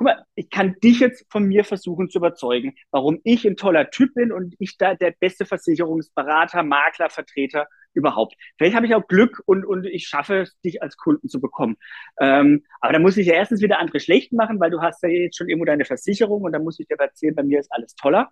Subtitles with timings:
[0.00, 3.90] guck mal, ich kann dich jetzt von mir versuchen zu überzeugen, warum ich ein toller
[3.90, 8.34] Typ bin und ich da der beste Versicherungsberater, Makler, Vertreter überhaupt.
[8.56, 11.76] Vielleicht habe ich auch Glück und, und ich schaffe es, dich als Kunden zu bekommen.
[12.18, 15.10] Ähm, aber da muss ich ja erstens wieder andere schlecht machen, weil du hast ja
[15.10, 17.94] jetzt schon irgendwo deine Versicherung und da muss ich dir erzählen, bei mir ist alles
[17.94, 18.30] toller.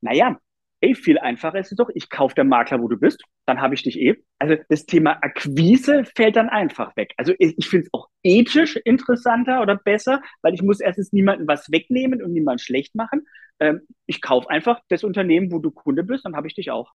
[0.00, 0.38] Naja,
[0.80, 3.74] ey, viel einfacher ist es doch, ich kaufe der Makler, wo du bist, dann habe
[3.74, 4.16] ich dich eh.
[4.38, 7.12] Also das Thema Akquise fällt dann einfach weg.
[7.16, 11.46] Also ich, ich finde es auch ethisch interessanter oder besser, weil ich muss erstens niemanden
[11.46, 13.26] was wegnehmen und niemanden schlecht machen.
[13.60, 16.92] Ähm, ich kaufe einfach das Unternehmen, wo du Kunde bist, dann habe ich dich auch.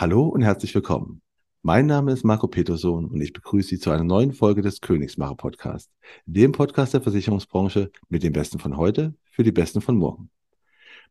[0.00, 1.20] Hallo und herzlich willkommen.
[1.60, 5.34] Mein Name ist Marco Petersohn und ich begrüße Sie zu einer neuen Folge des Königsmacher
[5.34, 5.90] Podcast,
[6.24, 10.30] dem Podcast der Versicherungsbranche mit den Besten von heute für die Besten von morgen.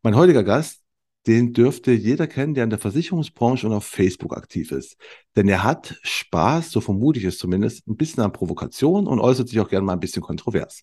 [0.02, 0.81] Mein heutiger Gast,
[1.27, 4.97] den dürfte jeder kennen, der in der Versicherungsbranche und auf Facebook aktiv ist.
[5.36, 9.49] Denn er hat Spaß, so vermute ich es zumindest, ein bisschen an Provokation und äußert
[9.49, 10.81] sich auch gerne mal ein bisschen kontrovers.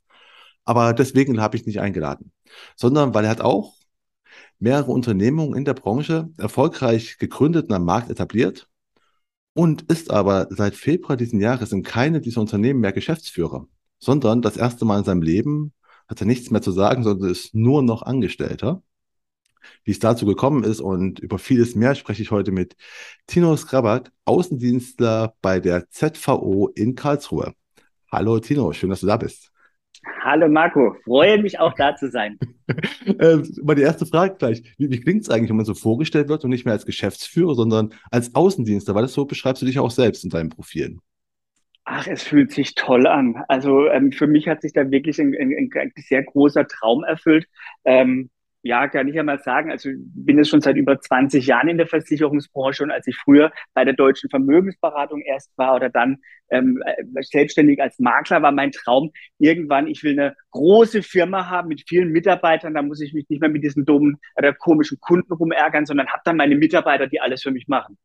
[0.64, 2.30] Aber deswegen habe ich nicht eingeladen,
[2.76, 3.74] sondern weil er hat auch
[4.58, 8.68] mehrere Unternehmungen in der Branche erfolgreich gegründet und am Markt etabliert
[9.54, 13.66] und ist aber seit Februar diesen Jahres in keinem dieser Unternehmen mehr Geschäftsführer,
[13.98, 15.72] sondern das erste Mal in seinem Leben
[16.08, 18.82] hat er nichts mehr zu sagen, sondern ist nur noch Angestellter.
[19.82, 22.76] Wie es dazu gekommen ist und über vieles mehr spreche ich heute mit
[23.26, 27.54] Tino Skrabat, Außendienstler bei der ZVO in Karlsruhe.
[28.12, 29.50] Hallo Tino, schön, dass du da bist.
[30.22, 32.38] Hallo Marco, freue mich auch da zu sein.
[33.18, 34.74] äh, mal die erste Frage gleich.
[34.78, 37.54] Wie, wie klingt es eigentlich, wenn man so vorgestellt wird und nicht mehr als Geschäftsführer,
[37.54, 38.94] sondern als Außendienstler?
[38.94, 41.00] Weil das so beschreibst du dich auch selbst in deinen Profilen.
[41.84, 43.44] Ach, es fühlt sich toll an.
[43.46, 47.46] Also ähm, für mich hat sich da wirklich ein, ein, ein sehr großer Traum erfüllt.
[47.84, 48.30] Ähm,
[48.66, 49.70] ja, kann ich ja mal sagen.
[49.70, 53.52] Also bin jetzt schon seit über 20 Jahren in der Versicherungsbranche und als ich früher
[53.74, 56.18] bei der deutschen Vermögensberatung erst war oder dann
[56.50, 61.68] ähm, äh, selbstständig als Makler war mein Traum irgendwann, ich will eine große Firma haben
[61.68, 65.32] mit vielen Mitarbeitern, da muss ich mich nicht mehr mit diesen dummen oder komischen Kunden
[65.32, 67.96] rumärgern, sondern habe dann meine Mitarbeiter, die alles für mich machen.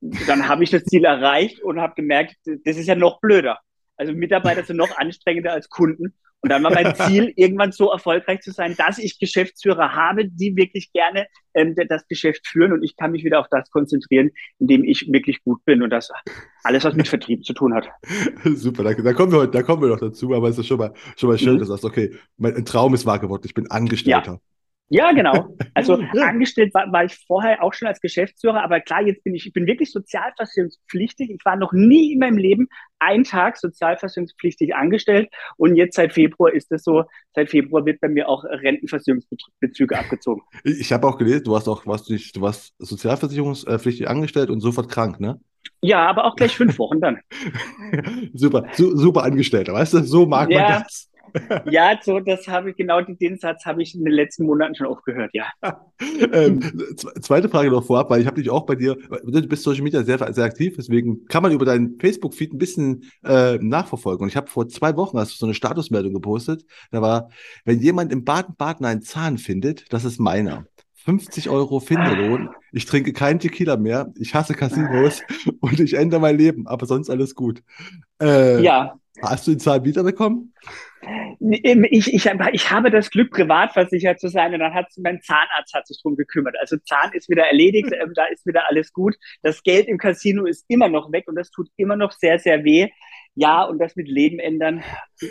[0.00, 3.58] Dann habe ich das Ziel erreicht und habe gemerkt, das ist ja noch blöder.
[3.96, 6.14] Also Mitarbeiter sind noch anstrengender als Kunden.
[6.40, 10.54] Und dann war mein Ziel, irgendwann so erfolgreich zu sein, dass ich Geschäftsführer habe, die
[10.54, 14.68] wirklich gerne ähm, das Geschäft führen und ich kann mich wieder auf das konzentrieren, in
[14.68, 16.10] dem ich wirklich gut bin und das
[16.62, 17.88] alles, was mit Vertrieb zu tun hat.
[18.44, 19.02] Super, danke.
[19.02, 21.28] Da kommen wir heute, da kommen wir noch dazu, aber es ist schon mal, schon
[21.28, 21.58] mal schön, mhm.
[21.58, 24.32] dass du sagst, okay, mein Traum ist wahr geworden, ich bin Angestellter.
[24.32, 24.40] Ja.
[24.90, 25.54] Ja, genau.
[25.74, 29.46] Also angestellt war, war ich vorher auch schon als Geschäftsführer, aber klar, jetzt bin ich,
[29.46, 31.30] ich bin wirklich sozialversicherungspflichtig.
[31.30, 36.52] Ich war noch nie in meinem Leben einen Tag sozialversicherungspflichtig angestellt und jetzt seit Februar
[36.52, 37.04] ist es so,
[37.34, 40.42] seit Februar wird bei mir auch Rentenversicherungsbezüge abgezogen.
[40.64, 44.88] Ich, habe auch gelesen, du warst auch, warst du, du warst sozialversicherungspflichtig angestellt und sofort
[44.88, 45.38] krank, ne?
[45.80, 47.18] Ja, aber auch gleich fünf Wochen dann.
[48.32, 50.02] super, su super Angestellter, weißt du?
[50.02, 50.60] So mag ja.
[50.60, 51.08] man das.
[51.70, 54.86] ja, so, das habe ich, genau den Satz habe ich in den letzten Monaten schon
[54.86, 55.46] oft gehört, ja.
[56.32, 56.60] ähm,
[57.20, 60.02] zweite Frage noch vorab, weil ich habe dich auch bei dir, du bist Social Media
[60.02, 64.24] sehr, sehr aktiv, deswegen kann man über deinen Facebook-Feed ein bisschen äh, nachverfolgen.
[64.24, 67.30] Und ich habe vor zwei Wochen hast du so eine Statusmeldung gepostet, da war,
[67.64, 70.66] wenn jemand im Baden-Baden einen Zahn findet, das ist meiner.
[71.08, 72.50] 50 Euro Finderlohn.
[72.70, 74.12] Ich trinke keinen Tequila mehr.
[74.16, 75.22] Ich hasse Casinos
[75.60, 77.62] und ich ändere mein Leben, aber sonst alles gut.
[78.20, 78.98] Äh, ja.
[79.22, 80.54] Hast du die Zahl wiederbekommen?
[81.40, 85.72] Ich, ich, ich habe das Glück, privat versichert zu sein und dann hat mein Zahnarzt
[85.72, 86.56] hat sich drum gekümmert.
[86.60, 89.16] Also Zahn ist wieder erledigt, ähm, da ist wieder alles gut.
[89.42, 92.64] Das Geld im Casino ist immer noch weg und das tut immer noch sehr, sehr
[92.64, 92.88] weh.
[93.34, 94.82] Ja, und das mit Leben ändern,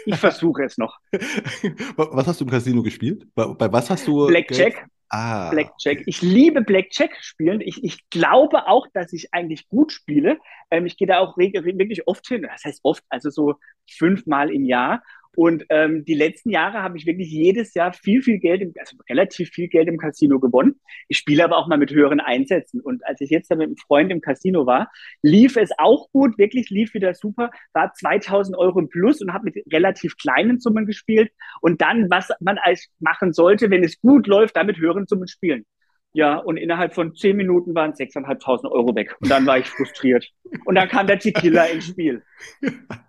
[0.05, 0.97] ich versuche es noch.
[1.97, 3.27] Was hast du im Casino gespielt?
[3.35, 4.27] Bei, bei was hast du?
[4.27, 4.75] Blackjack.
[4.75, 4.85] Geld?
[5.09, 5.49] Ah.
[5.49, 6.03] Blackjack.
[6.05, 7.61] Ich liebe Blackjack spielen.
[7.61, 10.39] Ich, ich glaube auch, dass ich eigentlich gut spiele.
[10.69, 12.41] Ähm, ich gehe da auch wirklich oft hin.
[12.43, 13.55] Das heißt oft, also so
[13.89, 15.01] fünfmal im Jahr.
[15.37, 18.97] Und ähm, die letzten Jahre habe ich wirklich jedes Jahr viel, viel Geld, im, also
[19.07, 20.79] relativ viel Geld im Casino gewonnen.
[21.09, 22.81] Ich spiele aber auch mal mit höheren Einsätzen.
[22.81, 24.89] Und als ich jetzt da mit einem Freund im Casino war,
[25.21, 29.51] lief es auch gut, wirklich lief wieder super, war 2000 Euro im Plus und habe
[29.51, 31.31] mit relativ kleinen Summen gespielt.
[31.61, 35.67] Und dann, was man als machen sollte, wenn es gut läuft, damit höheren Summen spielen.
[36.13, 39.15] Ja, und innerhalb von zehn Minuten waren 6.500 Euro weg.
[39.19, 40.27] Und dann war ich frustriert.
[40.65, 42.23] Und dann kam der Tequila ins Spiel.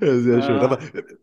[0.00, 0.42] Ja, sehr ja.
[0.42, 0.56] schön.
[0.56, 0.78] Aber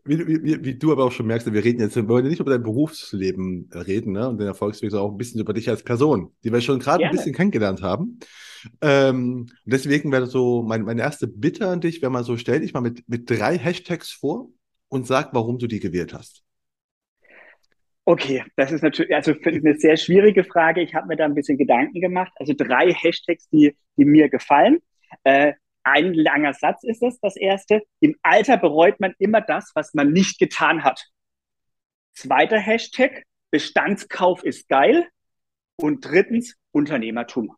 [0.06, 2.52] wie, wie, wie, du aber auch schon merkst, wir reden jetzt, wir wollen nicht über
[2.52, 6.32] dein Berufsleben reden ne, und den Erfolgsweg, sondern auch ein bisschen über dich als Person,
[6.44, 8.20] die wir schon gerade ein bisschen kennengelernt haben.
[8.82, 12.74] Ähm, deswegen wäre so mein, meine erste Bitte an dich, wäre mal so, stell dich
[12.74, 14.50] mal mit, mit drei Hashtags vor
[14.88, 16.44] und sag, warum du die gewählt hast.
[18.06, 20.82] Okay, das ist natürlich also eine sehr schwierige Frage.
[20.82, 22.32] Ich habe mir da ein bisschen Gedanken gemacht.
[22.38, 24.80] Also drei Hashtags, die, die mir gefallen.
[25.24, 25.54] Äh,
[25.84, 27.82] ein langer Satz ist es, das erste.
[28.00, 31.06] Im Alter bereut man immer das, was man nicht getan hat.
[32.14, 35.08] Zweiter Hashtag, Bestandskauf ist geil.
[35.78, 37.56] Und drittens, Unternehmertum.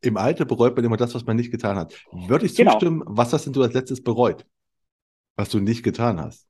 [0.00, 2.02] Im Alter bereut man immer das, was man nicht getan hat.
[2.10, 2.72] Würde ich genau.
[2.72, 3.16] zustimmen, genau.
[3.16, 4.46] was hast denn du als letztes bereut?
[5.36, 6.49] Was du nicht getan hast?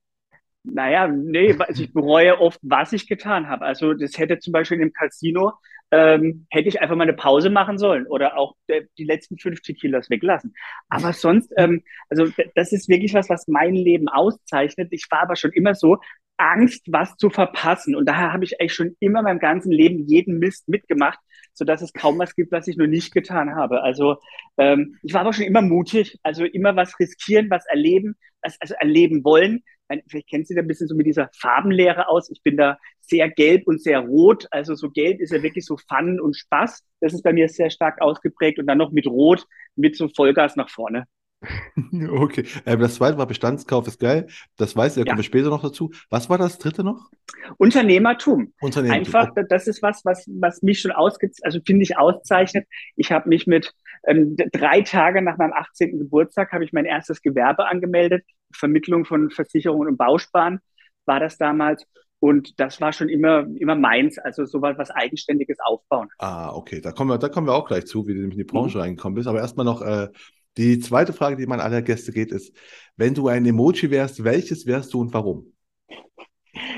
[0.63, 3.65] Naja, nee, also ich bereue oft, was ich getan habe.
[3.65, 5.53] Also das hätte zum Beispiel im Casino,
[5.91, 9.81] ähm, hätte ich einfach mal eine Pause machen sollen oder auch der, die letzten 50
[9.81, 10.55] Kilos weglassen.
[10.89, 14.89] Aber sonst, ähm, also das ist wirklich was, was mein Leben auszeichnet.
[14.93, 15.99] Ich war aber schon immer so,
[16.37, 17.95] Angst, was zu verpassen.
[17.95, 21.19] Und daher habe ich eigentlich schon immer meinem ganzen Leben jeden Mist mitgemacht,
[21.53, 23.83] so dass es kaum was gibt, was ich noch nicht getan habe.
[23.83, 24.17] Also
[24.57, 28.75] ähm, ich war aber schon immer mutig, also immer was riskieren, was erleben, was, also
[28.75, 29.63] erleben wollen.
[30.09, 32.31] Vielleicht kennt Sie da ein bisschen so mit dieser Farbenlehre aus.
[32.31, 34.47] Ich bin da sehr gelb und sehr rot.
[34.51, 36.85] Also so gelb ist ja wirklich so Fun und Spaß.
[37.01, 38.59] Das ist bei mir sehr stark ausgeprägt.
[38.59, 39.47] Und dann noch mit Rot,
[39.77, 41.07] mit so Vollgas nach vorne.
[42.11, 44.27] Okay, ähm, das zweite war Bestandskauf ist geil.
[44.57, 45.91] Das weiß ich, da kommen wir später noch dazu.
[46.11, 47.11] Was war das dritte noch?
[47.57, 48.53] Unternehmertum.
[48.61, 49.15] Unternehmertum.
[49.15, 52.67] Einfach, das ist was, was, was mich schon ausgezeichnet, also finde ich auszeichnet.
[52.97, 53.73] Ich habe mich mit
[54.07, 55.99] ähm, drei Tage nach meinem 18.
[55.99, 58.25] Geburtstag habe ich mein erstes Gewerbe angemeldet.
[58.53, 60.61] Vermittlung von Versicherungen und Bausparen
[61.07, 61.87] war das damals.
[62.23, 66.09] Und das war schon immer, immer meins, also so was Eigenständiges aufbauen.
[66.19, 68.47] Ah, okay, da kommen wir, da kommen wir auch gleich zu, wie du nämlich in
[68.47, 68.83] die Branche mhm.
[68.83, 69.27] reingekommen bist.
[69.27, 70.09] Aber erstmal noch, äh,
[70.57, 72.55] die zweite Frage, die man aller Gäste geht, ist,
[72.97, 75.53] wenn du ein Emoji wärst, welches wärst du und warum?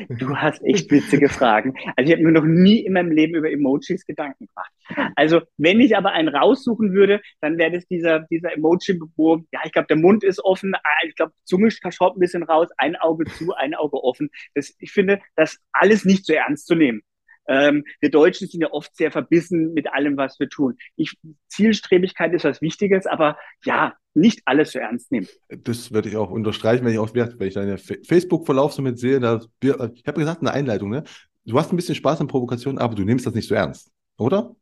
[0.08, 1.74] Du hast echt witzige Fragen.
[1.96, 5.12] Also ich habe mir noch nie in meinem Leben über Emojis Gedanken gemacht.
[5.16, 9.60] Also wenn ich aber einen raussuchen würde, dann wäre das dieser, dieser Emoji, wo, ja,
[9.64, 12.96] ich glaube, der Mund ist offen, ah, ich glaube, Zunge schaut ein bisschen raus, ein
[12.96, 14.30] Auge zu, ein Auge offen.
[14.54, 17.02] Das, ich finde, das alles nicht so ernst zu nehmen.
[17.46, 20.76] Ähm, wir Deutschen sind ja oft sehr verbissen mit allem, was wir tun.
[20.96, 21.16] Ich,
[21.48, 25.28] Zielstrebigkeit ist was Wichtiges, aber ja, nicht alles so ernst nehmen.
[25.48, 29.20] Das würde ich auch unterstreichen, wenn ich auch, wenn ich deine Facebook-Verlauf so mit sehe.
[29.20, 29.72] Da, ich
[30.06, 31.04] habe gesagt, eine Einleitung, ne?
[31.44, 34.54] Du hast ein bisschen Spaß an Provokationen, aber du nimmst das nicht so ernst, oder?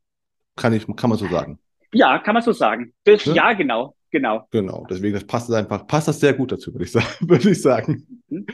[0.56, 1.58] Kann ich, kann man so sagen.
[1.92, 2.94] Ja, kann man so sagen.
[3.04, 3.34] Das, ja?
[3.34, 3.94] ja, genau.
[4.10, 4.46] Genau.
[4.50, 7.06] Genau, deswegen das passt einfach, passt das sehr gut dazu, würde ich sagen.
[7.28, 8.06] Würde ich sagen.
[8.28, 8.46] Mhm.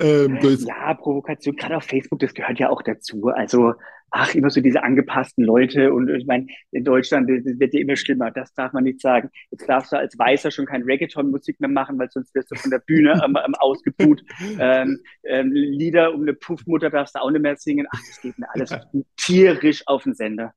[0.00, 3.28] Ähm, ja, Provokation, gerade auf Facebook, das gehört ja auch dazu.
[3.28, 3.74] Also,
[4.10, 7.96] ach, immer so diese angepassten Leute und ich meine, in Deutschland das wird ja immer
[7.96, 9.30] schlimmer, das darf man nicht sagen.
[9.50, 12.70] Jetzt darfst du als Weißer schon kein Reggaeton-Musik mehr machen, weil sonst wirst du von
[12.70, 14.22] der Bühne ähm, ähm, ausgebuht.
[14.58, 17.86] Ähm, ähm, Lieder um eine Puffmutter darfst du auch nicht mehr singen.
[17.90, 18.74] Ach, das geht mir alles
[19.16, 20.54] tierisch auf den Sender.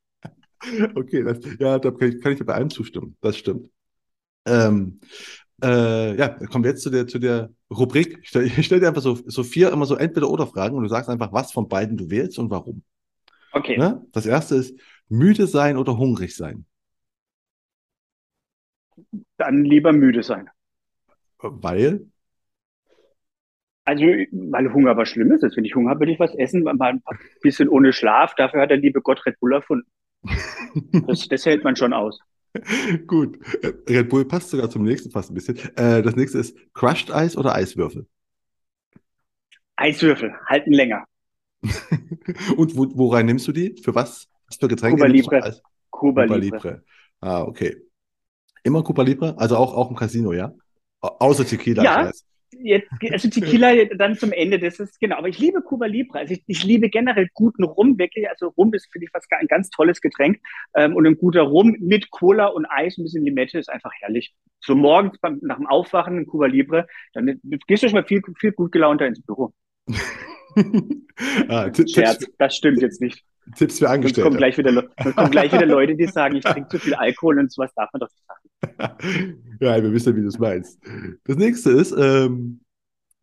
[0.96, 3.18] Okay, das, ja, da kann ich, kann ich bei allem zustimmen.
[3.22, 3.70] Das stimmt.
[4.46, 5.00] Ähm,
[5.64, 8.20] äh, ja, kommen wir jetzt zu der, zu der Rubrik.
[8.22, 11.32] Ich stelle stell dir einfach so, so vier immer so Entweder-Oder-Fragen und du sagst einfach,
[11.34, 12.84] was von beiden du wählst und warum.
[13.52, 13.78] Okay.
[13.78, 14.06] Ne?
[14.12, 14.78] Das erste ist
[15.08, 16.66] müde sein oder hungrig sein.
[19.38, 20.50] Dann lieber müde sein.
[21.40, 22.08] Weil?
[23.86, 25.56] Also, weil Hunger was Schlimmes ist.
[25.56, 27.02] Wenn ich Hunger habe, will ich was essen, mal ein
[27.42, 28.34] bisschen ohne Schlaf.
[28.36, 29.88] Dafür hat der liebe Gott Red Bull erfunden.
[31.08, 32.20] Das, das hält man schon aus.
[33.08, 33.40] Gut.
[33.90, 35.58] Red Bull passt sogar zum nächsten fast ein bisschen.
[35.76, 38.08] Äh, das nächste ist Crushed Eis oder Eiswürfel?
[39.76, 41.04] Eiswürfel, halten länger.
[42.58, 43.76] Und wo, wo rein nimmst du die?
[43.82, 44.28] Für was?
[44.48, 45.62] Was für Getränke Cuba Libre.
[45.90, 46.58] Cuba, Cuba Libre.
[46.58, 46.84] Libre.
[47.20, 47.78] Ah, okay.
[48.64, 49.38] Immer Cuba Libre?
[49.38, 50.54] Also auch, auch im Casino, ja?
[51.02, 51.84] Außer Tequila.
[51.84, 52.12] Ja,
[52.62, 55.18] jetzt, also Tequila dann zum Ende, das ist genau.
[55.18, 56.20] Aber ich liebe Cuba Libre.
[56.20, 58.30] Also ich, ich liebe generell guten Rum, wirklich.
[58.30, 60.40] Also Rum ist, finde ich, fast ein ganz tolles Getränk.
[60.76, 64.34] Ähm, und ein guter Rum mit Cola und Eis, ein bisschen Limette ist einfach herrlich.
[64.60, 68.22] So morgens beim, nach dem Aufwachen in Cuba Libre, dann gehst du schon mal viel,
[68.40, 69.54] viel gut gelaunter ins Büro.
[71.48, 73.24] ah, Scherz, das stimmt jetzt nicht.
[73.56, 74.22] Tipps für Angestellte.
[74.22, 77.40] Sonst kommen gleich wieder, kommen gleich wieder Leute, die sagen, ich trinke zu viel Alkohol
[77.40, 79.38] und sowas darf man doch nicht sagen.
[79.60, 80.80] ja, wir wissen, wie du es meinst.
[81.26, 82.62] Das nächste ist, ähm,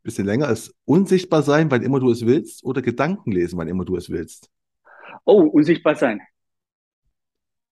[0.03, 3.85] bisschen länger, ist unsichtbar sein, wann immer du es willst, oder Gedanken lesen, wann immer
[3.85, 4.51] du es willst.
[5.25, 6.21] Oh, unsichtbar sein.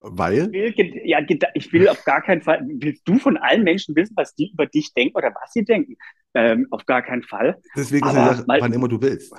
[0.01, 0.55] Weil?
[0.55, 1.19] Ich will, ja,
[1.55, 2.67] ich will auf gar keinen Fall.
[2.67, 5.97] Willst du von allen Menschen wissen, was die über dich denken oder was sie denken?
[6.33, 7.61] Ähm, auf gar keinen Fall.
[7.77, 9.35] Deswegen ist es wann immer du willst.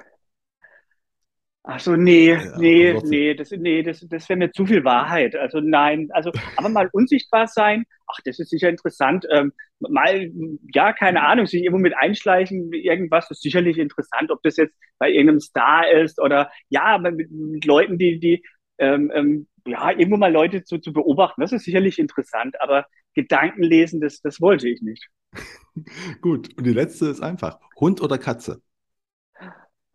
[1.63, 5.35] Ach so, nee, ja, nee, nee, das, nee, das, das wäre mir zu viel Wahrheit.
[5.35, 9.27] Also nein, also aber mal unsichtbar sein, ach, das ist sicher interessant.
[9.29, 10.31] Ähm, mal,
[10.73, 15.11] ja, keine Ahnung, sich irgendwo mit einschleichen, irgendwas ist sicherlich interessant, ob das jetzt bei
[15.11, 18.43] irgendeinem Star ist oder ja, mit, mit Leuten, die, die
[18.79, 23.61] ähm, ähm, ja, irgendwo mal Leute zu, zu beobachten, das ist sicherlich interessant, aber Gedanken
[23.61, 25.07] lesen, das, das wollte ich nicht.
[26.21, 27.59] Gut, und die letzte ist einfach.
[27.79, 28.61] Hund oder Katze?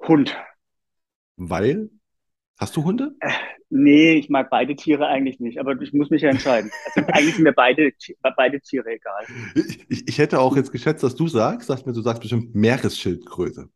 [0.01, 0.37] Hund.
[1.37, 1.91] Weil?
[2.59, 3.15] Hast du Hunde?
[3.21, 3.31] Äh,
[3.69, 6.71] nee, ich mag beide Tiere eigentlich nicht, aber ich muss mich ja entscheiden.
[6.87, 7.93] Also eigentlich sind mir beide,
[8.37, 9.25] beide Tiere egal.
[9.89, 13.69] Ich, ich hätte auch jetzt geschätzt, dass du sagst, dass mir du sagst bestimmt Meeresschildkröte.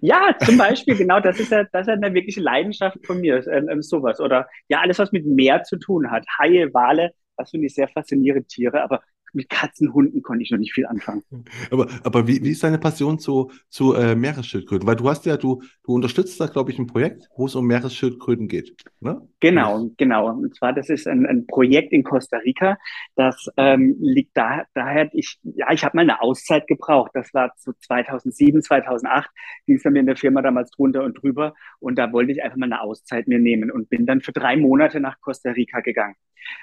[0.00, 3.46] Ja, zum Beispiel, genau, das ist ja, das ist ja eine wirkliche Leidenschaft von mir,
[3.46, 4.20] ähm, ähm, sowas.
[4.20, 6.26] Oder ja, alles, was mit Meer zu tun hat.
[6.38, 9.00] Haie, Wale, das finde ich sehr faszinierende Tiere, aber
[9.34, 11.22] mit Katzen, Hunden konnte ich noch nicht viel anfangen.
[11.70, 14.86] Aber, aber wie, wie ist deine Passion zu, zu äh, Meeresschildkröten?
[14.86, 17.66] Weil du hast ja, du, du unterstützt da, glaube ich, ein Projekt, wo es um
[17.66, 18.74] Meeresschildkröten geht.
[19.00, 19.20] Ne?
[19.40, 20.30] Genau, genau.
[20.30, 22.76] Und zwar, das ist ein, ein Projekt in Costa Rica.
[23.16, 27.12] Das ähm, liegt da, daher, ich, ja, ich habe mal eine Auszeit gebraucht.
[27.14, 29.30] Das war zu 2007, 2008,
[29.66, 31.54] ging es bei mir in der Firma damals drunter und drüber.
[31.78, 34.56] Und da wollte ich einfach mal eine Auszeit mir nehmen und bin dann für drei
[34.56, 36.16] Monate nach Costa Rica gegangen.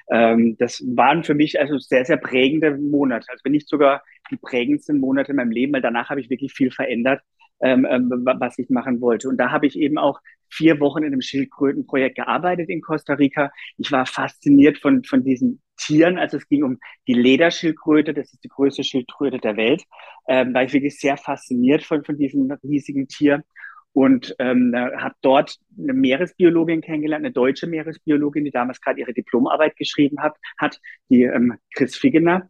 [0.09, 2.17] Ähm, das waren für mich also sehr, sehr
[2.59, 3.27] prägende Monate.
[3.29, 6.53] Also wenn nicht sogar die prägendsten Monate in meinem Leben, weil danach habe ich wirklich
[6.53, 7.21] viel verändert,
[7.61, 8.09] ähm, ähm,
[8.39, 9.29] was ich machen wollte.
[9.29, 13.51] Und da habe ich eben auch vier Wochen in einem Schildkrötenprojekt gearbeitet in Costa Rica.
[13.77, 16.17] Ich war fasziniert von, von diesen Tieren.
[16.17, 19.83] Also es ging um die Lederschildkröte, das ist die größte Schildkröte der Welt.
[20.27, 23.43] Ähm, war ich wirklich sehr fasziniert von, von diesem riesigen Tier
[23.97, 29.75] und ähm, habe dort eine Meeresbiologin kennengelernt, eine deutsche Meeresbiologin, die damals gerade ihre Diplomarbeit
[29.75, 32.47] geschrieben hat, hat die ähm, Chris Figgener.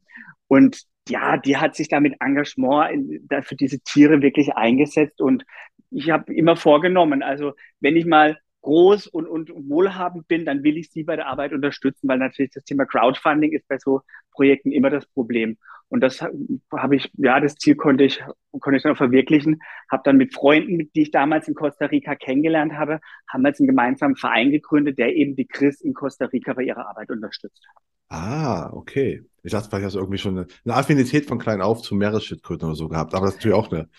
[0.47, 5.21] Und ja, die hat sich da mit Engagement in, für diese Tiere wirklich eingesetzt.
[5.21, 5.45] Und
[5.89, 10.75] ich habe immer vorgenommen, also wenn ich mal groß und, und wohlhabend bin, dann will
[10.75, 14.01] ich sie bei der Arbeit unterstützen, weil natürlich das Thema Crowdfunding ist bei so
[14.33, 15.57] Projekten immer das Problem.
[15.89, 18.21] Und das habe ich, ja, das Ziel konnte ich,
[18.59, 19.61] konnte ich dann auch verwirklichen.
[19.89, 23.61] Habe dann mit Freunden, die ich damals in Costa Rica kennengelernt habe, haben wir jetzt
[23.61, 27.65] einen gemeinsamen Verein gegründet, der eben die Chris in Costa Rica bei ihrer Arbeit unterstützt.
[28.09, 29.23] Ah, okay.
[29.43, 32.67] Ich dachte, vielleicht hast du irgendwie schon eine, eine Affinität von klein auf zu Meeresschildkröten
[32.67, 33.13] oder so gehabt.
[33.13, 33.89] Aber das ist natürlich auch eine,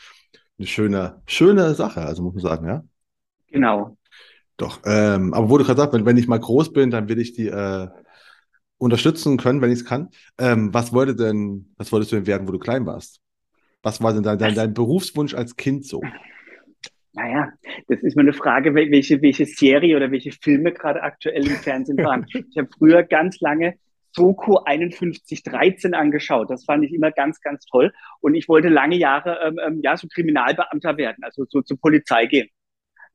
[0.59, 2.85] eine schöne, schöne Sache, also muss man sagen, ja?
[3.51, 3.97] Genau.
[4.59, 7.19] Doch, ähm, aber wo du gerade sagst, wenn, wenn ich mal groß bin, dann will
[7.19, 7.89] ich die, äh,
[8.79, 10.09] unterstützen können, wenn ich es kann.
[10.39, 13.21] Ähm, was wollte denn, was wolltest du denn werden, wo du klein warst?
[13.83, 16.01] Was war denn dein, dein, dein Berufswunsch als Kind so?
[17.13, 17.49] Naja,
[17.89, 21.99] das ist mal eine Frage, welche, welche Serie oder welche Filme gerade aktuell im Fernsehen
[21.99, 22.27] waren.
[22.33, 23.75] Ich habe früher ganz lange
[24.13, 26.51] Soko 5113 angeschaut.
[26.51, 27.93] Das fand ich immer ganz, ganz toll.
[28.21, 32.27] Und ich wollte lange Jahre ähm, ähm ja so Kriminalbeamter werden, also so zur Polizei
[32.27, 32.49] gehen.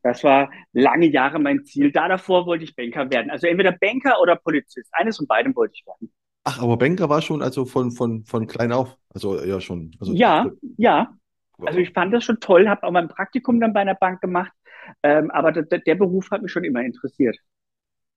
[0.04, 1.92] Das war lange Jahre mein Ziel.
[1.92, 3.32] Da davor wollte ich Banker werden.
[3.32, 4.90] Also entweder Banker oder Polizist.
[4.94, 6.12] Eines von beidem wollte ich werden.
[6.44, 8.98] Ach, aber Banker war schon also von, von, von klein auf.
[9.14, 9.96] Also ja schon.
[10.00, 10.46] Also, ja,
[10.78, 11.14] ja.
[11.60, 14.52] Also ich fand das schon toll, habe auch mein Praktikum dann bei einer Bank gemacht.
[15.02, 17.38] Ähm, aber der, der Beruf hat mich schon immer interessiert.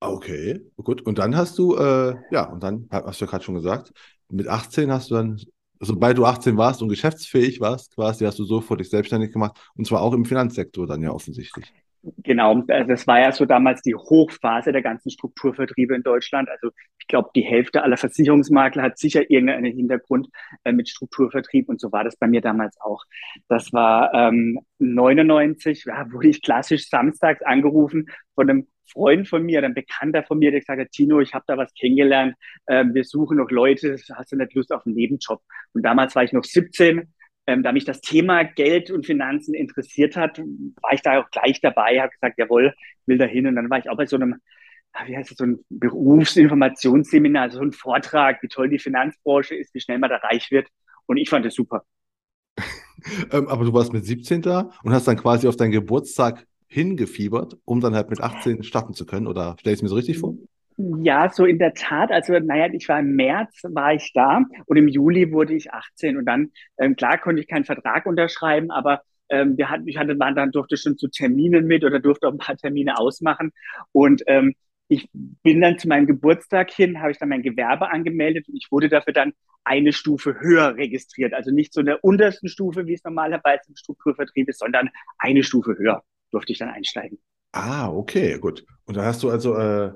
[0.00, 1.02] Okay, gut.
[1.02, 3.92] Und dann hast du, äh, ja, und dann hast du ja gerade schon gesagt,
[4.28, 5.40] mit 18 hast du dann
[5.80, 9.86] sobald du 18 warst und geschäftsfähig warst, quasi hast du sofort dich selbstständig gemacht und
[9.86, 11.72] zwar auch im Finanzsektor dann ja offensichtlich.
[12.22, 16.48] Genau, also das war ja so damals die Hochphase der ganzen Strukturvertriebe in Deutschland.
[16.48, 20.28] Also ich glaube, die Hälfte aller Versicherungsmakler hat sicher irgendeinen Hintergrund
[20.62, 23.02] äh, mit Strukturvertrieb und so war das bei mir damals auch.
[23.48, 29.64] Das war ähm, 99, ja, wurde ich klassisch samstags angerufen von einem Freund von mir,
[29.64, 32.36] ein Bekannter von mir, der gesagt hat, Tino, ich habe da was kennengelernt,
[32.68, 35.42] ähm, wir suchen noch Leute, hast du nicht Lust auf einen Nebenjob?
[35.72, 37.12] Und damals war ich noch 17,
[37.46, 41.60] ähm, da mich das Thema Geld und Finanzen interessiert hat, war ich da auch gleich
[41.60, 42.74] dabei, habe gesagt, jawohl,
[43.06, 43.46] will da hin.
[43.46, 44.36] Und dann war ich auch bei so einem,
[45.06, 49.74] wie heißt das, so ein Berufsinformationsseminar, also so ein Vortrag, wie toll die Finanzbranche ist,
[49.74, 50.68] wie schnell man da reich wird.
[51.06, 51.84] Und ich fand es super.
[53.30, 57.58] ähm, aber du warst mit 17 da und hast dann quasi auf deinen Geburtstag hingefiebert,
[57.64, 59.26] um dann halt mit 18 starten zu können?
[59.26, 60.34] Oder stell ich es mir so richtig vor?
[60.76, 62.10] Ja, so in der Tat.
[62.10, 66.18] Also, naja, ich war im März, war ich da und im Juli wurde ich 18
[66.18, 70.14] und dann, ähm, klar, konnte ich keinen Vertrag unterschreiben, aber ähm, wir hatten, ich hatte,
[70.14, 73.52] man dann durfte schon zu Terminen mit oder durfte auch ein paar Termine ausmachen
[73.92, 74.54] und ähm,
[74.88, 78.68] ich bin dann zu meinem Geburtstag hin, habe ich dann mein Gewerbe angemeldet und ich
[78.70, 79.32] wurde dafür dann
[79.64, 81.34] eine Stufe höher registriert.
[81.34, 85.42] Also nicht so in der untersten Stufe, wie es normalerweise im Strukturvertrieb ist, sondern eine
[85.42, 87.18] Stufe höher durfte ich dann einsteigen.
[87.52, 88.64] Ah, okay, gut.
[88.84, 89.92] Und da hast du also äh,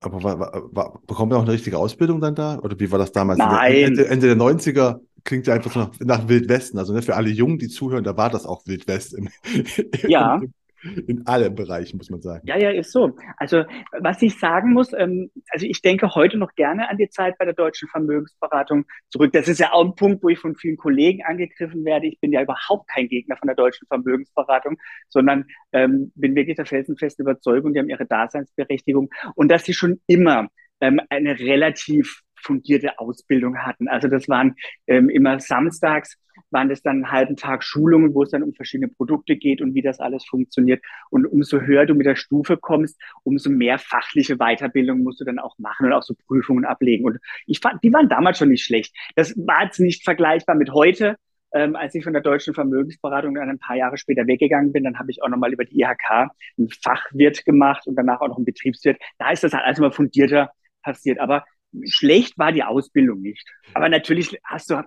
[0.00, 2.58] aber war, war, war, bekommen wir auch eine richtige Ausbildung dann da?
[2.58, 3.38] Oder wie war das damals?
[3.38, 3.74] Nein.
[3.74, 6.78] Ende, Ende der 90er klingt ja einfach so nach, nach Wildwesten.
[6.78, 9.28] Also ne, für alle Jungen, die zuhören, da war das auch Wildwest im,
[10.08, 10.36] ja.
[10.36, 12.46] im, in allen Bereichen, muss man sagen.
[12.46, 13.16] Ja, ja, ist so.
[13.36, 13.64] Also,
[13.98, 17.44] was ich sagen muss, ähm, also ich denke heute noch gerne an die Zeit bei
[17.44, 19.32] der deutschen Vermögensberatung zurück.
[19.32, 22.06] Das ist ja auch ein Punkt, wo ich von vielen Kollegen angegriffen werde.
[22.06, 24.78] Ich bin ja überhaupt kein Gegner von der deutschen Vermögensberatung,
[25.08, 30.00] sondern ähm, bin wirklich der felsenfesten Überzeugung, die haben ihre Daseinsberechtigung und dass sie schon
[30.06, 30.48] immer
[30.80, 33.88] ähm, eine relativ fundierte Ausbildung hatten.
[33.88, 36.18] Also das waren ähm, immer samstags,
[36.50, 39.74] waren das dann einen halben Tag Schulungen, wo es dann um verschiedene Produkte geht und
[39.74, 40.82] wie das alles funktioniert.
[41.10, 45.38] Und umso höher du mit der Stufe kommst, umso mehr fachliche Weiterbildung musst du dann
[45.38, 47.04] auch machen und auch so Prüfungen ablegen.
[47.04, 48.94] Und ich fand, die waren damals schon nicht schlecht.
[49.14, 51.16] Das war jetzt nicht vergleichbar mit heute.
[51.52, 54.98] Ähm, als ich von der deutschen Vermögensberatung dann ein paar Jahre später weggegangen bin, dann
[54.98, 58.44] habe ich auch nochmal über die IHK einen Fachwirt gemacht und danach auch noch einen
[58.44, 59.00] Betriebswirt.
[59.18, 60.50] Da ist das halt alles mal fundierter
[60.82, 61.18] passiert.
[61.20, 61.44] Aber
[61.84, 63.46] schlecht war die Ausbildung nicht.
[63.74, 64.82] Aber natürlich hast du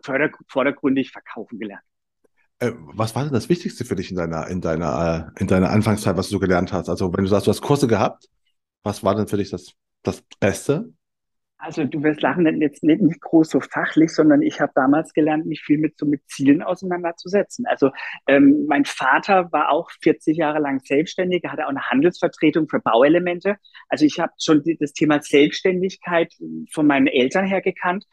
[0.48, 1.84] vordergründig verkaufen gelernt.
[2.60, 5.70] Äh, was war denn das Wichtigste für dich in deiner, in deiner, äh, in deiner
[5.70, 6.90] Anfangszeit, was du gelernt hast?
[6.90, 8.28] Also, wenn du sagst, du hast Kurse gehabt,
[8.84, 10.92] was war denn für dich das, das Beste?
[11.62, 15.46] Also du wirst lachen, jetzt nicht, nicht groß so fachlich, sondern ich habe damals gelernt,
[15.46, 17.66] mich viel mit so mit Zielen auseinanderzusetzen.
[17.68, 17.92] Also
[18.28, 23.58] ähm, mein Vater war auch 40 Jahre lang selbstständig, hatte auch eine Handelsvertretung für Bauelemente.
[23.90, 26.34] Also ich habe schon die, das Thema Selbstständigkeit
[26.72, 28.06] von meinen Eltern her gekannt.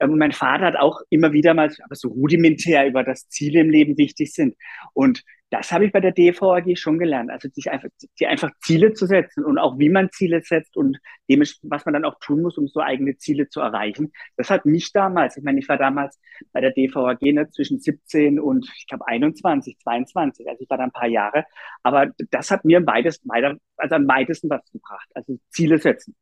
[0.00, 3.60] Ähm, und mein Vater hat auch immer wieder mal, aber so rudimentär über das Ziele
[3.60, 4.56] im Leben wichtig sind.
[4.92, 7.30] Und das habe ich bei der DVAG schon gelernt.
[7.30, 7.88] Also sich einfach,
[8.20, 11.94] die einfach Ziele zu setzen und auch wie man Ziele setzt und dem, was man
[11.94, 14.12] dann auch tun muss, um so eigene Ziele zu erreichen.
[14.36, 16.18] Das hat mich damals, ich meine, ich war damals
[16.52, 20.84] bei der DVAG ne, zwischen 17 und ich glaube 21, 22, also ich war da
[20.84, 21.44] ein paar Jahre.
[21.82, 25.08] Aber das hat mir am weitesten, also am weitesten was gebracht.
[25.14, 26.14] Also Ziele setzen.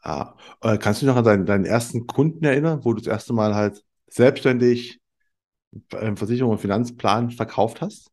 [0.00, 3.08] Ah, äh, kannst du dich noch an deinen, deinen ersten Kunden erinnern, wo du das
[3.08, 5.00] erste Mal halt selbstständig
[5.90, 8.10] Versicherung und Finanzplan verkauft hast?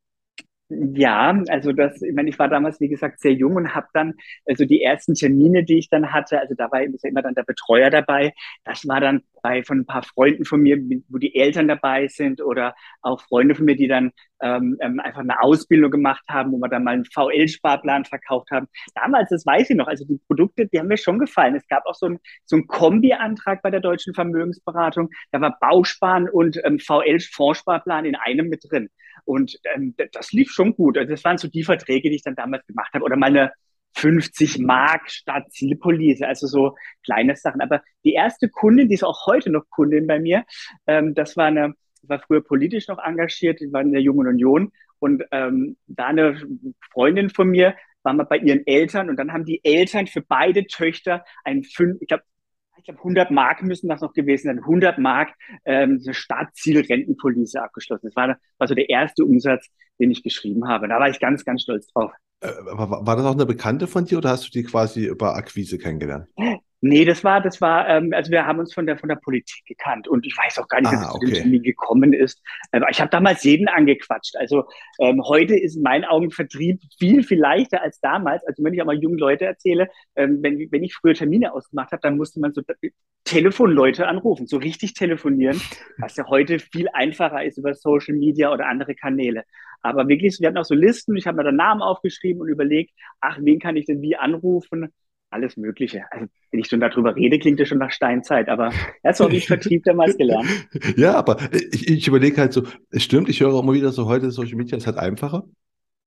[0.70, 4.13] Ja, also das, ich meine, ich war damals, wie gesagt, sehr jung und habe dann,
[4.48, 7.89] also die ersten Termine, die ich dann hatte, also da war immer dann der Betreuer
[7.91, 8.34] dabei.
[8.63, 10.77] Das war dann bei von ein paar Freunden von mir,
[11.10, 15.20] wo die Eltern dabei sind oder auch Freunde von mir, die dann ähm, ähm einfach
[15.20, 18.67] eine Ausbildung gemacht haben, wo wir dann mal einen VL-Sparplan verkauft haben.
[18.96, 21.55] Damals, das weiß ich noch, also die Produkte, die haben mir schon gefallen.
[21.55, 25.10] Es gab auch so ein so ein Kombi-Antrag bei der Deutschen Vermögensberatung.
[25.32, 28.89] Da war Bausparen und ähm, VL-Fondssparplan in einem mit drin.
[29.25, 30.98] Und ähm, das lief schon gut.
[30.98, 33.06] Also das waren so die Verträge, die ich dann damals gemacht habe.
[33.06, 33.51] Oder meine
[33.96, 37.62] 50 Mark statt Zielpolice, also so kleine Sachen.
[37.62, 40.45] Aber die erste Kundin, die ist auch heute noch Kundin bei mir,
[40.88, 44.71] ähm, das war eine, war früher politisch noch engagiert, die war in der Jungen Union
[45.00, 46.41] und ähm, da eine
[46.91, 50.65] Freundin von mir, war mal bei ihren Eltern und dann haben die Eltern für beide
[50.65, 52.24] Töchter ein fünf, ich glaube
[52.84, 58.08] ich glaube, 100 Mark müssen das noch gewesen sein, 100 Mark ähm, so Staatsziel-Rentenpolice abgeschlossen.
[58.08, 59.69] Das war, war so der erste Umsatz,
[60.00, 60.89] den ich geschrieben habe.
[60.89, 62.12] Da war ich ganz, ganz stolz drauf.
[62.41, 65.78] Äh, war das auch eine Bekannte von dir oder hast du die quasi über Akquise
[65.78, 66.28] kennengelernt?
[66.86, 69.65] Nee, das war, das war, ähm, also wir haben uns von der von der Politik
[69.65, 71.26] gekannt und ich weiß auch gar nicht, wie ah, es okay.
[71.28, 72.43] zu dem Termin gekommen ist.
[72.74, 74.36] Aber ich habe damals jeden angequatscht.
[74.36, 74.65] Also
[75.00, 78.46] ähm, heute ist in meinen Augen Vertrieb viel, viel leichter als damals.
[78.46, 81.93] Also wenn ich auch mal jungen Leute erzähle, ähm, wenn, wenn ich früher Termine ausgemacht
[81.93, 82.62] habe, dann musste man so
[83.24, 85.62] Telefonleute anrufen, so richtig telefonieren,
[86.00, 89.46] was ja heute viel einfacher ist über Social Media oder andere Kanäle.
[89.82, 92.91] Aber wirklich, wir hatten auch so Listen, ich habe mir da Namen aufgeschrieben und überlegt,
[93.22, 94.89] ach, wen kann ich denn wie anrufen?
[95.34, 96.04] Alles Mögliche.
[96.12, 98.72] Also, wenn ich schon darüber rede, klingt das schon nach Steinzeit, aber
[99.04, 100.48] das habe ich Vertrieb damals gelernt.
[100.96, 104.08] Ja, aber ich, ich überlege halt so, es stimmt, ich höre auch immer wieder so,
[104.08, 105.43] heute Social Media ist halt einfacher.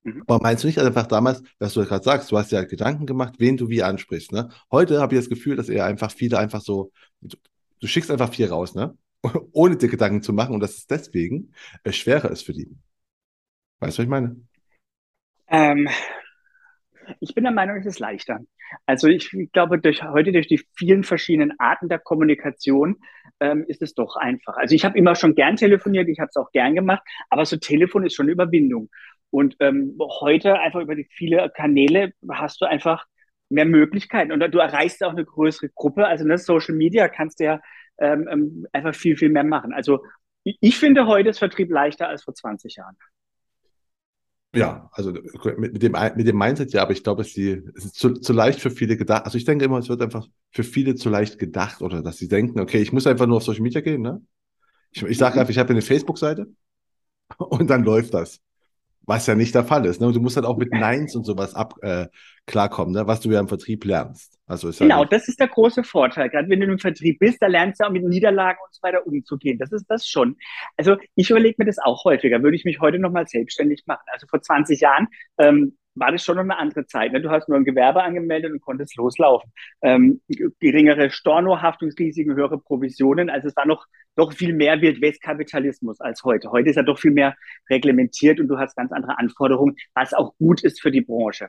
[0.04, 0.22] Mhm.
[0.26, 3.34] Aber meinst du nicht einfach damals, was du gerade sagst, du hast ja Gedanken gemacht,
[3.38, 4.48] wen du wie ansprichst, ne?
[4.70, 7.36] Heute habe ich das Gefühl, dass eher einfach viele einfach so, du,
[7.80, 8.96] du schickst einfach viel raus, ne?
[9.52, 12.70] Ohne dir Gedanken zu machen und dass es deswegen äh, schwerer ist für die.
[13.80, 14.36] Weißt du, was ich meine?
[15.48, 15.88] Ähm,
[17.20, 18.40] ich bin der Meinung, es ist leichter.
[18.86, 22.96] Also ich glaube, durch heute durch die vielen verschiedenen Arten der Kommunikation
[23.40, 24.56] ähm, ist es doch einfach.
[24.56, 27.56] Also ich habe immer schon gern telefoniert, ich habe es auch gern gemacht, aber so
[27.56, 28.90] Telefon ist schon eine Überwindung.
[29.30, 33.04] Und ähm, heute einfach über die viele Kanäle hast du einfach
[33.48, 36.06] mehr Möglichkeiten und du erreichst auch eine größere Gruppe.
[36.06, 37.60] Also ne, Social Media kannst du ja
[37.98, 39.72] ähm, ähm einfach viel, viel mehr machen.
[39.72, 40.04] Also
[40.42, 42.96] ich finde heute ist Vertrieb leichter als vor 20 Jahren.
[44.56, 47.94] Ja, also mit, dem, mit dem Mindset ja, aber ich glaube, es, die, es ist
[47.96, 49.26] zu, zu leicht für viele gedacht.
[49.26, 52.26] Also ich denke immer, es wird einfach für viele zu leicht gedacht oder dass sie
[52.28, 54.22] denken, okay, ich muss einfach nur auf Social Media gehen, ne?
[54.92, 56.48] Ich, ich sage einfach, ich habe eine Facebook-Seite
[57.38, 58.40] und dann läuft das.
[59.06, 60.00] Was ja nicht der Fall ist.
[60.00, 60.12] Ne?
[60.12, 62.06] du musst halt auch mit Neins und sowas ab, äh,
[62.46, 63.06] klarkommen, ne?
[63.06, 64.38] was du ja im Vertrieb lernst.
[64.46, 66.28] Also ist genau, ja das ist der große Vorteil.
[66.28, 69.06] Gerade wenn du im Vertrieb bist, da lernst du auch mit Niederlagen und so weiter
[69.06, 69.58] umzugehen.
[69.58, 70.36] Das ist das schon.
[70.76, 72.42] Also ich überlege mir das auch häufiger.
[72.42, 74.04] Würde ich mich heute nochmal selbstständig machen?
[74.06, 77.12] Also vor 20 Jahren ähm, war das schon noch eine andere Zeit.
[77.12, 77.20] Ne?
[77.20, 79.50] Du hast nur ein Gewerbe angemeldet und konntest loslaufen.
[79.82, 80.20] Ähm,
[80.60, 83.30] geringere Stornohaftungsrisiken, höhere Provisionen.
[83.30, 86.50] Also es war noch doch viel mehr Wildwestkapitalismus als heute.
[86.50, 87.36] Heute ist ja doch viel mehr
[87.68, 91.48] reglementiert und du hast ganz andere Anforderungen, was auch gut ist für die Branche.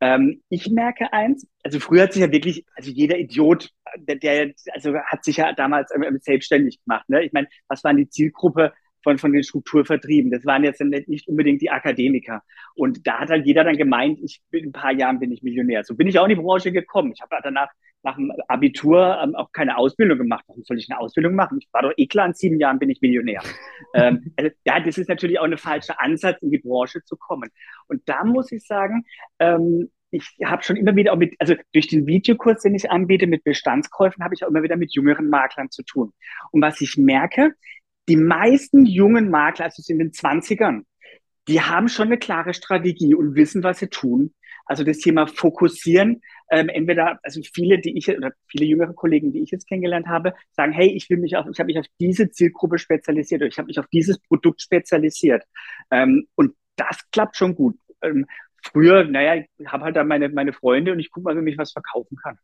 [0.00, 4.52] Ähm, ich merke eins, also früher hat sich ja wirklich, also jeder Idiot der, der
[4.72, 7.08] also hat sich ja damals selbstständig gemacht.
[7.08, 7.24] Ne?
[7.24, 8.72] Ich meine, was waren die Zielgruppe
[9.04, 10.32] von, von den Strukturvertrieben?
[10.32, 12.42] Das waren jetzt nicht unbedingt die Akademiker.
[12.74, 15.44] Und da hat halt jeder dann gemeint, ich bin in ein paar Jahren bin ich
[15.44, 15.84] Millionär.
[15.84, 17.12] So bin ich auch in die Branche gekommen.
[17.14, 17.68] Ich habe danach
[18.04, 20.44] nach dem Abitur ähm, auch keine Ausbildung gemacht.
[20.46, 21.58] Warum soll ich eine Ausbildung machen?
[21.60, 23.40] Ich war doch eh klar, in sieben Jahren bin ich Millionär.
[23.94, 27.50] ähm, also, ja, das ist natürlich auch eine falsche Ansatz, in die Branche zu kommen.
[27.88, 29.04] Und da muss ich sagen,
[29.38, 33.26] ähm, ich habe schon immer wieder auch mit, also durch den Videokurs, den ich anbiete
[33.26, 36.12] mit Bestandskäufen, habe ich auch immer wieder mit jüngeren Maklern zu tun.
[36.52, 37.54] Und was ich merke,
[38.08, 40.82] die meisten jungen Makler, also in den 20ern,
[41.48, 44.34] die haben schon eine klare Strategie und wissen, was sie tun.
[44.66, 49.42] Also das Thema Fokussieren, ähm, entweder, also viele, die ich oder viele jüngere Kollegen, die
[49.42, 52.30] ich jetzt kennengelernt habe, sagen, hey, ich will mich auf, ich habe mich auf diese
[52.30, 55.42] Zielgruppe spezialisiert oder ich habe mich auf dieses Produkt spezialisiert.
[55.90, 57.76] Ähm, und das klappt schon gut.
[58.00, 58.26] Ähm,
[58.62, 61.58] früher, naja, ich habe halt da meine, meine Freunde und ich gucke mal, wie ich
[61.58, 62.38] was verkaufen kann.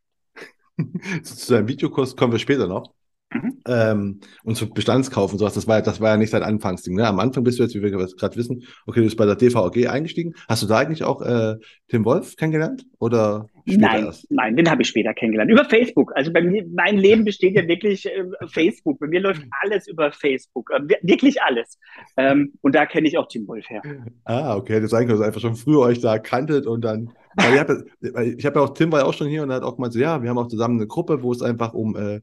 [1.23, 2.93] Zu deinem Videokurs kommen wir später noch.
[3.33, 3.63] Mhm.
[3.67, 6.97] Ähm, und zu Bestandskaufen und sowas, das war, ja, das war ja nicht dein Anfangsding.
[6.97, 7.07] Ne?
[7.07, 9.87] Am Anfang bist du jetzt, wie wir gerade wissen, okay, du bist bei der DVG
[9.87, 10.35] eingestiegen.
[10.49, 11.57] Hast du da eigentlich auch äh,
[11.89, 12.87] Tim Wolf kennengelernt?
[12.99, 14.27] Oder nein, erst?
[14.31, 15.51] nein, den habe ich später kennengelernt.
[15.51, 16.13] Über Facebook.
[16.17, 18.99] Also bei mir, mein Leben besteht ja wirklich äh, Facebook.
[18.99, 20.71] Bei mir läuft alles über Facebook.
[20.71, 21.79] Äh, wirklich alles.
[22.17, 23.83] Ähm, und da kenne ich auch Tim Wolf her.
[24.25, 24.75] Ah, okay.
[24.75, 27.13] Das ist eigentlich einfach schon früher euch da kanntet und dann.
[27.39, 29.77] Ich habe ja, hab ja auch, Tim war ja auch schon hier und hat auch
[29.77, 32.21] gemeint, so, ja, wir haben auch zusammen eine Gruppe, wo es einfach um äh,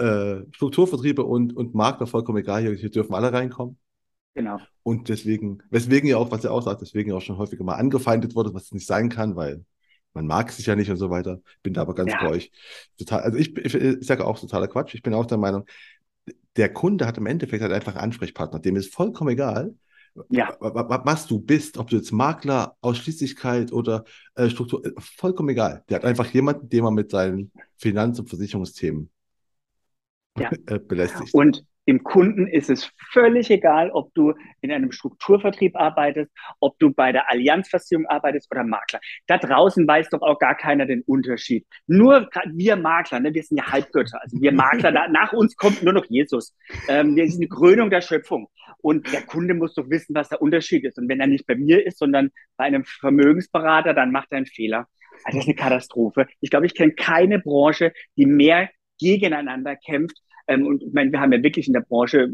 [0.00, 2.62] äh, Strukturvertriebe und, und Makler vollkommen egal.
[2.62, 3.78] Hier, hier dürfen alle reinkommen.
[4.34, 4.58] Genau.
[4.82, 8.34] Und deswegen, weswegen ja auch, was er auch sagt, deswegen auch schon häufiger mal angefeindet
[8.34, 9.64] wurde, was nicht sein kann, weil
[10.14, 11.40] man mag sich ja nicht und so weiter.
[11.62, 12.20] Bin da aber ganz ja.
[12.20, 12.50] bei euch.
[12.98, 14.94] Total, also ich, ich, ich sage auch totaler Quatsch.
[14.94, 15.64] Ich bin auch der Meinung,
[16.56, 18.58] der Kunde hat im Endeffekt halt einfach einen Ansprechpartner.
[18.60, 19.74] Dem ist vollkommen egal,
[20.28, 20.56] ja.
[20.58, 25.84] was du bist, ob du jetzt Makler, Ausschließlichkeit oder äh, Struktur, äh, vollkommen egal.
[25.88, 29.10] Der hat einfach jemanden, den man mit seinen Finanz- und Versicherungsthemen
[30.38, 30.50] ja.
[30.66, 31.34] Äh, belästigt.
[31.34, 36.92] Und dem Kunden ist es völlig egal, ob du in einem Strukturvertrieb arbeitest, ob du
[36.92, 39.00] bei der Allianzversicherung arbeitest oder Makler.
[39.26, 41.66] Da draußen weiß doch auch gar keiner den Unterschied.
[41.88, 44.20] Nur wir Makler, ne, wir sind ja Halbgötter.
[44.22, 46.54] Also wir Makler, da, nach uns kommt nur noch Jesus.
[46.88, 48.48] Ähm, wir sind die Krönung der Schöpfung.
[48.78, 50.98] Und der Kunde muss doch wissen, was der Unterschied ist.
[50.98, 54.46] Und wenn er nicht bei mir ist, sondern bei einem Vermögensberater, dann macht er einen
[54.46, 54.86] Fehler.
[55.24, 56.28] Also das ist eine Katastrophe.
[56.40, 60.18] Ich glaube, ich kenne keine Branche, die mehr gegeneinander kämpft.
[60.46, 62.28] Ähm, und ich meine, wir haben ja wirklich in der Branche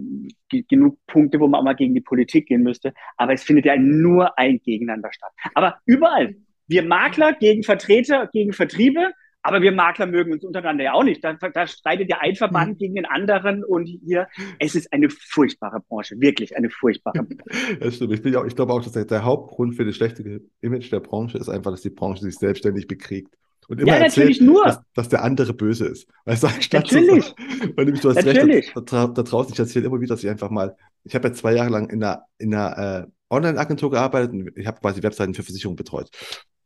[0.68, 2.92] genug Punkte, wo man auch mal gegen die Politik gehen müsste.
[3.16, 5.32] Aber es findet ja nur ein Gegeneinander statt.
[5.54, 6.34] Aber überall.
[6.68, 9.12] Wir Makler gegen Vertreter, gegen Vertriebe,
[9.46, 11.22] aber wir Makler mögen uns untereinander ja auch nicht.
[11.22, 12.78] Da, da streitet ja ein Verband mhm.
[12.78, 14.26] gegen den anderen und hier,
[14.58, 17.78] es ist eine furchtbare Branche, wirklich eine furchtbare Branche.
[17.80, 18.26] Das stimmt.
[18.26, 21.38] Ich, auch, ich glaube auch, dass der, der Hauptgrund für das schlechte Image der Branche
[21.38, 23.36] ist einfach, dass die Branche sich selbstständig bekriegt.
[23.68, 24.64] Und immer ja, erzählt, nur.
[24.64, 26.06] Dass, dass, der andere böse ist.
[26.24, 27.24] Weißt du, anstatt natürlich.
[27.24, 27.34] Zu,
[27.76, 28.76] nämlich du hast natürlich.
[28.76, 31.34] recht, da, da, draußen, ich erzähle immer wieder, dass ich einfach mal, ich habe ja
[31.34, 35.34] zwei Jahre lang in einer, in einer äh, Online-Agentur gearbeitet und ich habe quasi Webseiten
[35.34, 36.10] für Versicherungen betreut.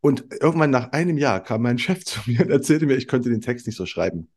[0.01, 3.31] Und irgendwann nach einem Jahr kam mein Chef zu mir und erzählte mir, ich könnte
[3.31, 4.29] den Text nicht so schreiben.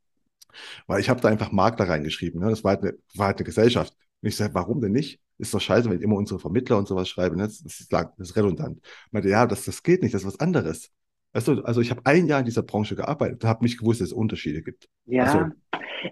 [0.87, 2.39] Weil ich habe da einfach Makler reingeschrieben.
[2.39, 2.49] Ne?
[2.49, 3.93] Das war halt, eine, war halt eine Gesellschaft.
[4.21, 5.19] Und ich sage, warum denn nicht?
[5.39, 7.35] Ist doch scheiße, wenn ich immer unsere Vermittler und sowas schreibe.
[7.35, 7.43] Ne?
[7.43, 8.79] Das, ist, das ist redundant.
[9.07, 10.91] Ich meinte, ja, das, das geht nicht, das ist was anderes.
[11.33, 14.01] Weißt du, also ich habe ein Jahr in dieser Branche gearbeitet und habe nicht gewusst,
[14.01, 14.87] dass es Unterschiede gibt.
[15.05, 15.45] Ja, also,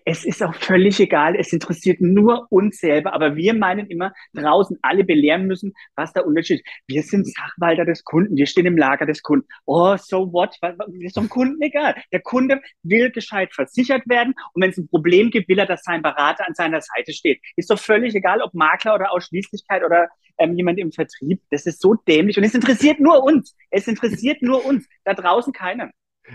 [0.05, 1.35] es ist auch völlig egal.
[1.35, 3.13] Es interessiert nur uns selber.
[3.13, 6.65] Aber wir meinen immer, draußen alle belehren müssen, was der Unterschied ist.
[6.87, 8.35] Wir sind Sachwalter des Kunden.
[8.35, 9.47] Wir stehen im Lager des Kunden.
[9.65, 10.57] Oh, so what?
[10.99, 11.95] Ist dem Kunden egal.
[12.11, 14.33] Der Kunde will gescheit versichert werden.
[14.53, 17.41] Und wenn es ein Problem gibt, will er, dass sein Berater an seiner Seite steht.
[17.55, 21.41] Ist doch völlig egal, ob Makler oder Ausschließlichkeit oder ähm, jemand im Vertrieb.
[21.49, 22.37] Das ist so dämlich.
[22.37, 23.55] Und es interessiert nur uns.
[23.69, 24.87] Es interessiert nur uns.
[25.03, 25.91] Da draußen keinen.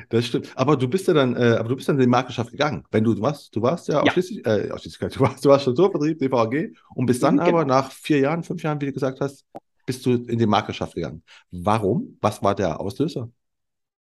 [0.08, 0.52] Das stimmt.
[0.56, 2.84] Aber du bist ja dann, äh, aber du bist dann in die Marktwirtschaft gegangen.
[2.90, 4.02] Wenn du, du warst, du warst ja, ja.
[4.02, 7.48] ausschließlich, äh, du warst, du warst Strukturvertrieb, DVAG und bist dann genau.
[7.48, 9.46] aber nach vier Jahren, fünf Jahren, wie du gesagt hast,
[9.86, 11.22] bist du in die Marktwirtschaft gegangen.
[11.50, 12.18] Warum?
[12.20, 13.30] Was war der Auslöser?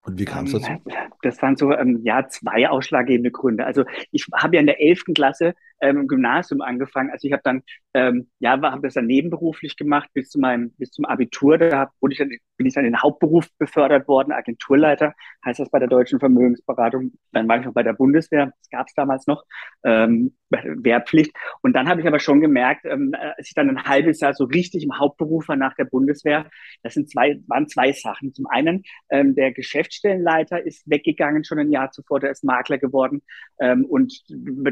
[0.06, 0.72] Und wie kam es dazu?
[1.22, 3.66] Das waren so ähm, ja zwei ausschlaggebende Gründe.
[3.66, 7.12] Also ich habe ja in der elften Klasse ähm, im Gymnasium angefangen.
[7.12, 7.62] Also ich habe dann
[7.94, 11.58] ähm, ja habe das dann nebenberuflich gemacht bis zu meinem bis zum Abitur.
[11.58, 15.14] Da wurde ich dann, bin ich dann in den Hauptberuf befördert worden, Agenturleiter
[15.46, 17.12] heißt das bei der deutschen Vermögensberatung.
[17.32, 18.46] Dann war ich noch bei der Bundeswehr.
[18.46, 19.44] Das gab es damals noch
[19.84, 21.36] ähm, Wehrpflicht.
[21.62, 24.46] Und dann habe ich aber schon gemerkt, ähm, als ich dann ein halbes Jahr so
[24.46, 26.50] richtig im Hauptberuf war nach der Bundeswehr,
[26.82, 28.34] das sind zwei waren zwei Sachen.
[28.34, 32.78] Zum einen ähm, der Geschäft Geschäftsstellenleiter ist weggegangen schon ein Jahr zuvor, der ist Makler
[32.78, 33.22] geworden.
[33.60, 34.24] Ähm, und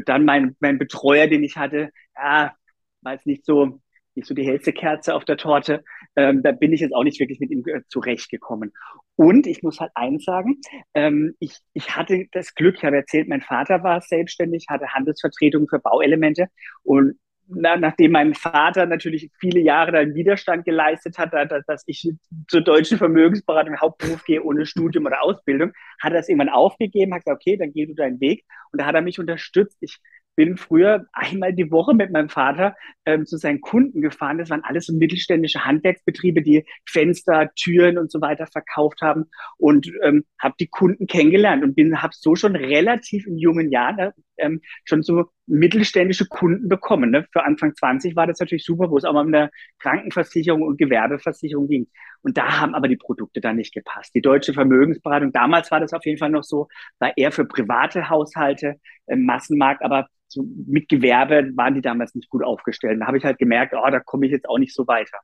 [0.06, 2.54] dann mein, mein Betreuer, den ich hatte, ja,
[3.02, 3.80] war jetzt nicht so
[4.14, 5.82] nicht so die hellste Kerze auf der Torte.
[6.16, 8.70] Ähm, da bin ich jetzt auch nicht wirklich mit ihm äh, zurechtgekommen.
[9.16, 10.60] Und ich muss halt eins sagen,
[10.92, 15.66] ähm, ich, ich hatte das Glück, ich habe erzählt, mein Vater war selbstständig, hatte Handelsvertretung
[15.66, 16.48] für Bauelemente
[16.82, 17.18] und
[17.54, 22.10] na, nachdem mein Vater natürlich viele Jahre dann Widerstand geleistet hat, dass, dass ich
[22.48, 27.24] zur deutschen Vermögensberatung Hauptberuf gehe ohne Studium oder Ausbildung, hat er es irgendwann aufgegeben, hat
[27.24, 28.44] gesagt, okay, dann geh du deinen Weg.
[28.70, 29.78] Und da hat er mich unterstützt.
[29.80, 29.98] Ich
[30.36, 34.38] bin früher einmal die Woche mit meinem Vater ähm, zu seinen Kunden gefahren.
[34.38, 39.26] Das waren alles so mittelständische Handwerksbetriebe, die Fenster, Türen und so weiter verkauft haben
[39.58, 43.96] und ähm, habe die Kunden kennengelernt und bin habe so schon relativ in jungen Jahren
[43.96, 47.10] ne, ähm, schon so mittelständische Kunden bekommen.
[47.10, 47.26] Ne?
[47.32, 50.78] Für Anfang 20 war das natürlich super, wo es auch mal um eine Krankenversicherung und
[50.78, 51.88] Gewerbeversicherung ging.
[52.22, 54.14] Und da haben aber die Produkte dann nicht gepasst.
[54.14, 56.68] Die deutsche Vermögensberatung, damals war das auf jeden Fall noch so,
[56.98, 62.30] war eher für private Haushalte, äh, Massenmarkt, aber so mit Gewerbe waren die damals nicht
[62.30, 63.00] gut aufgestellt.
[63.00, 65.18] Da habe ich halt gemerkt, oh, da komme ich jetzt auch nicht so weiter.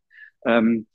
[0.45, 0.87] Ähm,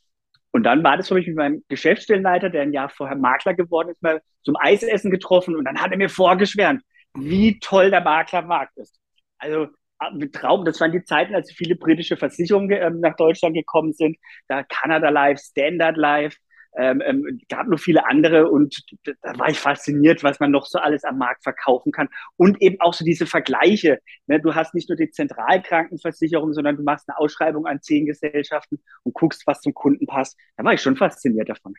[0.51, 3.89] und dann war das für mich mit meinem Geschäftsstellenleiter, der ein Jahr vorher Makler geworden
[3.89, 6.83] ist, mal zum Eisessen getroffen und dann hat er mir vorgeschwärmt,
[7.15, 8.99] wie toll der Maklermarkt ist.
[9.37, 9.67] Also
[10.13, 14.17] mit Traum, das waren die Zeiten, als viele britische Versicherungen äh, nach Deutschland gekommen sind.
[14.47, 16.37] Da Canada Life, Standard Life,
[16.75, 18.83] ähm, ähm, gab noch viele andere und
[19.21, 22.09] da war ich fasziniert, was man noch so alles am Markt verkaufen kann.
[22.35, 23.99] Und eben auch so diese Vergleiche.
[24.25, 24.39] Ne?
[24.39, 29.13] Du hast nicht nur die Zentralkrankenversicherung, sondern du machst eine Ausschreibung an zehn Gesellschaften und
[29.13, 30.37] guckst, was zum Kunden passt.
[30.57, 31.75] Da war ich schon fasziniert davon.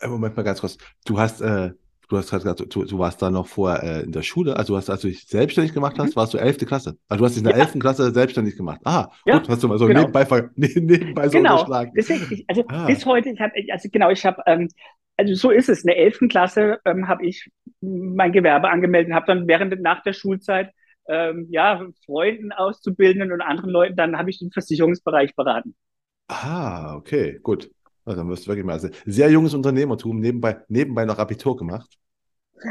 [0.00, 0.78] Äh, Moment mal ganz kurz.
[1.04, 1.72] Du hast äh,
[2.08, 4.76] Du hast gerade gesagt, du, du, warst da noch vor äh, in der Schule, also
[4.76, 6.16] hast, als du dich selbstständig gemacht hast, mhm.
[6.16, 6.58] warst du 11.
[6.58, 6.96] Klasse.
[7.08, 7.64] Also du hast dich in der ja.
[7.64, 7.78] 11.
[7.78, 8.80] Klasse selbstständig gemacht.
[8.84, 9.38] Ah, ja.
[9.38, 10.00] gut, hast du mal so genau.
[10.00, 11.54] nebenbei, nebenbei so genau.
[11.54, 11.92] unterschlagen.
[11.96, 12.86] Deswegen, ich, also ah.
[12.86, 14.68] bis heute, ich habe, also genau, ich habe, ähm,
[15.16, 15.82] also so ist es.
[15.82, 16.20] In der 11.
[16.28, 20.70] Klasse ähm, habe ich mein Gewerbe angemeldet und habe dann während nach der Schulzeit
[21.08, 25.74] ähm, ja, Freunden, Auszubildenden und anderen Leuten, dann habe ich den Versicherungsbereich beraten.
[26.28, 27.70] Ah, okay, gut.
[28.04, 31.98] Also dann wirst du wirklich mal also sehr junges Unternehmertum nebenbei, nebenbei noch Abitur gemacht.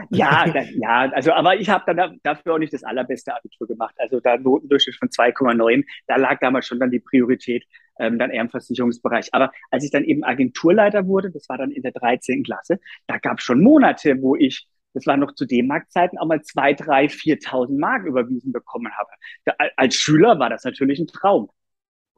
[0.09, 3.95] Ja, da, ja, also aber ich habe dann dafür auch nicht das allerbeste Abitur gemacht.
[3.97, 7.65] Also da Notendurchschnitt von 2,9, da lag damals schon dann die Priorität
[7.99, 9.29] ähm, dann eher im Versicherungsbereich.
[9.33, 12.43] Aber als ich dann eben Agenturleiter wurde, das war dann in der 13.
[12.43, 16.37] Klasse, da gab es schon Monate, wo ich das war noch zu D-Mark-Zeiten, auch mal
[16.37, 17.09] 2.000, 3.000,
[17.49, 19.09] 4.000 Mark überwiesen bekommen habe.
[19.43, 21.49] Da, als Schüler war das natürlich ein Traum.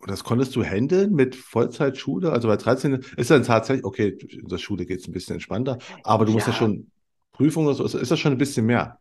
[0.05, 2.31] Und das konntest du handeln mit Vollzeitschule?
[2.31, 5.79] Also bei 13 ist dann tatsächlich, okay, in der Schule geht es ein bisschen entspannter,
[6.03, 6.91] aber du musst ja schon
[7.31, 8.99] Prüfungen oder so, ist das schon ein bisschen mehr?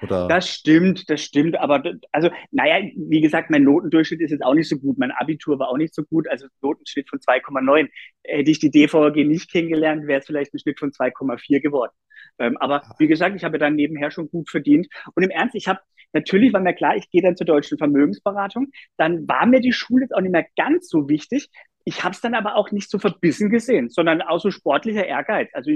[0.00, 0.28] Oder?
[0.28, 1.60] Das stimmt, das stimmt.
[1.60, 4.96] Aber also, naja, wie gesagt, mein Notendurchschnitt ist jetzt auch nicht so gut.
[4.98, 6.26] Mein Abitur war auch nicht so gut.
[6.28, 7.88] Also Notenschnitt von 2,9.
[8.24, 11.92] Hätte ich die DVG nicht kennengelernt, wäre es vielleicht ein Schnitt von 2,4 geworden.
[12.38, 14.88] Ähm, aber wie gesagt, ich habe dann nebenher schon gut verdient.
[15.14, 15.80] Und im Ernst, ich habe
[16.12, 18.70] natürlich war mir klar, ich gehe dann zur deutschen Vermögensberatung.
[18.96, 21.48] Dann war mir die Schule jetzt auch nicht mehr ganz so wichtig.
[21.84, 25.50] Ich habe es dann aber auch nicht so verbissen gesehen, sondern auch so sportlicher Ehrgeiz.
[25.52, 25.70] Also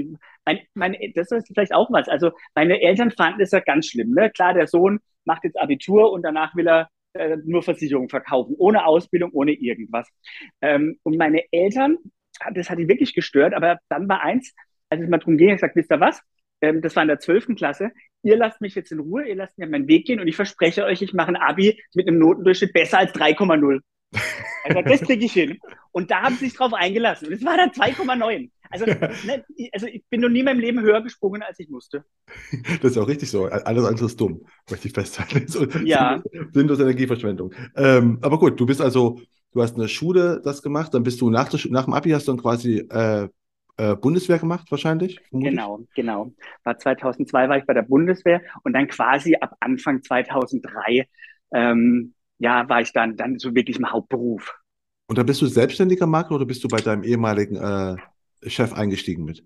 [0.45, 2.07] mein, mein, das ist vielleicht auch was.
[2.07, 4.11] Also meine Eltern fanden es ja ganz schlimm.
[4.11, 4.29] Ne?
[4.31, 8.85] Klar, der Sohn macht jetzt Abitur und danach will er äh, nur Versicherungen verkaufen, ohne
[8.85, 10.07] Ausbildung, ohne irgendwas.
[10.61, 11.97] Ähm, und meine Eltern,
[12.53, 13.53] das hat die wirklich gestört.
[13.53, 14.53] Aber dann war eins,
[14.89, 16.21] als es mal darum ging, ich gesagt, wisst ihr was?
[16.61, 17.91] Ähm, das war in der zwölften Klasse.
[18.23, 20.83] Ihr lasst mich jetzt in Ruhe, ihr lasst mir meinen Weg gehen und ich verspreche
[20.85, 23.79] euch, ich mache ein Abi mit einem Notendurchschnitt besser als 3,0.
[24.63, 25.57] Also das kriege ich hin.
[25.91, 27.27] Und da haben sie sich drauf eingelassen.
[27.27, 28.49] Und es war dann 2,9.
[28.69, 32.03] Also, ne, also ich bin noch nie in meinem Leben höher gesprungen, als ich musste.
[32.81, 33.45] Das ist auch richtig so.
[33.45, 35.47] Alles andere ist dumm, möchte ich festhalten.
[35.47, 36.21] So, ja.
[36.51, 37.53] Sinnlose Energieverschwendung.
[37.75, 39.21] Ähm, aber gut, du bist also,
[39.53, 42.11] du hast in der Schule das gemacht, dann bist du nach, der, nach dem Abi
[42.11, 43.29] hast du dann quasi äh,
[43.77, 45.19] äh, Bundeswehr gemacht, wahrscheinlich?
[45.29, 45.51] Vermutlich.
[45.51, 46.31] Genau, genau.
[46.63, 51.07] War 2002 war ich bei der Bundeswehr und dann quasi ab Anfang 2003
[51.53, 54.59] ähm, ja, war ich dann, dann so wirklich im Hauptberuf.
[55.07, 57.95] Und da bist du selbstständiger Makler oder bist du bei deinem ehemaligen äh,
[58.49, 59.43] Chef eingestiegen mit?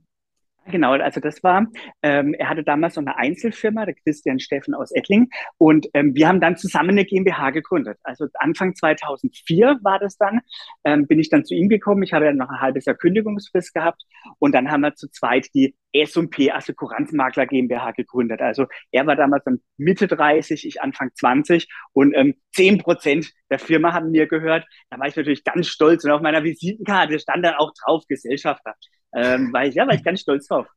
[0.68, 1.66] Genau, also das war,
[2.04, 6.28] ähm, er hatte damals so eine Einzelfirma, der Christian Steffen aus Ettling, und ähm, wir
[6.28, 7.98] haben dann zusammen eine GmbH gegründet.
[8.04, 10.42] Also Anfang 2004 war das dann,
[10.84, 12.04] ähm, bin ich dann zu ihm gekommen.
[12.04, 14.04] Ich habe ja noch ein halbes Jahr Kündigungsfrist gehabt
[14.38, 18.42] und dann haben wir zu zweit die S&P Assekuranzmakler GmbH gegründet.
[18.42, 23.60] Also er war damals dann Mitte 30, ich Anfang 20 und ähm, 10 Prozent der
[23.60, 24.66] Firma haben mir gehört.
[24.92, 28.76] Da war ich natürlich ganz stolz und auf meiner Visitenkarte stand dann auch drauf Gesellschafter.
[29.14, 30.68] Ähm, war ich, ja, war ich ganz stolz drauf.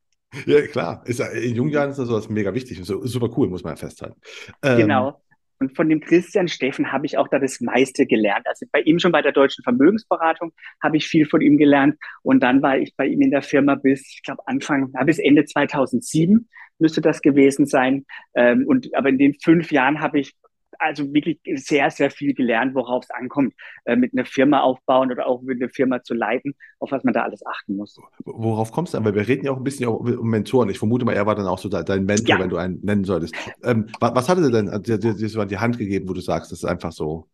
[0.46, 1.02] Ja, klar.
[1.06, 3.74] Ist, in jungen Jahren ist das sowas mega wichtig und so, super cool, muss man
[3.74, 4.20] ja festhalten.
[4.62, 5.20] Ähm, genau.
[5.60, 8.46] Und von dem Christian Steffen habe ich auch da das meiste gelernt.
[8.46, 11.96] Also bei ihm schon bei der deutschen Vermögensberatung habe ich viel von ihm gelernt.
[12.22, 15.18] Und dann war ich bei ihm in der Firma bis, ich glaube, Anfang, ja, bis
[15.18, 18.04] Ende 2007 müsste das gewesen sein.
[18.34, 20.34] Ähm, und aber in den fünf Jahren habe ich
[20.78, 25.26] also wirklich sehr, sehr viel gelernt, worauf es ankommt, äh, mit einer Firma aufbauen oder
[25.26, 27.98] auch mit einer Firma zu leiten, auf was man da alles achten muss.
[28.24, 29.04] Worauf kommst du an?
[29.04, 30.68] Weil wir reden ja auch ein bisschen auch um Mentoren.
[30.68, 32.38] Ich vermute mal, er war dann auch so dein Mentor, ja.
[32.38, 33.34] wenn du einen nennen solltest.
[33.62, 36.52] Ähm, was, was hatte er denn dir, dir, dir die Hand gegeben, wo du sagst,
[36.52, 37.28] das ist einfach so,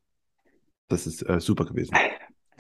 [0.88, 1.94] das ist äh, super gewesen?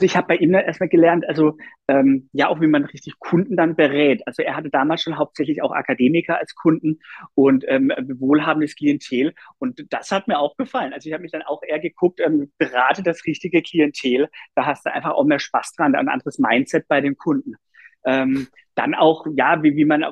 [0.00, 3.54] Also ich habe bei ihm erstmal gelernt, also ähm, ja auch wie man richtig Kunden
[3.54, 4.26] dann berät.
[4.26, 7.00] Also er hatte damals schon hauptsächlich auch Akademiker als Kunden
[7.34, 10.94] und ähm, wohlhabendes Klientel und das hat mir auch gefallen.
[10.94, 14.86] Also ich habe mich dann auch eher geguckt, ähm, berate das richtige Klientel, da hast
[14.86, 17.56] du einfach auch mehr Spaß dran, ein anderes Mindset bei den Kunden.
[18.04, 20.02] Ähm, dann auch, ja, wie, wie man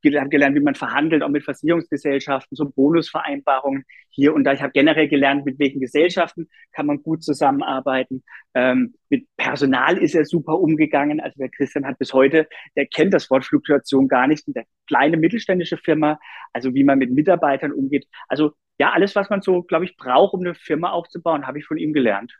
[0.00, 4.52] gelernt, wie man verhandelt, auch mit Versicherungsgesellschaften, so Bonusvereinbarungen hier und da.
[4.52, 8.22] Ich habe generell gelernt, mit welchen Gesellschaften kann man gut zusammenarbeiten.
[8.54, 11.20] Ähm, mit Personal ist er super umgegangen.
[11.20, 14.64] Also der Christian hat bis heute, der kennt das Wort Fluktuation gar nicht in der
[14.86, 16.18] kleine mittelständische Firma,
[16.52, 18.06] also wie man mit Mitarbeitern umgeht.
[18.28, 21.66] Also ja, alles, was man so, glaube ich, braucht, um eine Firma aufzubauen, habe ich
[21.66, 22.32] von ihm gelernt.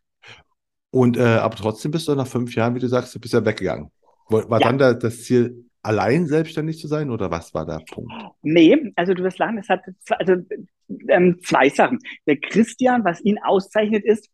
[0.91, 3.91] Und äh, aber trotzdem bist du nach fünf Jahren, wie du sagst, bist ja weggegangen.
[4.29, 4.67] War ja.
[4.67, 8.13] dann da das Ziel, allein selbstständig zu sein oder was war der Punkt?
[8.43, 10.35] Nee, also du wirst lachen, es hat also,
[11.09, 11.99] ähm, zwei Sachen.
[12.27, 14.29] Der Christian, was ihn auszeichnet, ist,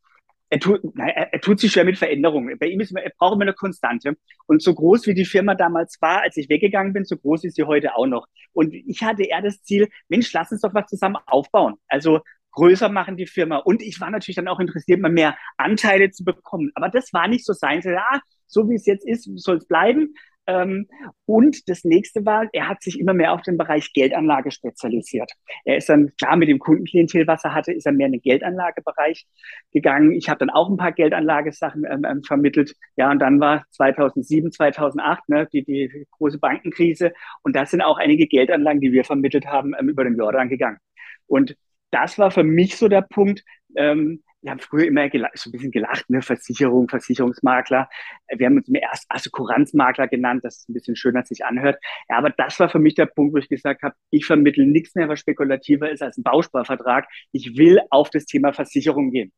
[0.48, 2.59] er tut, er, er, tut sich schwer mit Veränderungen.
[2.59, 4.16] Bei ihm ist er braucht immer eine Konstante.
[4.46, 7.57] Und so groß wie die Firma damals war, als ich weggegangen bin, so groß ist
[7.57, 8.26] sie heute auch noch.
[8.52, 11.76] Und ich hatte eher das Ziel, Mensch, lass uns doch was zusammen aufbauen.
[11.88, 12.20] Also
[12.52, 13.57] größer machen die Firma.
[13.57, 16.70] Und ich war natürlich dann auch interessiert, mal mehr Anteile zu bekommen.
[16.74, 17.81] Aber das war nicht so sein.
[17.83, 18.20] Ja,
[18.52, 20.14] so wie es jetzt ist, soll es bleiben.
[20.46, 20.88] Ähm,
[21.24, 25.30] und das nächste war, er hat sich immer mehr auf den Bereich Geldanlage spezialisiert.
[25.64, 28.22] Er ist dann, klar, mit dem Kundenklientel, was er hatte, ist er mehr in den
[28.22, 29.26] Geldanlagebereich
[29.72, 30.12] gegangen.
[30.12, 32.74] Ich habe dann auch ein paar Geldanlagesachen ähm, ähm, vermittelt.
[32.96, 37.12] Ja, und dann war 2007, 2008 ne, die, die große Bankenkrise.
[37.42, 40.78] Und das sind auch einige Geldanlagen, die wir vermittelt haben, ähm, über den Jordan gegangen.
[41.26, 41.56] Und
[41.92, 43.44] das war für mich so der Punkt,
[43.76, 46.20] ähm, wir haben früher immer so ein bisschen gelacht, ne?
[46.20, 47.88] Versicherung, Versicherungsmakler.
[48.37, 51.78] Wir haben uns immer erst Assekuranzmakler genannt, das ist ein bisschen schöner sich anhört.
[52.08, 54.96] Ja, aber das war für mich der Punkt, wo ich gesagt habe, ich vermittle nichts
[54.96, 57.06] mehr, was spekulativer ist als ein Bausparvertrag.
[57.30, 59.32] Ich will auf das Thema Versicherung gehen.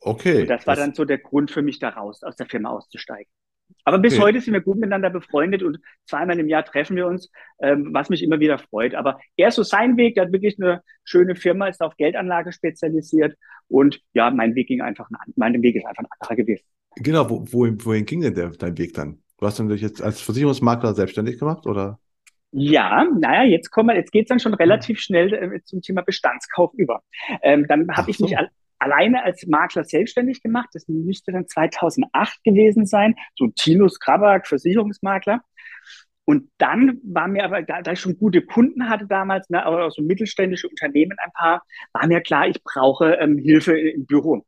[0.00, 0.42] Okay.
[0.42, 2.70] Und das war das dann so der Grund für mich, da raus, aus der Firma
[2.70, 3.30] auszusteigen.
[3.84, 4.22] Aber bis okay.
[4.22, 7.30] heute sind wir gut miteinander befreundet und zweimal im Jahr treffen wir uns,
[7.60, 8.94] ähm, was mich immer wieder freut.
[8.94, 12.52] Aber er ist so sein Weg, der hat wirklich eine schöne Firma, ist auf Geldanlage
[12.52, 13.36] spezialisiert
[13.68, 16.64] und ja, mein Weg ging einfach, mein Weg ist einfach ein anderer gewesen.
[16.96, 19.22] Genau, wo, wohin, wohin ging denn der, dein Weg dann?
[19.38, 21.98] Du hast dich jetzt als Versicherungsmakler selbstständig gemacht oder?
[22.52, 26.72] Ja, naja, jetzt kommen wir, jetzt geht's dann schon relativ schnell äh, zum Thema Bestandskauf
[26.74, 27.02] über.
[27.42, 28.24] Ähm, dann habe ich so.
[28.24, 28.36] mich
[28.82, 30.68] alleine als Makler selbstständig gemacht.
[30.72, 33.14] Das müsste dann 2008 gewesen sein.
[33.36, 35.40] So Tinus Krabak, Versicherungsmakler.
[36.24, 39.86] Und dann war mir aber, da, da ich schon gute Kunden hatte damals, ne, aber
[39.86, 44.44] auch so mittelständische Unternehmen ein paar, war mir klar, ich brauche ähm, Hilfe im Büro.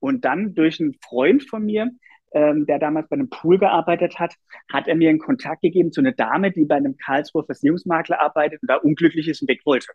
[0.00, 1.90] Und dann durch einen Freund von mir,
[2.32, 4.34] ähm, der damals bei einem Pool gearbeitet hat,
[4.70, 8.60] hat er mir einen Kontakt gegeben zu einer Dame, die bei einem Karlsruher Versicherungsmakler arbeitet
[8.62, 9.88] und da unglücklich ist und weg wollte.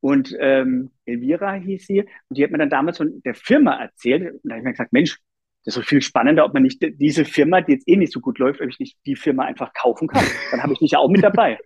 [0.00, 2.00] Und ähm, Elvira hieß sie.
[2.00, 4.32] Und die hat mir dann damals von der Firma erzählt.
[4.32, 5.18] Und da habe ich mir gesagt, Mensch,
[5.66, 8.20] das ist doch viel spannender, ob man nicht diese Firma, die jetzt eh nicht so
[8.20, 10.24] gut läuft, ob ich nicht die Firma einfach kaufen kann.
[10.52, 11.58] Dann habe ich mich ja auch mit dabei.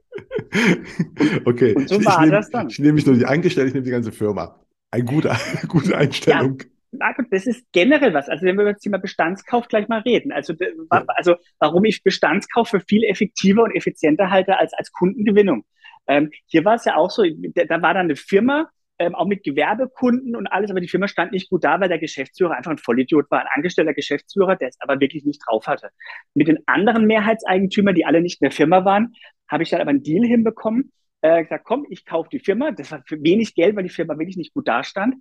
[0.55, 1.75] Und, okay.
[1.75, 2.69] Und so ich, war ich nehm, das dann.
[2.69, 4.59] Ich nehme mich nur nicht eingestellt, ich nehme die ganze Firma.
[4.91, 5.31] Eine gute,
[5.69, 6.59] gute Einstellung.
[6.93, 7.15] Ja.
[7.31, 8.29] Das ist generell was.
[8.29, 10.33] Also wenn wir über das Thema Bestandskauf gleich mal reden.
[10.33, 10.55] Also,
[10.89, 15.65] also warum ich Bestandskauf für viel effektiver und effizienter halte als, als Kundengewinnung.
[16.11, 18.69] Ähm, hier war es ja auch so, da war dann eine Firma,
[18.99, 22.01] ähm, auch mit Gewerbekunden und alles, aber die Firma stand nicht gut da, weil der
[22.01, 25.91] Geschäftsführer einfach ein Vollidiot war, ein angestellter Geschäftsführer, der es aber wirklich nicht drauf hatte.
[26.35, 29.15] Mit den anderen Mehrheitseigentümern, die alle nicht in der Firma waren,
[29.49, 30.93] habe ich dann aber einen Deal hinbekommen,
[31.23, 32.73] äh, gesagt, komm, ich kaufe die Firma.
[32.73, 35.15] Das war für wenig Geld, weil die Firma wirklich nicht gut dastand.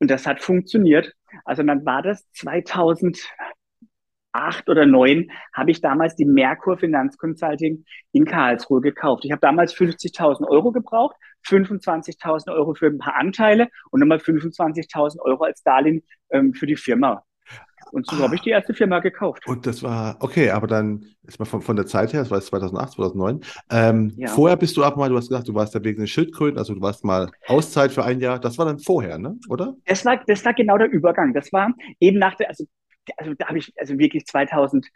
[0.00, 1.12] Und das hat funktioniert.
[1.44, 3.18] Also dann war das 2000,
[4.32, 9.24] acht oder neun habe ich damals die Merkur Finanzconsulting in Karlsruhe gekauft.
[9.24, 11.16] Ich habe damals 50.000 Euro gebraucht,
[11.46, 16.76] 25.000 Euro für ein paar Anteile und nochmal 25.000 Euro als Darlehen ähm, für die
[16.76, 17.24] Firma.
[17.90, 19.46] Und so ah, habe ich die erste Firma gekauft.
[19.46, 22.40] Und das war, okay, aber dann ist mal von, von der Zeit her, das war
[22.40, 23.40] 2008, 2009.
[23.70, 24.28] Ähm, ja.
[24.28, 26.74] Vorher bist du auch mal, du hast gesagt, du warst da wegen den Schildkröten, also
[26.74, 28.38] du warst mal Auszeit für ein Jahr.
[28.38, 29.36] Das war dann vorher, ne?
[29.48, 29.74] oder?
[29.84, 31.34] Das war, das war genau der Übergang.
[31.34, 32.64] Das war eben nach der, also
[33.16, 34.90] also da habe ich also wirklich 2008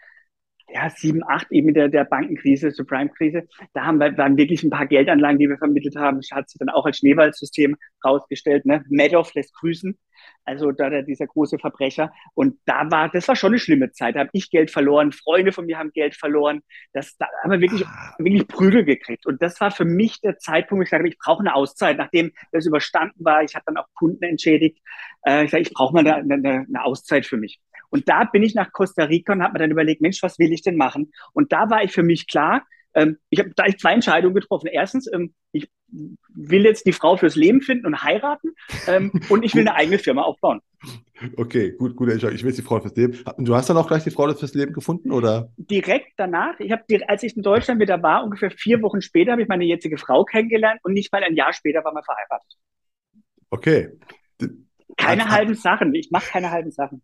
[0.69, 4.87] ja, sieben, acht eben der, der Bankenkrise, Subprime-Krise, da haben wir dann wirklich ein paar
[4.87, 6.19] Geldanlagen, die wir vermittelt haben.
[6.19, 8.67] Das hat sich dann auch als Schneeballsystem rausgestellt.
[8.67, 8.85] Ne?
[8.89, 9.97] Madoff lässt grüßen.
[10.45, 12.13] Also da der, dieser große Verbrecher.
[12.35, 14.17] Und da war, das war schon eine schlimme Zeit.
[14.17, 16.63] Da habe ich Geld verloren, Freunde von mir haben Geld verloren.
[16.93, 18.15] Das, da haben wir wirklich, ah.
[18.19, 19.27] wirklich Prügel gekriegt.
[19.27, 22.33] Und das war für mich der Zeitpunkt, wo ich sage, ich brauche eine Auszeit, nachdem
[22.53, 23.43] das überstanden war.
[23.43, 24.79] Ich habe dann auch Kunden entschädigt.
[25.25, 27.61] Äh, ich sage, ich brauche mal eine, eine, eine Auszeit für mich.
[27.97, 30.53] Und da bin ich nach Costa Rica und habe mir dann überlegt, Mensch, was will
[30.53, 31.13] ich denn machen?
[31.33, 34.69] Und da war ich für mich klar, ähm, ich habe da zwei Entscheidungen getroffen.
[34.71, 38.51] Erstens, ähm, ich will jetzt die Frau fürs Leben finden und heiraten
[38.87, 40.61] ähm, und ich will eine eigene Firma aufbauen.
[41.39, 42.37] Okay, gut, gute Entscheidung.
[42.37, 43.19] Ich will jetzt die Frau fürs Leben.
[43.39, 45.51] Du hast dann auch gleich die Frau fürs Leben gefunden, oder?
[45.57, 46.61] Direkt danach.
[46.61, 49.65] Ich habe, als ich in Deutschland wieder war, ungefähr vier Wochen später, habe ich meine
[49.65, 52.59] jetzige Frau kennengelernt und nicht mal ein Jahr später waren wir verheiratet.
[53.49, 53.89] Okay.
[54.99, 55.95] Keine halben Sachen.
[55.95, 57.03] Ich mache keine halben Sachen.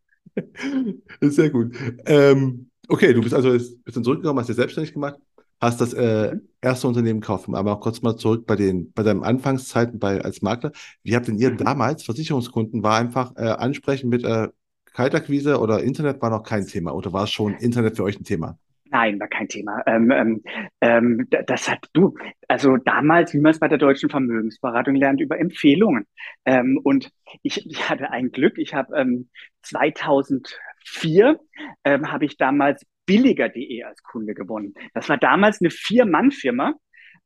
[1.20, 1.74] Sehr gut.
[2.06, 5.18] Ähm, okay, du bist also bist dann zurückgekommen, hast dich selbstständig gemacht,
[5.60, 7.48] hast das äh, erste Unternehmen gekauft.
[7.52, 10.72] Aber auch kurz mal zurück bei den bei deinen Anfangszeiten bei als Makler.
[11.02, 11.58] Wie habt denn ihr mhm.
[11.58, 14.48] damals Versicherungskunden war einfach äh, ansprechen mit äh,
[14.92, 18.24] Kaltakquise oder Internet war noch kein Thema oder war es schon Internet für euch ein
[18.24, 18.58] Thema?
[18.92, 19.82] Nein, war kein Thema.
[19.86, 20.42] Ähm, ähm,
[20.82, 22.14] ähm das hat du,
[22.46, 26.06] also damals, wie man es bei der deutschen Vermögensberatung lernt, über Empfehlungen.
[26.44, 27.10] Ähm, und
[27.42, 28.58] ich, ich hatte ein Glück.
[28.58, 29.30] Ich habe ähm,
[29.62, 31.40] 2004
[31.84, 34.74] ähm, habe ich damals billiger.de als Kunde gewonnen.
[34.92, 36.74] Das war damals eine Vier-Mann-Firma.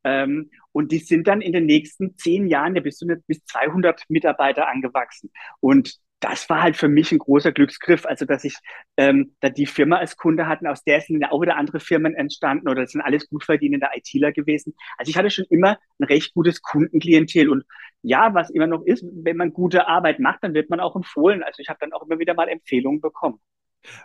[0.05, 4.03] Ähm, und die sind dann in den nächsten zehn Jahren ja bis zu bis 200
[4.07, 5.31] Mitarbeiter angewachsen.
[5.59, 8.57] Und das war halt für mich ein großer Glücksgriff, also dass ich
[8.97, 12.15] ähm, da die Firma als Kunde hatten, aus der sind ja auch wieder andere Firmen
[12.15, 14.73] entstanden oder das sind alles gut verdienende ITler gewesen.
[14.97, 17.65] Also ich hatte schon immer ein recht gutes Kundenklientel und
[18.01, 21.43] ja, was immer noch ist, wenn man gute Arbeit macht, dann wird man auch empfohlen.
[21.43, 23.39] Also ich habe dann auch immer wieder mal Empfehlungen bekommen.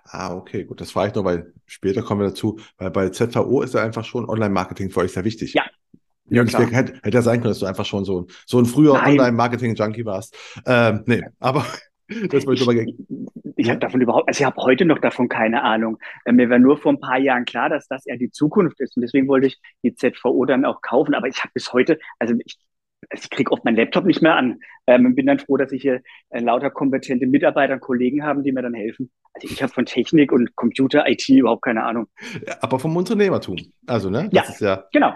[0.05, 3.63] Ah, okay, gut, das frage ich noch, weil später kommen wir dazu, weil bei ZVO
[3.63, 5.55] ist ja einfach schon Online-Marketing für euch sehr wichtig.
[5.55, 5.65] Ja,
[6.27, 8.93] ja, ja hätte, hätte ja sein können, dass du einfach schon so, so ein früher
[8.93, 10.37] Online-Marketing-Junkie warst.
[10.67, 11.65] Ähm, nee, aber
[12.09, 12.95] das wollte ich aber Ich,
[13.57, 15.99] ich habe davon überhaupt, also ich habe heute noch davon keine Ahnung.
[16.25, 18.97] Äh, mir war nur vor ein paar Jahren klar, dass das ja die Zukunft ist.
[18.97, 21.15] Und deswegen wollte ich die ZVO dann auch kaufen.
[21.15, 22.59] Aber ich habe bis heute, also ich,
[23.11, 24.61] also ich kriege oft meinen Laptop nicht mehr an.
[24.87, 28.53] Ähm, bin dann froh, dass ich hier äh, lauter kompetente Mitarbeiter und Kollegen habe, die
[28.53, 29.11] mir dann helfen.
[29.35, 32.07] Also ich habe von Technik und Computer, IT überhaupt keine Ahnung.
[32.47, 33.57] Ja, aber vom Unternehmertum.
[33.87, 34.29] Also, ne?
[34.33, 34.85] Das ja, ja.
[34.93, 35.15] Genau.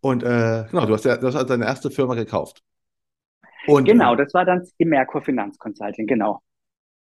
[0.00, 2.62] Und äh, genau, du hast ja du hast also deine erste Firma gekauft.
[3.66, 6.40] Und, genau, das war dann die Merkur Finanzconsulting, genau.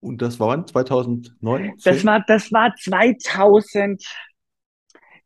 [0.01, 0.67] Und das war wann?
[0.67, 1.75] 2009?
[1.85, 4.03] Das war, das war 2000,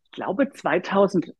[0.02, 1.34] ich glaube 2008.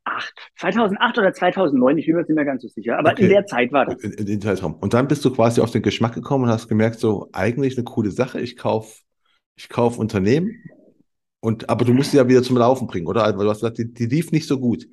[0.59, 3.25] 2008 oder 2009, ich bin mir nicht mehr ganz so sicher, aber okay.
[3.25, 4.03] in der Zeit war das.
[4.03, 4.75] In, in, in Zeitraum.
[4.75, 7.85] Und dann bist du quasi auf den Geschmack gekommen und hast gemerkt, so eigentlich eine
[7.85, 9.03] coole Sache, ich kaufe
[9.57, 10.65] ich kauf Unternehmen,
[11.45, 13.23] und, aber du musst sie ja wieder zum Laufen bringen, oder?
[13.25, 14.87] Weil du hast gesagt, die, die lief nicht so gut.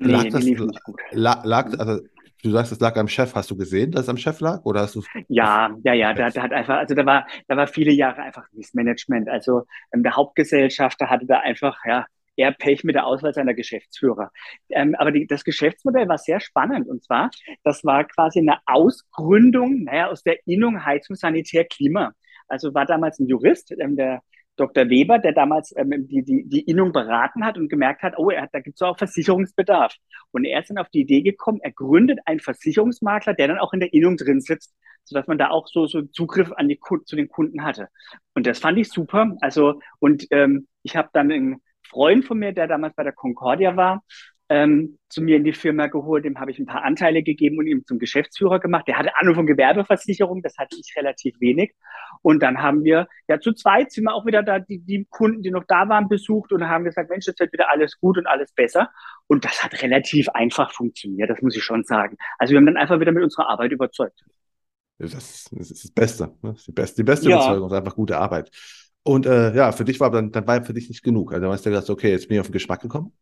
[0.00, 1.00] Lag nee, das, die lief nicht gut.
[1.12, 2.00] Lag, also
[2.42, 3.34] Du sagst, es lag am Chef.
[3.34, 4.64] Hast du gesehen, dass es am Chef lag?
[4.64, 6.14] Oder hast du ja, ja, ja.
[6.14, 9.28] Da, da hat einfach, also da war, da war viele Jahre einfach Missmanagement.
[9.28, 12.06] Also ähm, der Hauptgesellschafter hatte da einfach, ja,
[12.36, 14.30] eher Pech mit der Auswahl seiner Geschäftsführer.
[14.68, 16.88] Ähm, aber die, das Geschäftsmodell war sehr spannend.
[16.88, 17.30] Und zwar,
[17.64, 22.12] das war quasi eine Ausgründung, naja, aus der Innung Heizung Sanitär Klima.
[22.48, 24.22] Also war damals ein Jurist, ähm, der
[24.56, 24.88] Dr.
[24.88, 28.42] Weber, der damals ähm, die, die, die Innung beraten hat und gemerkt hat, oh, er
[28.42, 29.94] hat, da gibt es auch Versicherungsbedarf.
[30.32, 33.72] Und er ist dann auf die Idee gekommen, er gründet einen Versicherungsmakler, der dann auch
[33.72, 37.16] in der Innung drin sitzt, sodass man da auch so, so Zugriff an die, zu
[37.16, 37.88] den Kunden hatte.
[38.34, 39.36] Und das fand ich super.
[39.40, 41.56] Also, und ähm, ich habe dann einen
[41.88, 44.02] Freund von mir, der damals bei der Concordia war,
[44.48, 47.66] ähm, zu mir in die Firma geholt, dem habe ich ein paar Anteile gegeben und
[47.66, 48.86] ihm zum Geschäftsführer gemacht.
[48.86, 51.74] Der hatte Ahnung von Gewerbeversicherung, das hatte ich relativ wenig.
[52.22, 55.42] Und dann haben wir, ja, zu zweit sind wir auch wieder da, die, die Kunden,
[55.42, 58.26] die noch da waren, besucht und haben gesagt, Mensch, jetzt wird wieder alles gut und
[58.26, 58.90] alles besser.
[59.26, 62.16] Und das hat relativ einfach funktioniert, das muss ich schon sagen.
[62.38, 64.24] Also wir haben dann einfach wieder mit unserer Arbeit überzeugt.
[64.98, 65.10] Das,
[65.50, 66.52] das ist das Beste, ne?
[66.52, 67.36] das ist die beste, die beste ja.
[67.36, 68.50] Überzeugung, ist einfach gute Arbeit.
[69.02, 71.32] Und äh, ja, für dich war dann, dann war für dich nicht genug.
[71.32, 73.12] Also dann hast du gesagt, okay, jetzt bin ich auf den Geschmack gekommen.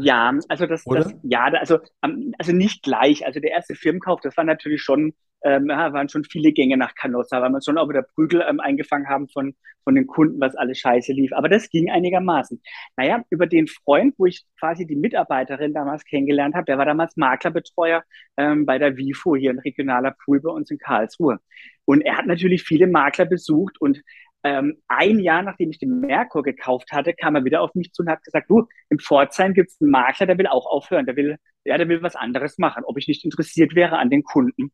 [0.00, 3.26] Ja, also das, das ja, also, also nicht gleich.
[3.26, 5.14] Also der erste Firmenkauf, das war natürlich schon,
[5.44, 9.08] ähm, waren schon viele Gänge nach Canossa, weil wir schon auch wieder Prügel ähm, eingefangen
[9.08, 11.32] haben von, von den Kunden, was alles scheiße lief.
[11.32, 12.60] Aber das ging einigermaßen.
[12.96, 17.16] Naja, über den Freund, wo ich quasi die Mitarbeiterin damals kennengelernt habe, der war damals
[17.16, 18.02] Maklerbetreuer
[18.36, 21.38] ähm, bei der WIFO, hier ein regionaler Pool bei uns in Karlsruhe.
[21.84, 24.00] Und er hat natürlich viele Makler besucht und
[24.44, 28.02] ähm, ein Jahr nachdem ich den Merkur gekauft hatte, kam er wieder auf mich zu
[28.02, 31.16] und hat gesagt, du, im Pforzheim gibt es einen Makler, der will auch aufhören, der
[31.16, 34.70] will, ja, der will was anderes machen, ob ich nicht interessiert wäre an den Kunden.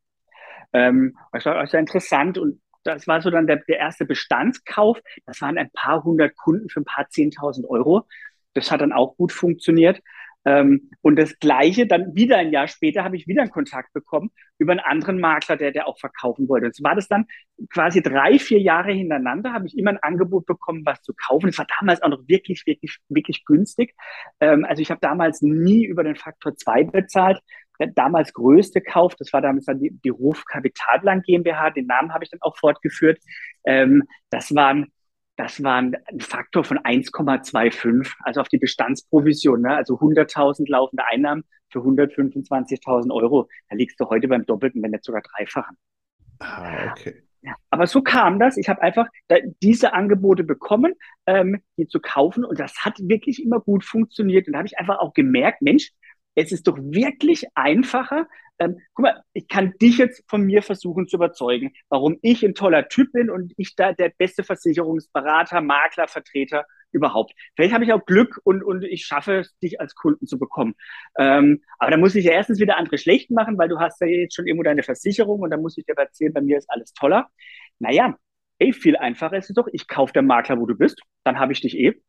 [0.72, 4.98] Ähm, das war, war interessant und Das war so dann der, der erste Bestandskauf.
[5.26, 8.06] Das waren ein paar hundert Kunden für ein paar zehntausend Euro.
[8.54, 10.00] Das hat dann auch gut funktioniert.
[10.44, 14.30] Ähm, und das Gleiche, dann wieder ein Jahr später, habe ich wieder einen Kontakt bekommen
[14.58, 16.66] über einen anderen Makler, der, der auch verkaufen wollte.
[16.66, 17.26] Und so war das dann
[17.70, 21.48] quasi drei, vier Jahre hintereinander, habe ich immer ein Angebot bekommen, was zu kaufen.
[21.48, 23.94] Es war damals auch noch wirklich, wirklich, wirklich günstig.
[24.40, 27.40] Ähm, also ich habe damals nie über den Faktor 2 bezahlt.
[27.78, 32.12] Der damals größte Kauf, das war damals dann die, die Ruf Kapitalplan GmbH, den Namen
[32.12, 33.18] habe ich dann auch fortgeführt.
[33.64, 34.92] Ähm, das waren
[35.40, 39.74] das war ein Faktor von 1,25, also auf die Bestandsprovision, ne?
[39.74, 43.48] also 100.000 laufende Einnahmen für 125.000 Euro.
[43.70, 45.78] Da liegst du heute beim Doppelten, wenn nicht sogar Dreifachen.
[46.40, 47.22] Ah, okay.
[47.40, 48.58] Ja, aber so kam das.
[48.58, 49.06] Ich habe einfach
[49.62, 50.92] diese Angebote bekommen,
[51.24, 54.46] ähm, die zu kaufen und das hat wirklich immer gut funktioniert.
[54.46, 55.90] Und da habe ich einfach auch gemerkt, Mensch,
[56.34, 58.26] es ist doch wirklich einfacher.
[58.58, 62.54] Ähm, guck mal, ich kann dich jetzt von mir versuchen zu überzeugen, warum ich ein
[62.54, 67.32] toller Typ bin und ich da der beste Versicherungsberater, Makler, Vertreter überhaupt.
[67.56, 70.74] Vielleicht habe ich auch Glück und, und ich schaffe es, dich als Kunden zu bekommen.
[71.18, 74.06] Ähm, aber da muss ich ja erstens wieder andere schlecht machen, weil du hast ja
[74.06, 76.92] jetzt schon irgendwo deine Versicherung und dann muss ich dir erzählen, bei mir ist alles
[76.92, 77.28] toller.
[77.78, 78.16] Naja,
[78.58, 81.52] ey, viel einfacher ist es doch, ich kaufe den Makler, wo du bist, dann habe
[81.52, 82.00] ich dich eh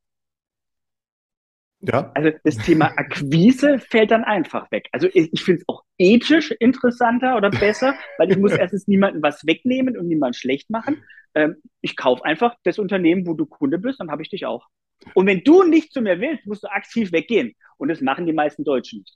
[1.81, 2.11] ja.
[2.13, 4.87] Also das Thema Akquise fällt dann einfach weg.
[4.91, 9.21] Also ich, ich finde es auch ethisch interessanter oder besser, weil ich muss erstens niemanden
[9.23, 11.03] was wegnehmen und niemanden schlecht machen.
[11.33, 14.67] Ähm, ich kaufe einfach das Unternehmen, wo du Kunde bist, dann habe ich dich auch.
[15.15, 17.53] Und wenn du nicht zu mir willst, musst du aktiv weggehen.
[17.77, 19.15] Und das machen die meisten Deutschen nicht.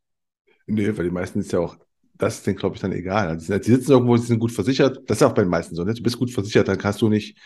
[0.66, 1.78] Nee, weil die meisten ist ja auch,
[2.18, 3.28] das ist denen, glaube ich, dann egal.
[3.28, 5.00] Also, die sitzen irgendwo, sie sind gut versichert.
[5.08, 5.84] Das ist auch bei den meisten so.
[5.84, 5.94] Ne?
[5.94, 7.38] Du bist gut versichert, dann kannst du nicht,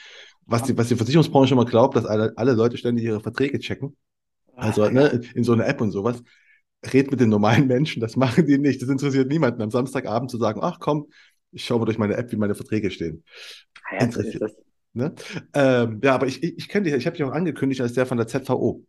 [0.45, 3.97] was die, was die Versicherungsbranche immer glaubt, dass alle, alle Leute ständig ihre Verträge checken.
[4.59, 6.23] Also ne, in so einer App und sowas.
[6.93, 8.81] Red mit den normalen Menschen, das machen die nicht.
[8.81, 11.07] Das interessiert niemanden, am Samstagabend zu sagen, ach komm,
[11.51, 13.23] ich schaue mal durch meine App, wie meine Verträge stehen.
[13.91, 14.55] Ja, interessiert.
[14.93, 15.13] Ne?
[15.53, 18.05] Ähm, ja, aber ich, ich, ich kenne dich, ich habe dich auch angekündigt als der
[18.05, 18.85] von der ZVO.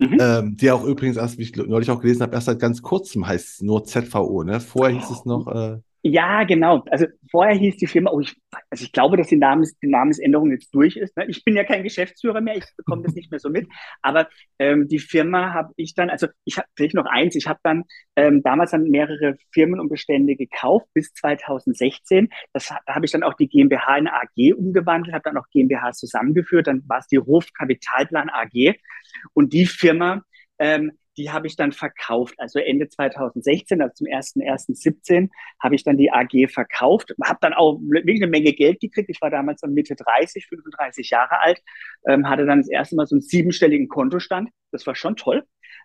[0.00, 0.16] Mhm.
[0.20, 3.26] Ähm, die auch übrigens erst, wie ich neulich auch gelesen habe, erst seit ganz kurzem
[3.26, 4.42] heißt es nur ZVO.
[4.42, 4.60] Ne?
[4.60, 6.84] Vorher hieß es noch äh, ja, genau.
[6.90, 8.34] Also vorher hieß die Firma, oh, ich,
[8.70, 11.16] also ich glaube, dass die, Namens, die Namensänderung jetzt durch ist.
[11.16, 11.26] Ne?
[11.28, 13.68] Ich bin ja kein Geschäftsführer mehr, ich bekomme das nicht mehr so mit.
[14.02, 14.28] Aber
[14.58, 17.84] ähm, die Firma habe ich dann, also ich habe vielleicht noch eins, ich habe dann
[18.16, 22.28] ähm, damals dann mehrere Firmen und Bestände gekauft bis 2016.
[22.52, 25.92] Das, da habe ich dann auch die GmbH in AG umgewandelt, habe dann auch GmbH
[25.92, 26.66] zusammengeführt.
[26.66, 28.74] Dann war es die Ruf Kapitalplan AG.
[29.34, 30.24] Und die Firma
[30.58, 32.34] ähm, die habe ich dann verkauft.
[32.38, 35.30] Also Ende 2016, also zum 1.1.17,
[35.62, 39.10] habe ich dann die AG verkauft, habe dann auch wirklich eine Menge Geld gekriegt.
[39.10, 41.60] Ich war damals dann Mitte 30, 35 Jahre alt,
[42.06, 44.50] ähm, hatte dann das erste Mal so einen siebenstelligen Kontostand.
[44.70, 45.44] Das war schon toll.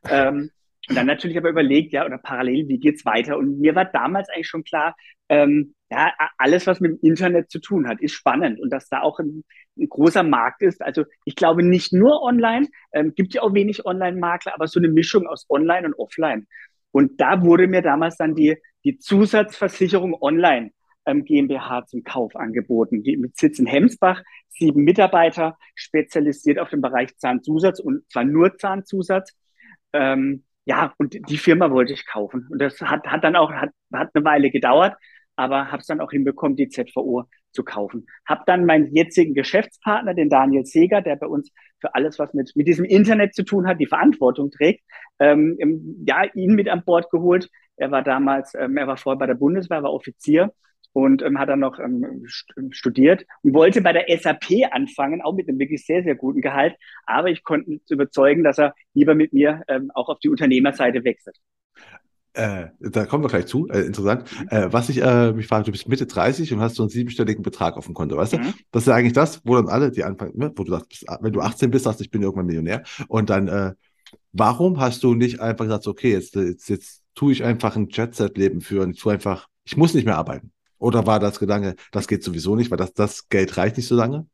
[0.10, 0.52] Ähm,
[0.90, 3.38] und dann natürlich aber überlegt, ja, oder parallel, wie geht's weiter?
[3.38, 4.96] Und mir war damals eigentlich schon klar,
[5.28, 9.02] ähm, ja, alles, was mit dem Internet zu tun hat, ist spannend und dass da
[9.02, 9.44] auch ein,
[9.78, 10.82] ein großer Markt ist.
[10.82, 14.90] Also ich glaube nicht nur online, ähm, gibt ja auch wenig Online-Makler, aber so eine
[14.90, 16.48] Mischung aus Online und Offline.
[16.92, 20.72] Und da wurde mir damals dann die, die Zusatzversicherung Online
[21.06, 26.82] ähm, GmbH zum Kauf angeboten, die mit Sitz in Hemsbach, sieben Mitarbeiter, spezialisiert auf den
[26.82, 29.38] Bereich Zahnzusatz und zwar nur Zahnzusatz.
[29.94, 32.48] Ähm, ja, und die Firma wollte ich kaufen.
[32.50, 34.98] Und das hat, hat dann auch, hat, hat eine Weile gedauert,
[35.38, 38.08] aber habe es dann auch hinbekommen, die ZVO zu kaufen.
[38.28, 42.52] Habe dann meinen jetzigen Geschäftspartner, den Daniel Seger, der bei uns für alles, was mit,
[42.56, 44.84] mit diesem Internet zu tun hat, die Verantwortung trägt,
[45.20, 45.58] ähm,
[46.06, 47.50] ja, ihn mit an Bord geholt.
[47.78, 50.52] Er war damals, ähm, er war vorher bei der Bundeswehr, war Offizier
[50.94, 52.26] und ähm, hat dann noch ähm,
[52.72, 56.76] studiert und wollte bei der SAP anfangen, auch mit einem wirklich sehr, sehr guten Gehalt.
[57.06, 61.04] Aber ich konnte ihn überzeugen, dass er lieber mit mir ähm, auch auf die Unternehmerseite
[61.04, 61.38] wechselt.
[62.38, 64.26] Äh, da kommen wir gleich zu, äh, interessant.
[64.32, 64.48] Mhm.
[64.50, 67.42] Äh, was ich äh, mich frage, du bist Mitte 30 und hast so einen siebenstelligen
[67.42, 68.38] Betrag auf dem Konto, weißt du?
[68.38, 68.54] Mhm.
[68.72, 70.52] Das ist ja eigentlich das, wo dann alle, die anfangen, ne?
[70.56, 72.84] wo du sagst, wenn du 18 bist, sagst, ich bin irgendwann Millionär.
[73.08, 73.74] Und dann, äh,
[74.34, 78.62] warum hast du nicht einfach gesagt, okay, jetzt, jetzt, jetzt tue ich einfach ein Jet-Set-Leben
[78.62, 80.52] führen, ich tue einfach, ich muss nicht mehr arbeiten.
[80.78, 83.96] Oder war das Gedanke, das geht sowieso nicht, weil das, das Geld reicht nicht so
[83.96, 84.28] lange?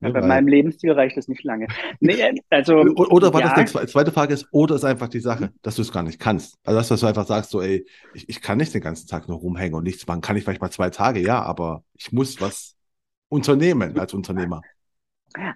[0.00, 1.66] Ja, bei weil, meinem Lebensstil reicht das nicht lange.
[1.98, 3.52] Nee, also, oder war ja.
[3.54, 6.20] das die zweite Frage ist, oder ist einfach die Sache, dass du es gar nicht
[6.20, 6.56] kannst.
[6.64, 7.84] Also dass du einfach sagst, so, ey,
[8.14, 10.20] ich, ich kann nicht den ganzen Tag nur rumhängen und nichts machen.
[10.20, 12.76] Kann ich vielleicht mal zwei Tage, ja, aber ich muss was
[13.28, 14.62] unternehmen als Unternehmer.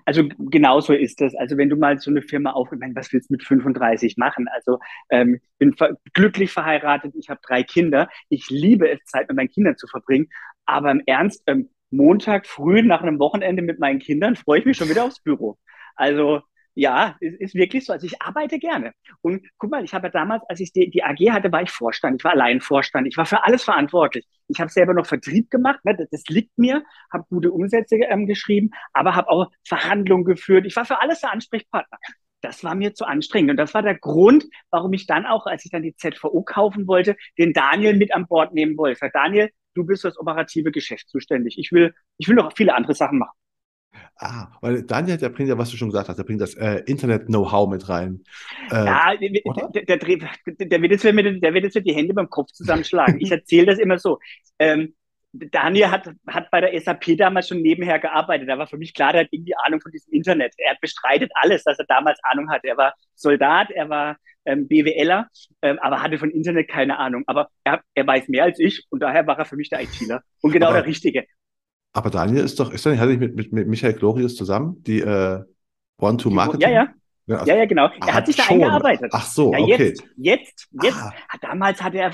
[0.04, 1.34] Also genauso ist das.
[1.34, 4.46] Also wenn du mal so eine Firma aufmachst, was willst du mit 35 machen?
[4.52, 4.78] Also
[5.10, 8.08] ähm, bin ver glücklich verheiratet, ich habe drei Kinder.
[8.28, 10.28] Ich liebe es, Zeit mit meinen Kindern zu verbringen.
[10.66, 14.76] Aber im Ernst, ähm, Montag früh nach einem Wochenende mit meinen Kindern freue ich mich
[14.76, 15.58] schon wieder aufs Büro.
[15.96, 16.40] Also
[16.74, 17.92] Ja, es ist wirklich so.
[17.92, 18.92] Also ich arbeite gerne.
[19.20, 21.70] Und guck mal, ich habe ja damals, als ich die, die AG hatte, war ich
[21.70, 22.20] Vorstand.
[22.20, 23.06] Ich war allein Vorstand.
[23.06, 24.26] Ich war für alles verantwortlich.
[24.48, 25.80] Ich habe selber noch Vertrieb gemacht.
[25.84, 26.08] Ne?
[26.10, 26.82] Das, liegt mir.
[27.12, 30.64] Habe gute Umsätze ähm, geschrieben, aber habe auch Verhandlungen geführt.
[30.66, 31.98] Ich war für alles der Ansprechpartner.
[32.42, 33.52] Das war mir zu anstrengend.
[33.52, 36.86] Und das war der Grund, warum ich dann auch, als ich dann die ZVO kaufen
[36.86, 39.10] wollte, den Daniel mit an Bord nehmen wollte.
[39.12, 41.58] Daniel, du bist für das operative Geschäft zuständig.
[41.58, 43.36] Ich will, ich will noch viele andere Sachen machen.
[44.16, 46.82] Ah, weil Daniel, der bringt ja, was du schon gesagt hast, der bringt das äh,
[46.86, 48.22] Internet-Know-how mit rein.
[48.70, 52.14] Äh, ja, der, der, der, der, wird jetzt mit, der wird jetzt mit die Hände
[52.14, 53.20] beim Kopf zusammenschlagen.
[53.20, 54.18] ich erzähle das immer so.
[54.58, 54.94] Ähm,
[55.32, 58.48] Daniel hat, hat bei der SAP damals schon nebenher gearbeitet.
[58.48, 60.54] Da war für mich klar, der hat irgendwie Ahnung von diesem Internet.
[60.58, 62.68] Er bestreitet alles, dass er damals Ahnung hatte.
[62.68, 65.28] Er war Soldat, er war ähm, BWLer,
[65.62, 67.24] ähm, aber hatte von Internet keine Ahnung.
[67.26, 70.22] Aber er, er weiß mehr als ich und daher war er für mich der ITler
[70.42, 71.24] und genau aber, der Richtige.
[71.94, 74.82] Aber Daniel ist doch, ist er nicht, hatte ich mit, mit, mit Michael Glorius zusammen,
[74.84, 75.42] die äh,
[75.98, 76.60] One-to-Marketing?
[76.60, 76.88] Ja, ja.
[77.26, 77.88] Ja, also, ja, ja, genau.
[78.04, 79.12] Er hat sich da eingearbeitet.
[79.12, 79.88] Ach so, ja, okay.
[79.90, 80.96] Jetzt, jetzt, jetzt.
[80.96, 81.12] Ah.
[81.40, 82.10] Damals hatte er,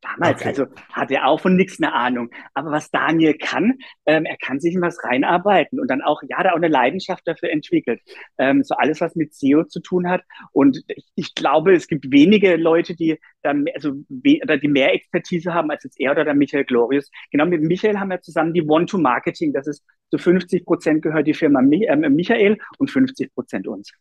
[0.00, 0.48] damals, okay.
[0.48, 2.30] also hat er auch von nichts eine Ahnung.
[2.54, 3.74] Aber was Daniel kann,
[4.06, 7.26] ähm, er kann sich in was reinarbeiten und dann auch, ja, er auch eine Leidenschaft
[7.26, 8.00] dafür entwickelt.
[8.38, 10.22] Ähm, so alles, was mit SEO zu tun hat.
[10.52, 13.92] Und ich, ich glaube, es gibt wenige Leute, die dann, also,
[14.42, 17.10] oder die mehr Expertise haben als jetzt er oder der Michael Glorius.
[17.30, 19.52] Genau mit Michael haben wir zusammen die One-to-Marketing.
[19.52, 23.92] Das ist zu 50 Prozent gehört die Firma äh, Michael und 50 Prozent uns.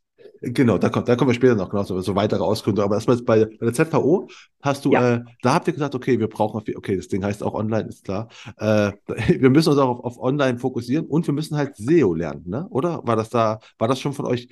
[0.41, 2.83] Genau, da, kommt, da kommen wir später noch genau so, so weitere Auskünfte.
[2.83, 4.29] Aber erstmal bei, bei der ZVO
[4.61, 5.15] hast du, ja.
[5.15, 8.05] äh, da habt ihr gesagt, okay, wir brauchen, okay, das Ding heißt auch online, ist
[8.05, 8.29] klar.
[8.57, 8.91] Äh,
[9.39, 12.67] wir müssen uns auch auf, auf online fokussieren und wir müssen halt SEO lernen, ne?
[12.69, 14.49] Oder war das da, war das schon von euch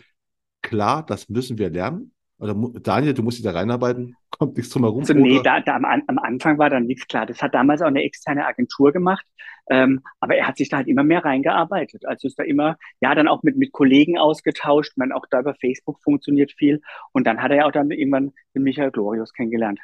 [0.61, 2.11] klar, das müssen wir lernen?
[2.39, 4.99] Oder Daniel, du musst dich da reinarbeiten, kommt nichts drum herum.
[4.99, 7.25] Also, nee, da, da am, am, Anfang war dann nichts klar.
[7.25, 9.25] Das hat damals auch eine externe Agentur gemacht.
[9.69, 12.05] Ähm, aber er hat sich da halt immer mehr reingearbeitet.
[12.05, 14.93] Also ist da immer, ja, dann auch mit, mit Kollegen ausgetauscht.
[14.97, 16.81] Man auch da über Facebook funktioniert viel.
[17.11, 19.79] Und dann hat er ja auch dann irgendwann den Michael Glorius kennengelernt.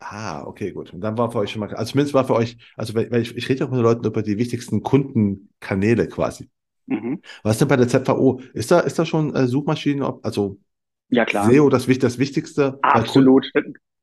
[0.00, 0.92] Ah, okay, gut.
[0.92, 3.36] Und dann war für euch schon mal, also zumindest war für euch, also weil ich,
[3.36, 6.48] ich rede auch mit den Leuten über die wichtigsten Kundenkanäle quasi.
[6.86, 7.20] Mhm.
[7.42, 8.40] Was denn bei der ZVO?
[8.54, 10.58] Ist da, ist da schon äh, Suchmaschinen, also
[11.10, 11.50] ja, klar.
[11.50, 12.78] SEO das, das Wichtigste?
[12.82, 13.50] Absolut,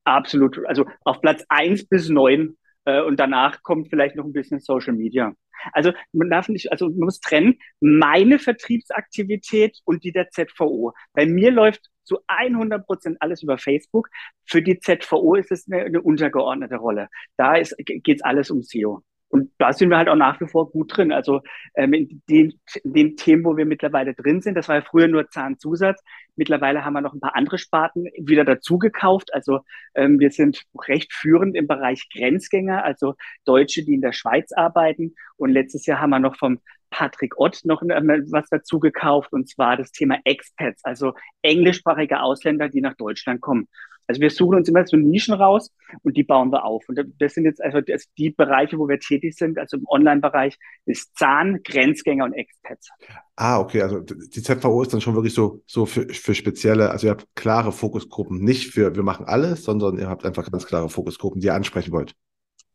[0.04, 0.64] absolut.
[0.66, 4.92] Also auf Platz eins bis neun äh, und danach kommt vielleicht noch ein bisschen Social
[4.92, 5.32] Media.
[5.72, 10.92] Also man darf nicht, also man muss trennen, meine Vertriebsaktivität und die der ZVO.
[11.12, 14.08] Bei mir läuft zu 100 Prozent alles über Facebook.
[14.46, 17.08] Für die ZVO ist es eine, eine untergeordnete Rolle.
[17.36, 19.02] Da geht es alles um SEO.
[19.28, 21.12] Und da sind wir halt auch nach wie vor gut drin.
[21.12, 21.42] Also
[21.74, 22.54] ähm, in, den,
[22.84, 26.00] in den Themen, wo wir mittlerweile drin sind, das war ja früher nur Zahnzusatz.
[26.36, 29.34] Mittlerweile haben wir noch ein paar andere Sparten wieder dazu gekauft.
[29.34, 29.60] Also
[29.94, 35.14] ähm, wir sind recht führend im Bereich Grenzgänger, also Deutsche, die in der Schweiz arbeiten.
[35.36, 36.60] Und letztes Jahr haben wir noch vom
[36.96, 42.70] Patrick Ott noch ähm, was dazu gekauft, und zwar das Thema Expats, also englischsprachige Ausländer,
[42.70, 43.68] die nach Deutschland kommen.
[44.06, 45.72] Also wir suchen uns immer so Nischen raus
[46.02, 46.88] und die bauen wir auf.
[46.88, 47.80] Und das sind jetzt also
[48.16, 52.88] die Bereiche, wo wir tätig sind, also im Online-Bereich ist Zahn, Grenzgänger und Expats.
[53.34, 53.82] Ah, okay.
[53.82, 57.26] Also die ZVO ist dann schon wirklich so, so für, für spezielle, also ihr habt
[57.34, 61.48] klare Fokusgruppen, nicht für wir machen alles, sondern ihr habt einfach ganz klare Fokusgruppen, die
[61.48, 62.14] ihr ansprechen wollt.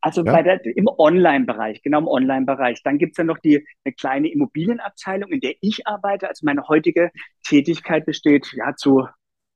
[0.02, 0.32] Also ja?
[0.32, 2.82] bei der, im Online-Bereich, genau im Online-Bereich.
[2.82, 6.28] Dann gibt's ja noch die eine kleine Immobilienabteilung, in der ich arbeite.
[6.28, 7.10] Also meine heutige
[7.44, 9.06] Tätigkeit besteht ja zu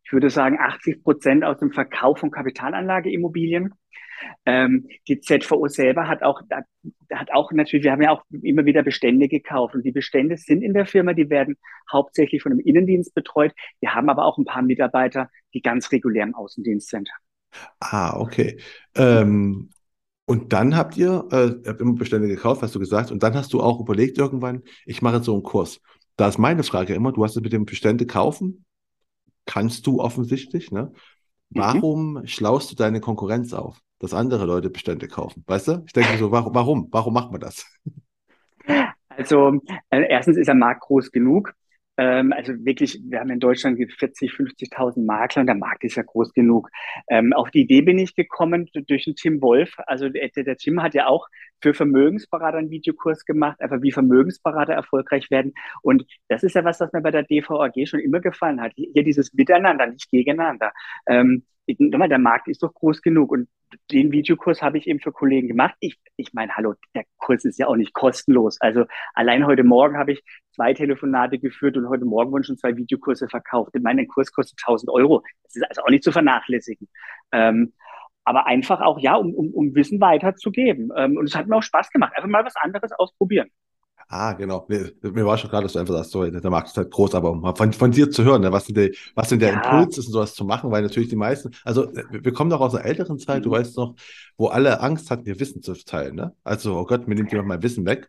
[0.06, 3.74] ich würde sagen, 80 Prozent aus dem Verkauf von Kapitalanlageimmobilien.
[4.46, 6.42] Ähm, die ZVO selber hat auch,
[7.12, 10.62] hat auch natürlich, wir haben ja auch immer wieder Bestände gekauft und die Bestände sind
[10.62, 11.56] in der Firma, die werden
[11.90, 13.52] hauptsächlich von einem Innendienst betreut.
[13.80, 17.10] Wir haben aber auch ein paar Mitarbeiter, die ganz regulär im Außendienst sind.
[17.80, 18.60] Ah, okay.
[18.94, 19.70] Ähm,
[20.26, 23.52] und dann habt ihr, äh, habt immer Bestände gekauft, hast du gesagt, und dann hast
[23.52, 25.80] du auch überlegt irgendwann, ich mache so einen Kurs.
[26.16, 28.64] Da ist meine Frage immer, du hast es mit dem Bestände kaufen,
[29.44, 30.92] kannst du offensichtlich, ne?
[31.50, 31.58] Mhm.
[31.58, 32.26] Warum mhm.
[32.26, 35.44] schlaust du deine Konkurrenz auf, dass andere Leute Bestände kaufen?
[35.46, 35.82] Weißt du?
[35.86, 37.64] Ich denke so, warum, warum, warum macht man das?
[39.08, 39.60] Also,
[39.90, 41.54] äh, erstens ist der Markt groß genug.
[41.96, 46.02] Ähm, also wirklich, wir haben in Deutschland 40, 50.000 Makler und der Markt ist ja
[46.02, 46.70] groß genug.
[47.08, 49.74] Ähm, auf die Idee bin ich gekommen durch den Tim Wolf.
[49.86, 51.28] Also der, der Tim hat ja auch
[51.62, 55.54] für Vermögensberater einen Videokurs gemacht, einfach wie Vermögensberater erfolgreich werden.
[55.82, 58.72] Und das ist ja was, was mir bei der DVAG schon immer gefallen hat.
[58.74, 60.72] Hier dieses Miteinander, nicht gegeneinander.
[61.06, 63.48] Ähm, der Markt ist doch groß genug und
[63.90, 65.74] den Videokurs habe ich eben für Kollegen gemacht.
[65.80, 68.60] Ich, ich meine, hallo, der Kurs ist ja auch nicht kostenlos.
[68.60, 70.22] Also allein heute Morgen habe ich
[70.54, 73.72] zwei Telefonate geführt und heute Morgen wurden schon zwei Videokurse verkauft.
[73.80, 75.22] Mein Kurs kostet 1000 Euro.
[75.42, 76.88] Das ist also auch nicht zu vernachlässigen.
[77.32, 77.72] Ähm,
[78.24, 80.90] aber einfach auch, ja, um, um, um Wissen weiterzugeben.
[80.96, 82.12] Ähm, und es hat mir auch Spaß gemacht.
[82.16, 83.50] Einfach mal was anderes ausprobieren.
[84.08, 84.64] Ah, genau.
[84.68, 87.14] Nee, mir war schon gerade, dass du einfach sagst, so, der Markt ist halt groß,
[87.16, 89.60] aber um von, von dir zu hören, ne, was, denn der, was denn der ja.
[89.60, 92.84] Impuls ist, sowas zu machen, weil natürlich die meisten, also wir kommen doch aus einer
[92.84, 93.42] älteren Zeit, mhm.
[93.42, 93.96] du weißt noch,
[94.36, 96.14] wo alle Angst hatten, ihr Wissen zu teilen.
[96.14, 96.32] Ne?
[96.44, 98.08] Also, oh Gott, mir nimmt jemand mein Wissen weg.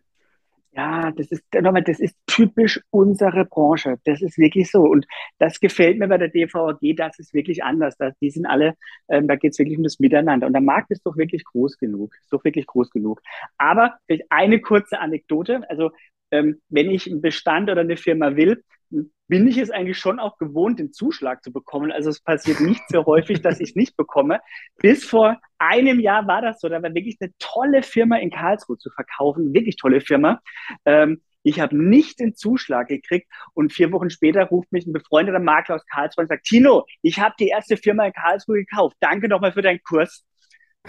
[0.78, 3.96] Ja, das ist nochmal, das ist typisch unsere Branche.
[4.06, 4.84] Das ist wirklich so.
[4.84, 5.08] Und
[5.40, 7.98] das gefällt mir bei der DVG, das ist wirklich anders.
[7.98, 8.76] Das, die sind alle,
[9.10, 10.46] ähm, da geht es wirklich um das Miteinander.
[10.46, 12.14] Und der Markt ist doch wirklich groß genug.
[12.22, 13.22] Ist doch wirklich groß genug.
[13.58, 15.68] Aber vielleicht eine kurze Anekdote.
[15.68, 15.90] Also
[16.30, 20.38] ähm, wenn ich einen Bestand oder eine Firma will, bin ich es eigentlich schon auch
[20.38, 21.92] gewohnt, den Zuschlag zu bekommen.
[21.92, 24.40] Also es passiert nicht so häufig, dass ich es nicht bekomme.
[24.78, 26.70] Bis vor einem Jahr war das so.
[26.70, 30.42] Da war wirklich eine tolle Firma in Karlsruhe zu verkaufen, wirklich tolle Firma.
[30.86, 35.40] Ähm, ich habe nicht den Zuschlag gekriegt und vier Wochen später ruft mich ein befreundeter
[35.40, 38.98] Makler aus Karlsruhe und sagt, Tino, ich habe die erste Firma in Karlsruhe gekauft.
[39.00, 40.26] Danke nochmal für deinen Kurs.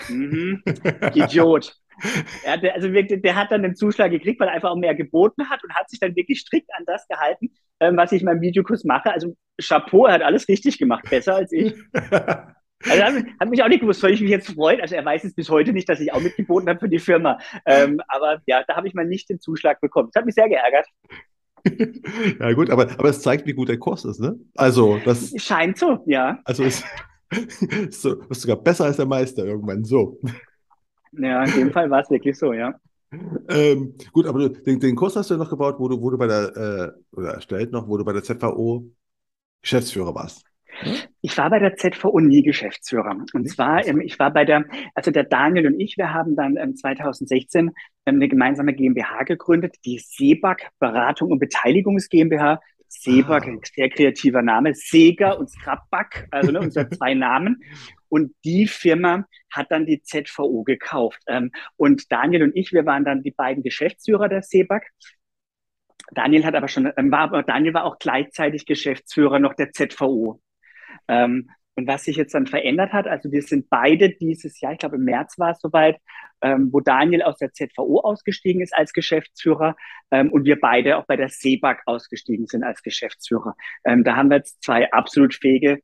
[0.08, 0.62] Mhm.
[1.14, 1.76] Idiot.
[2.44, 4.94] Ja, der, also wirklich, der hat dann den Zuschlag gekriegt, weil er einfach auch mehr
[4.94, 7.50] geboten hat und hat sich dann wirklich strikt an das gehalten,
[7.80, 9.12] ähm, was ich in meinem Videokurs mache.
[9.12, 11.74] Also Chapeau, er hat alles richtig gemacht, besser als ich.
[12.84, 14.80] Also hat, hat mich auch nicht gewusst, soll ich mich jetzt freuen?
[14.80, 17.38] Also er weiß es bis heute nicht, dass ich auch mitgeboten habe für die Firma.
[17.66, 20.10] Ähm, aber ja, da habe ich mal nicht den Zuschlag bekommen.
[20.12, 20.86] Das hat mich sehr geärgert.
[22.40, 24.36] ja gut, aber, aber es zeigt, wie gut der Kurs ist, ne?
[24.54, 26.38] Also das scheint so, ja.
[26.44, 26.84] Also ist,
[27.90, 30.20] so, ist sogar besser als der Meister irgendwann so.
[31.12, 32.74] Ja, in dem Fall war es wirklich so, ja.
[33.48, 36.18] Ähm, gut, aber den, den, Kurs hast du ja noch gebaut, wo du, wo du
[36.18, 38.90] bei der, äh, oder erstellt noch, wo du bei der ZVO
[39.62, 40.44] Geschäftsführer warst.
[41.20, 43.16] Ich war bei der ZVO nie Geschäftsführer.
[43.32, 46.56] Und zwar, ähm, ich war bei der, also der Daniel und ich, wir haben dann
[46.56, 47.74] ähm, 2016 ähm,
[48.06, 52.60] eine gemeinsame GmbH gegründet, die Seeback Beratung und Beteiligungs GmbH.
[52.90, 53.58] Seeback, ah.
[53.74, 57.62] sehr kreativer Name, Seger und Scrapback, also ne, unsere zwei Namen.
[58.08, 61.20] Und die Firma hat dann die ZVO gekauft.
[61.26, 64.90] Ähm, und Daniel und ich, wir waren dann die beiden Geschäftsführer der Seeback.
[66.12, 70.40] Daniel hat aber schon, ähm, war Daniel war auch gleichzeitig Geschäftsführer noch der ZVO.
[71.08, 74.78] Ähm, und was sich jetzt dann verändert hat, also wir sind beide dieses Jahr, ich
[74.78, 75.96] glaube im März war es soweit,
[76.40, 79.76] wo Daniel aus der ZVO ausgestiegen ist als Geschäftsführer
[80.10, 83.54] und wir beide auch bei der SEBAG ausgestiegen sind als Geschäftsführer.
[83.84, 85.80] Da haben wir jetzt zwei absolut fähige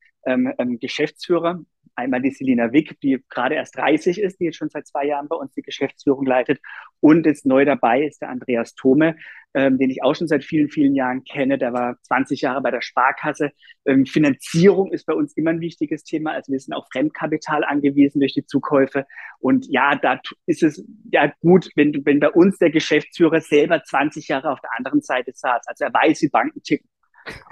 [0.80, 1.60] Geschäftsführer,
[1.96, 5.28] Einmal die Selina Wick, die gerade erst 30 ist, die jetzt schon seit zwei Jahren
[5.28, 6.60] bei uns die Geschäftsführung leitet.
[7.00, 9.16] Und jetzt neu dabei ist der Andreas Thome,
[9.54, 11.58] ähm, den ich auch schon seit vielen, vielen Jahren kenne.
[11.58, 13.52] Der war 20 Jahre bei der Sparkasse.
[13.84, 16.32] Ähm, Finanzierung ist bei uns immer ein wichtiges Thema.
[16.32, 19.06] Also wir sind auf Fremdkapital angewiesen durch die Zukäufe.
[19.38, 24.28] Und ja, da ist es ja gut, wenn, wenn bei uns der Geschäftsführer selber 20
[24.28, 25.66] Jahre auf der anderen Seite saß.
[25.66, 26.88] Also er weiß, wie Banken ticken.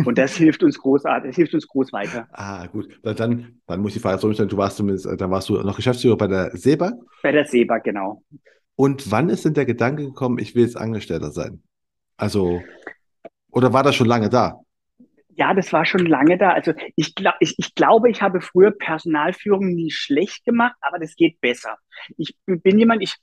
[0.04, 2.28] Und das hilft uns großartig, das hilft uns groß weiter.
[2.32, 2.98] Ah, gut.
[3.02, 5.76] Dann, dann muss ich die Frage so stellen, du warst zumindest, dann warst du noch
[5.76, 6.92] Geschäftsführer bei der SEBA?
[7.22, 8.22] Bei der SEBA, genau.
[8.74, 11.62] Und wann ist denn der Gedanke gekommen, ich will jetzt Angestellter sein?
[12.16, 12.62] Also,
[13.50, 14.60] oder war das schon lange da?
[15.34, 16.50] Ja, das war schon lange da.
[16.50, 21.16] Also ich, glaub, ich, ich glaube, ich habe früher Personalführung nie schlecht gemacht, aber das
[21.16, 21.78] geht besser.
[22.18, 23.16] Ich bin jemand, ich,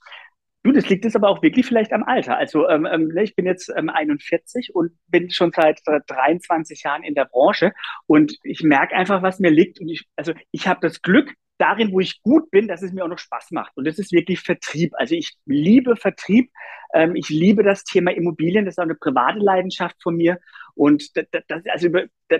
[0.63, 2.37] Du, das liegt jetzt aber auch wirklich vielleicht am Alter.
[2.37, 6.83] Also ähm, ähm ne, ich bin jetzt ähm, 41 und bin schon seit äh, 23
[6.83, 7.73] Jahren in der Branche
[8.07, 9.79] und ich merke einfach, was mir liegt.
[9.79, 13.03] Und ich, also ich habe das Glück, darin, wo ich gut bin, dass es mir
[13.03, 13.75] auch noch Spaß macht.
[13.75, 14.93] Und das ist wirklich Vertrieb.
[14.97, 16.49] Also ich liebe Vertrieb.
[16.93, 18.65] Ähm, ich liebe das Thema Immobilien.
[18.65, 20.39] Das ist auch eine private Leidenschaft von mir.
[20.73, 21.89] Und das, also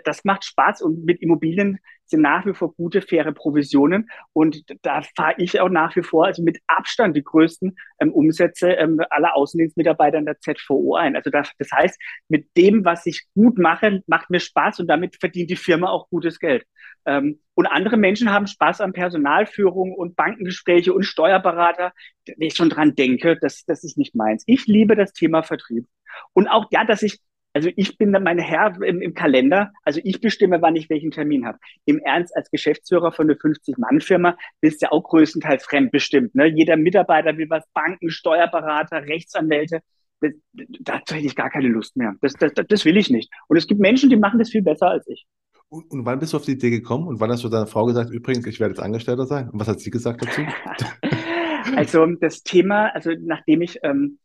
[0.05, 0.81] das macht Spaß.
[0.81, 4.09] Und mit Immobilien sind nach wie vor gute, faire Provisionen.
[4.33, 8.71] Und da fahre ich auch nach wie vor, also mit Abstand die größten ähm, Umsätze
[8.71, 11.15] ähm, aller Außendienstmitarbeiter in der ZVO ein.
[11.15, 11.99] Also das, das heißt,
[12.29, 16.09] mit dem, was ich gut mache, macht mir Spaß und damit verdient die Firma auch
[16.09, 16.65] gutes Geld.
[17.09, 21.91] Ähm, und andere Menschen haben Spaß an Personalführung und Bankengespräche und Steuerberater.
[22.27, 24.43] Wenn ich schon dran denke, das, das ist nicht meins.
[24.45, 25.87] Ich liebe das Thema Vertrieb.
[26.33, 27.19] Und auch ja, dass ich
[27.51, 29.71] also ich bin dann mein Herr im, im, Kalender.
[29.83, 31.57] Also ich bestimme, wann ich welchen Termin habe.
[31.85, 36.35] Im Ernst, als Geschäftsführer von einer 50-Mann-Firma bist du ja auch größtenteils fremdbestimmt.
[36.35, 36.45] Ne?
[36.45, 39.81] Jeder Mitarbeiter will was, Banken, Steuerberater, Rechtsanwälte.
[40.21, 42.13] Das, dazu hätte ich gar keine Lust mehr.
[42.21, 43.33] Das, das, das will ich nicht.
[43.47, 45.25] Und es gibt Menschen, die machen das viel besser als ich.
[45.69, 47.07] Und, und wann bist du auf die Idee gekommen?
[47.07, 49.49] Und wann hast du deiner Frau gesagt, übrigens, ich werde jetzt Angestellter sein?
[49.49, 50.41] Und was hat sie gesagt dazu?
[51.75, 54.17] also das Thema, also nachdem ich ähm,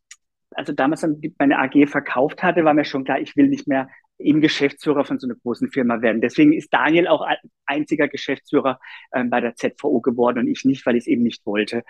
[0.55, 1.07] also damals
[1.39, 3.89] meine AG verkauft hatte, war mir schon klar, ich will nicht mehr
[4.19, 6.21] eben Geschäftsführer von so einer großen Firma werden.
[6.21, 7.27] Deswegen ist Daniel auch
[7.67, 8.79] einziger Geschäftsführer
[9.13, 11.83] ähm, bei der ZVO geworden und ich nicht, weil ich es eben nicht wollte.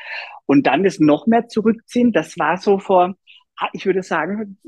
[0.47, 3.15] Und dann das noch mehr zurückziehen, das war so vor,
[3.73, 4.59] ich würde sagen,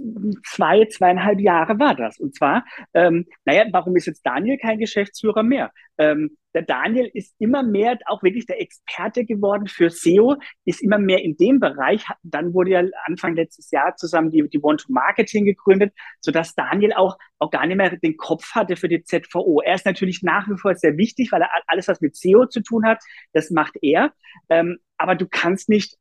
[0.44, 2.18] zwei, zweieinhalb Jahre war das.
[2.18, 2.64] Und zwar,
[2.94, 5.72] ähm, naja, warum ist jetzt Daniel kein Geschäftsführer mehr?
[5.98, 10.98] Ähm, der Daniel ist immer mehr auch wirklich der Experte geworden für SEO, ist immer
[10.98, 12.02] mehr in dem Bereich.
[12.22, 17.50] Dann wurde ja Anfang letztes Jahr zusammen die, die One-to-Marketing gegründet, sodass Daniel auch, auch
[17.50, 19.60] gar nicht mehr den Kopf hatte für die ZVO.
[19.60, 22.62] Er ist natürlich nach wie vor sehr wichtig, weil er alles, was mit SEO zu
[22.62, 24.12] tun hat, das macht er.
[24.48, 25.96] Ähm, aber du kannst nicht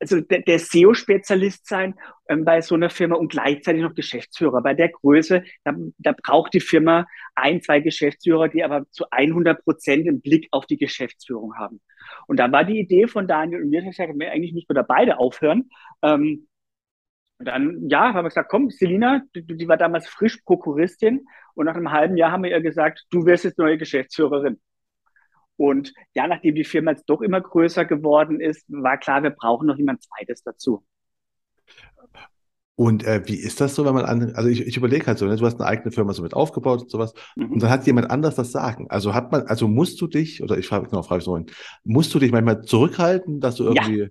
[0.00, 1.94] also der, der SEO-Spezialist sein
[2.28, 4.62] ähm, bei so einer Firma und gleichzeitig noch Geschäftsführer.
[4.62, 9.62] Bei der Größe, da, da braucht die Firma ein, zwei Geschäftsführer, die aber zu 100
[9.64, 11.80] Prozent den Blick auf die Geschäftsführung haben.
[12.26, 15.18] Und da war die Idee von Daniel und mir, dass wir eigentlich nicht nur beide
[15.18, 15.70] aufhören.
[16.02, 16.46] Ähm,
[17.38, 21.66] und dann, ja, haben wir gesagt, komm, Selina, die, die war damals frisch Prokuristin und
[21.66, 24.58] nach einem halben Jahr haben wir ihr gesagt, du wirst jetzt neue Geschäftsführerin.
[25.56, 29.66] Und ja, nachdem die Firma jetzt doch immer größer geworden ist, war klar, wir brauchen
[29.66, 30.84] noch jemand Zweites dazu.
[32.78, 35.24] Und äh, wie ist das so, wenn man an, also ich, ich überlege halt so,
[35.24, 37.52] ne, du hast eine eigene Firma so mit aufgebaut und sowas, mhm.
[37.52, 38.86] und dann hat jemand anders das Sagen.
[38.90, 41.42] Also hat man, also musst du dich, oder ich frage genau, frage ich so,
[41.84, 44.00] musst du dich manchmal zurückhalten, dass du irgendwie.
[44.00, 44.08] Ja,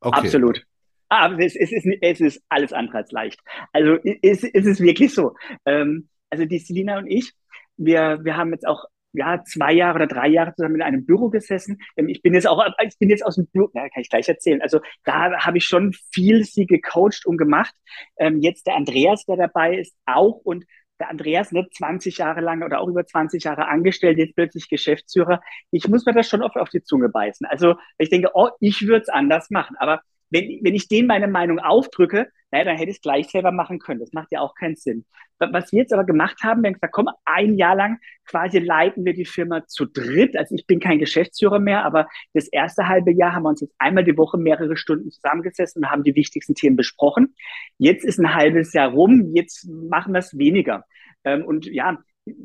[0.00, 0.20] okay.
[0.22, 0.64] absolut.
[1.08, 3.40] Aber es, es, ist, es ist alles andere als leicht.
[3.72, 5.34] Also es, es ist wirklich so.
[5.64, 7.32] Ähm, also die Selina und ich,
[7.76, 11.30] wir, wir haben jetzt auch ja, zwei Jahre oder drei Jahre zusammen in einem Büro
[11.30, 11.78] gesessen.
[11.96, 14.28] Ähm, ich bin jetzt auch, ich bin jetzt aus dem Büro, ja, kann ich gleich
[14.28, 14.62] erzählen.
[14.62, 17.74] Also da habe ich schon viel sie gecoacht und gemacht.
[18.18, 20.64] Ähm, jetzt der Andreas, der dabei ist, auch und
[21.00, 25.40] der Andreas, ne, 20 Jahre lang oder auch über 20 Jahre angestellt, jetzt plötzlich Geschäftsführer.
[25.70, 27.46] Ich muss mir das schon oft auf die Zunge beißen.
[27.46, 29.76] Also ich denke, oh, ich würde es anders machen.
[29.78, 33.52] Aber wenn, wenn ich denen meine Meinung aufdrücke, naja, dann hätte ich es gleich selber
[33.52, 34.00] machen können.
[34.00, 35.04] Das macht ja auch keinen Sinn.
[35.38, 39.04] Was wir jetzt aber gemacht haben, wir haben gesagt, komm, ein Jahr lang quasi leiten
[39.04, 40.36] wir die Firma zu dritt.
[40.36, 43.74] Also ich bin kein Geschäftsführer mehr, aber das erste halbe Jahr haben wir uns jetzt
[43.78, 47.34] einmal die Woche mehrere Stunden zusammengesessen und haben die wichtigsten Themen besprochen.
[47.78, 50.84] Jetzt ist ein halbes Jahr rum, jetzt machen wir es weniger.
[51.24, 51.98] Ähm, und ja,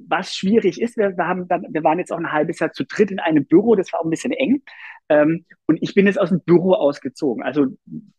[0.08, 3.12] was schwierig ist, wir, haben dann, wir waren jetzt auch ein halbes Jahr zu dritt
[3.12, 4.62] in einem Büro, das war auch ein bisschen eng.
[5.10, 7.44] Ähm, und ich bin jetzt aus dem Büro ausgezogen.
[7.44, 7.68] Also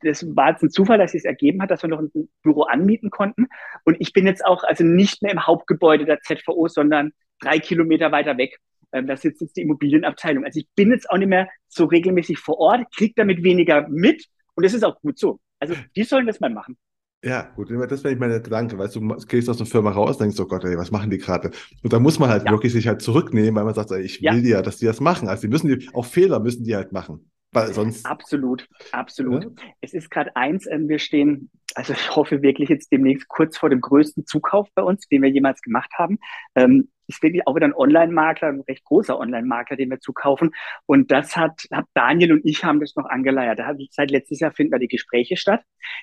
[0.03, 2.11] das war jetzt ein Zufall, dass es ergeben hat, dass wir noch ein
[2.43, 3.47] Büro anmieten konnten.
[3.85, 8.13] Und ich bin jetzt auch also nicht mehr im Hauptgebäude der ZVO, sondern drei Kilometer
[8.13, 8.59] weiter weg.
[8.93, 10.45] Ähm, da sitzt jetzt die Immobilienabteilung.
[10.45, 14.27] Also ich bin jetzt auch nicht mehr so regelmäßig vor Ort, kriege damit weniger mit.
[14.55, 15.41] Und das ist auch gut so.
[15.59, 16.77] Also die sollen das mal machen.
[17.25, 20.39] Ja, gut, das wäre meine Gedanke, weißt du, du gehst aus einer Firma raus, denkst,
[20.39, 21.51] oh Gott, ey, was machen die gerade?
[21.83, 22.53] Und da muss man halt ja.
[22.53, 24.63] wirklich sich halt zurücknehmen, weil man sagt, ey, ich will ja.
[24.63, 25.29] dass die das machen.
[25.29, 27.31] Also die müssen die, auch Fehler müssen die halt machen.
[27.53, 28.05] Weil sonst.
[28.05, 29.45] Absolut, absolut.
[29.45, 29.51] Ja?
[29.81, 33.71] Es ist gerade eins, äh, wir stehen, also ich hoffe wirklich jetzt demnächst kurz vor
[33.71, 36.19] dem größten Zukauf bei uns, den wir jemals gemacht haben.
[36.55, 40.53] Ähm, ist wirklich auch wieder ein Online-Makler, ein recht großer Online-Makler, den wir zukaufen.
[40.87, 43.59] Und das hat, hat Daniel und ich haben das noch angeleiert.
[43.59, 45.63] Da hat seit letztes Jahr finden da die Gespräche statt.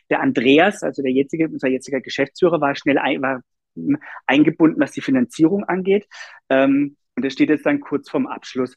[0.10, 3.42] Der Andreas, also der jetzige, unser jetziger Geschäftsführer, war schnell ein, war
[4.28, 6.08] eingebunden, was die Finanzierung angeht.
[6.50, 8.76] Ähm, und er steht jetzt dann kurz vorm Abschluss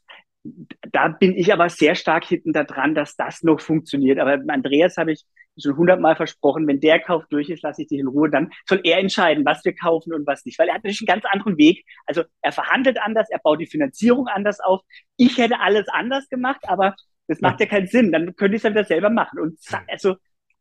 [0.91, 4.19] da bin ich aber sehr stark hinten da dran, dass das noch funktioniert.
[4.19, 5.25] Aber Andreas habe ich
[5.61, 8.29] schon hundertmal versprochen, wenn der Kauf durch ist, lasse ich dich in Ruhe.
[8.29, 10.59] Dann soll er entscheiden, was wir kaufen und was nicht.
[10.59, 11.85] Weil er hat natürlich einen ganz anderen Weg.
[12.05, 14.81] Also er verhandelt anders, er baut die Finanzierung anders auf.
[15.17, 16.95] Ich hätte alles anders gemacht, aber
[17.27, 18.11] das macht ja, keinen Sinn.
[18.11, 19.39] Dann könnte ich es dann wieder selber machen.
[19.39, 20.15] Und also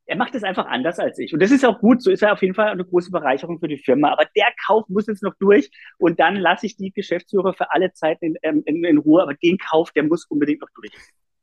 [0.06, 1.32] er macht es einfach anders als ich.
[1.34, 2.02] Und das ist auch gut.
[2.02, 4.12] So ist er auf jeden Fall eine große Bereicherung für die Firma.
[4.12, 5.70] Aber der Kauf muss jetzt noch durch.
[5.98, 9.22] Und dann lasse ich die Geschäftsführer für alle Zeit in, ähm, in, in Ruhe.
[9.22, 10.92] Aber den Kauf, der muss unbedingt noch durch.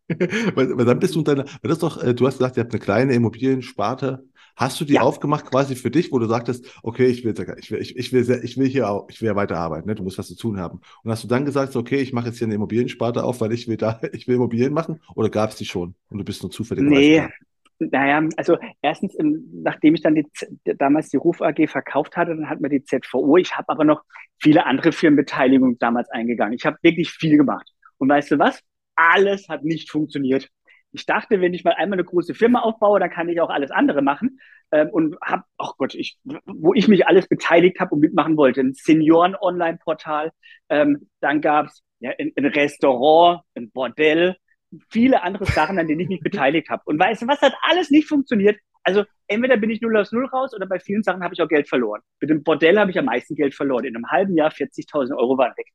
[0.56, 2.80] weil, weil dann bist du deiner, das doch, äh, du hast gesagt, ihr habt eine
[2.80, 4.26] kleine Immobiliensparte.
[4.56, 5.02] Hast du die ja.
[5.02, 8.42] aufgemacht quasi für dich, wo du sagtest, okay, ich will, ich will, ich, ich will,
[8.44, 9.96] ich will hier auch, ich will ja weiterarbeiten, ne?
[9.96, 10.80] du musst was zu tun haben.
[11.04, 13.68] Und hast du dann gesagt, okay, ich mache jetzt hier eine Immobiliensparte auf, weil ich
[13.68, 15.02] will da, ich will Immobilien machen?
[15.16, 16.84] Oder gab es die schon und du bist nur zufällig?
[16.84, 17.28] Nee,
[17.80, 20.28] naja, also erstens, nachdem ich dann die,
[20.78, 23.38] damals die Ruf AG verkauft hatte, dann hat man die ZVO.
[23.38, 24.04] Ich habe aber noch
[24.40, 26.54] viele andere Firmenbeteiligungen damals eingegangen.
[26.54, 27.68] Ich habe wirklich viel gemacht.
[27.98, 28.62] Und weißt du was?
[28.96, 30.50] Alles hat nicht funktioniert.
[30.92, 33.72] Ich dachte, wenn ich mal einmal eine große Firma aufbaue, dann kann ich auch alles
[33.72, 34.40] andere machen.
[34.72, 38.38] Ähm, und habe, ach oh Gott, ich, wo ich mich alles beteiligt habe und mitmachen
[38.38, 40.32] wollte, ein Senioren-Online-Portal.
[40.70, 44.36] Ähm, dann gab's ja, ein, ein Restaurant, ein Bordell,
[44.90, 46.84] viele andere Sachen, an denen ich mich beteiligt habe.
[46.86, 48.60] Und weißt du, was hat alles nicht funktioniert?
[48.84, 51.48] Also entweder bin ich null aus null raus oder bei vielen Sachen habe ich auch
[51.48, 52.02] Geld verloren.
[52.20, 53.86] Mit dem Bordell habe ich am meisten Geld verloren.
[53.86, 55.68] In einem halben Jahr 40.000 Euro waren weg.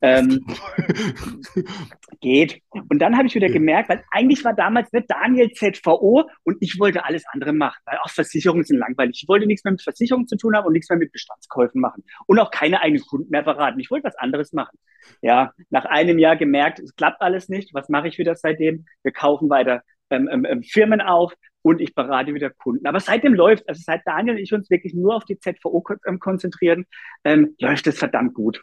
[0.00, 0.44] Ähm,
[2.20, 2.60] geht.
[2.88, 6.78] Und dann habe ich wieder gemerkt, weil eigentlich war damals nicht Daniel ZVO und ich
[6.78, 9.20] wollte alles andere machen, weil auch Versicherungen sind langweilig.
[9.22, 12.04] Ich wollte nichts mehr mit Versicherungen zu tun haben und nichts mehr mit Bestandskäufen machen
[12.26, 13.78] und auch keine eigenen Kunden mehr beraten.
[13.80, 14.78] Ich wollte was anderes machen.
[15.22, 17.74] Ja, nach einem Jahr gemerkt, es klappt alles nicht.
[17.74, 18.86] Was mache ich wieder seitdem?
[19.02, 21.34] Wir kaufen weiter ähm, ähm, ähm Firmen auf
[21.68, 22.86] und ich berate wieder Kunden.
[22.86, 26.18] Aber seitdem läuft, also seit Daniel und ich uns wirklich nur auf die ZVO ähm,
[26.18, 26.86] konzentrieren,
[27.24, 28.62] ähm, läuft es verdammt gut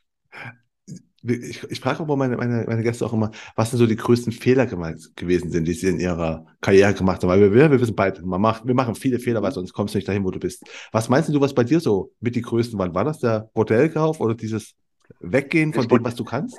[1.27, 4.31] ich, ich frage auch meine, meine, meine Gäste auch immer, was sind so die größten
[4.31, 7.29] Fehler gewesen sind, die sie in ihrer Karriere gemacht haben.
[7.29, 9.93] Weil wir, wir, wir wissen beide, man macht, wir machen viele Fehler, weil sonst kommst
[9.93, 10.63] du nicht dahin, wo du bist.
[10.91, 12.93] Was meinst du, was bei dir so mit die größten waren?
[12.93, 14.75] War das der Bordellkauf oder dieses
[15.19, 16.57] Weggehen von dem, was du kannst?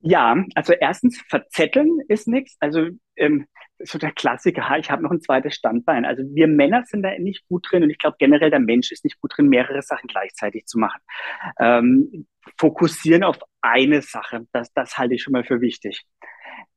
[0.00, 2.56] Ja, also erstens, verzetteln ist nichts.
[2.60, 3.46] Also ähm,
[3.84, 6.04] so der Klassiker, ich habe noch ein zweites Standbein.
[6.04, 9.04] Also wir Männer sind da nicht gut drin und ich glaube generell der Mensch ist
[9.04, 11.00] nicht gut drin, mehrere Sachen gleichzeitig zu machen.
[11.58, 12.26] Ähm,
[12.58, 16.04] fokussieren auf eine Sache, das, das halte ich schon mal für wichtig.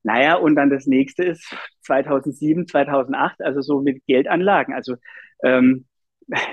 [0.04, 4.74] Naja, und dann das nächste ist 2007, 2008, also so mit Geldanlagen.
[4.74, 4.96] Also
[5.44, 5.86] ähm,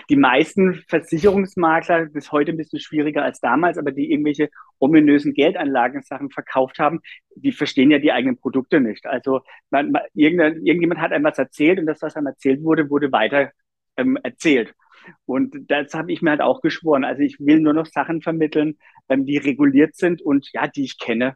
[0.08, 5.34] die meisten Versicherungsmakler, das ist heute ein bisschen schwieriger als damals, aber die irgendwelche ominösen
[5.34, 7.00] Geldanlagensachen verkauft haben,
[7.34, 9.06] die verstehen ja die eigenen Produkte nicht.
[9.06, 13.10] Also man, man, irgendjemand hat einem was erzählt und das, was einem erzählt wurde, wurde
[13.10, 13.50] weiter
[13.96, 14.74] ähm, erzählt.
[15.26, 17.04] Und das habe ich mir halt auch geschworen.
[17.04, 20.98] Also ich will nur noch Sachen vermitteln, ähm, die reguliert sind und ja, die ich
[20.98, 21.34] kenne.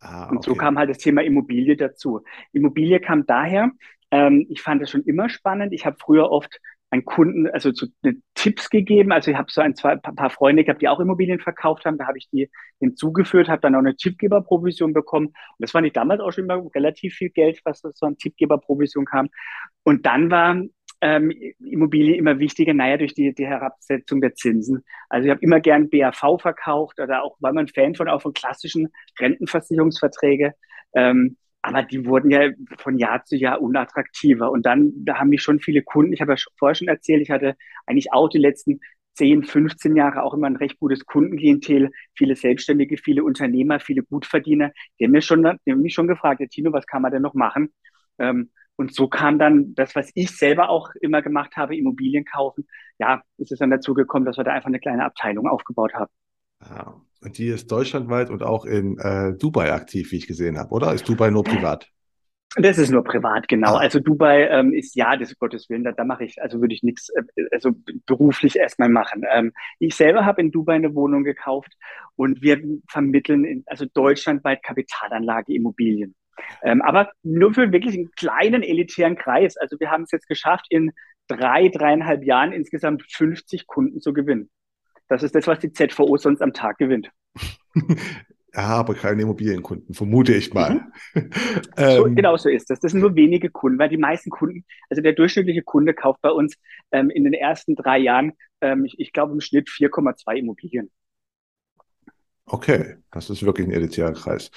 [0.00, 0.36] Ah, okay.
[0.36, 2.22] Und so kam halt das Thema Immobilie dazu.
[2.52, 3.70] Immobilie kam daher,
[4.10, 5.72] ähm, ich fand das schon immer spannend.
[5.72, 6.60] Ich habe früher oft
[6.94, 9.12] an Kunden, also zu, ne, Tipps gegeben.
[9.12, 11.98] Also ich habe so ein zwei, paar Freunde gehabt, die auch Immobilien verkauft haben.
[11.98, 15.26] Da habe ich die hinzugeführt, habe dann auch eine Tippgeberprovision bekommen.
[15.26, 19.04] Und das fand ich damals auch schon immer relativ viel Geld, was so an Tippgeberprovision
[19.06, 19.28] kam.
[19.82, 20.62] Und dann war
[21.00, 24.84] ähm, Immobilie immer wichtiger, naja, durch die, die Herabsetzung der Zinsen.
[25.08, 28.32] Also ich habe immer gern BAV verkauft oder auch, weil man Fan von auch von
[28.32, 28.88] klassischen
[29.18, 30.54] Rentenversicherungsverträge.
[30.94, 34.50] Ähm, aber die wurden ja von Jahr zu Jahr unattraktiver.
[34.50, 37.30] Und dann, da haben mich schon viele Kunden, ich habe ja vorher schon erzählt, ich
[37.30, 37.56] hatte
[37.86, 38.80] eigentlich auch die letzten
[39.14, 44.72] 10, 15 Jahre auch immer ein recht gutes Kundenklientel, viele Selbstständige, viele Unternehmer, viele Gutverdiener,
[44.98, 47.22] die haben, mir schon, die haben mich schon gefragt, ja, Tino, was kann man denn
[47.22, 47.72] noch machen?
[48.18, 52.66] Ähm, und so kam dann das, was ich selber auch immer gemacht habe, Immobilien kaufen.
[52.98, 56.10] Ja, ist es dann dazu gekommen, dass wir da einfach eine kleine Abteilung aufgebaut haben.
[56.60, 60.70] Ja, und die ist deutschlandweit und auch in äh, Dubai aktiv, wie ich gesehen habe,
[60.70, 60.92] oder?
[60.92, 61.88] Ist Dubai nur privat?
[62.56, 63.74] Das ist nur privat, genau.
[63.74, 63.78] Ah.
[63.78, 66.84] Also Dubai ähm, ist ja, das Gottes Willen, da, da mache ich, also würde ich
[66.84, 67.72] nichts, äh, also
[68.06, 69.24] beruflich erstmal machen.
[69.28, 71.72] Ähm, ich selber habe in Dubai eine Wohnung gekauft
[72.14, 76.14] und wir vermitteln in, also deutschlandweit Kapitalanlage Immobilien.
[76.62, 79.56] Ähm, aber nur für wirklich einen kleinen elitären Kreis.
[79.56, 80.92] Also wir haben es jetzt geschafft, in
[81.26, 84.50] drei, dreieinhalb Jahren insgesamt 50 Kunden zu gewinnen.
[85.08, 87.10] Das ist das, was die ZVO sonst am Tag gewinnt.
[88.54, 90.86] ja, aber keine Immobilienkunden, vermute ich mal.
[91.14, 91.30] Mhm.
[91.76, 92.80] so, ähm, genau so ist das.
[92.80, 96.30] Das sind nur wenige Kunden, weil die meisten Kunden, also der durchschnittliche Kunde kauft bei
[96.30, 96.56] uns
[96.92, 100.90] ähm, in den ersten drei Jahren, ähm, ich, ich glaube im Schnitt 4,2 Immobilien.
[102.46, 104.50] Okay, das ist wirklich ein elitärer Kreis.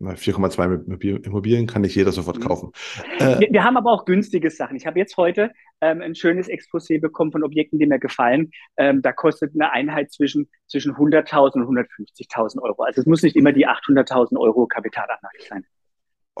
[0.00, 2.42] 4,2 Immobilien kann nicht jeder sofort mhm.
[2.42, 2.72] kaufen.
[3.18, 4.76] Äh, wir, wir, haben aber auch günstige Sachen.
[4.76, 8.50] Ich habe jetzt heute ähm, ein schönes Exposé bekommen von Objekten, die mir gefallen.
[8.76, 12.82] Ähm, da kostet eine Einheit zwischen, zwischen 100.000 und 150.000 Euro.
[12.82, 15.64] Also es muss nicht immer die 800.000 Euro Kapitalanlage sein.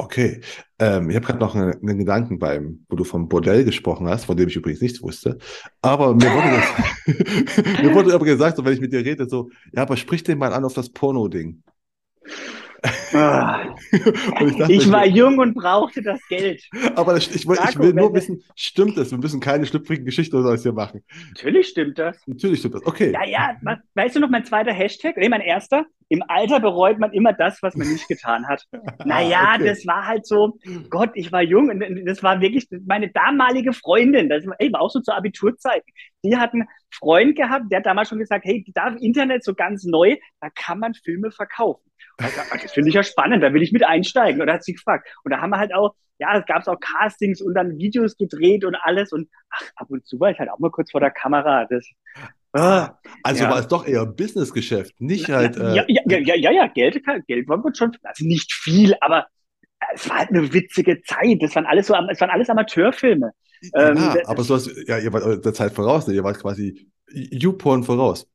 [0.00, 0.40] Okay,
[0.78, 4.26] ähm, ich habe gerade noch einen, einen, Gedanken beim, wo du vom Bordell gesprochen hast,
[4.26, 5.38] von dem ich übrigens nichts wusste.
[5.82, 9.50] Aber mir wurde, das, mir wurde aber gesagt, so, wenn ich mit dir rede, so,
[9.72, 11.64] ja, aber sprich den mal an auf das Porno-Ding.
[13.12, 13.74] Ah.
[13.92, 16.62] ich, dachte, ich, war jung und brauchte das Geld.
[16.94, 19.10] Aber das, ich, Marco, ich, will nur wissen, stimmt das?
[19.10, 21.02] Wir müssen keine schlüpfrigen Geschichten oder sowas hier machen.
[21.28, 22.16] Natürlich stimmt das.
[22.26, 22.86] Natürlich stimmt das.
[22.86, 23.12] Okay.
[23.12, 23.56] Ja, ja.
[23.94, 25.16] Weißt du noch mein zweiter Hashtag?
[25.16, 25.86] Nee, mein erster.
[26.10, 28.64] Im Alter bereut man immer das, was man nicht getan hat.
[29.04, 29.66] naja, okay.
[29.66, 30.58] das war halt so,
[30.88, 34.28] Gott, ich war jung und das war wirklich meine damalige Freundin.
[34.28, 35.82] Das war, ey, war auch so zur Abiturzeit.
[36.24, 39.84] Die hat einen Freund gehabt, der hat damals schon gesagt, hey, da Internet so ganz
[39.84, 41.87] neu, da kann man Filme verkaufen.
[42.18, 44.42] Also, das finde ich ja spannend, da will ich mit einsteigen.
[44.42, 45.08] Oder hat sie gefragt.
[45.24, 48.64] Und da haben wir halt auch, ja, es gab auch Castings und dann Videos gedreht
[48.64, 49.12] und alles.
[49.12, 51.66] Und ach, ab und zu war ich halt auch mal kurz vor der Kamera.
[51.70, 51.86] Das,
[52.52, 53.50] ah, also ja.
[53.50, 55.56] war es doch eher Businessgeschäft, nicht halt.
[55.56, 59.26] Äh, ja, ja, ja, ja, ja, Geld, Geld war schon, also nicht viel, aber
[59.94, 61.38] es war halt eine witzige Zeit.
[61.40, 63.30] Das waren alles so, es waren alles Amateurfilme.
[63.74, 66.14] Ja, ähm, aber so was, ja, ihr wart der Zeit voraus, ne?
[66.14, 68.26] ihr wart quasi YouPorn voraus.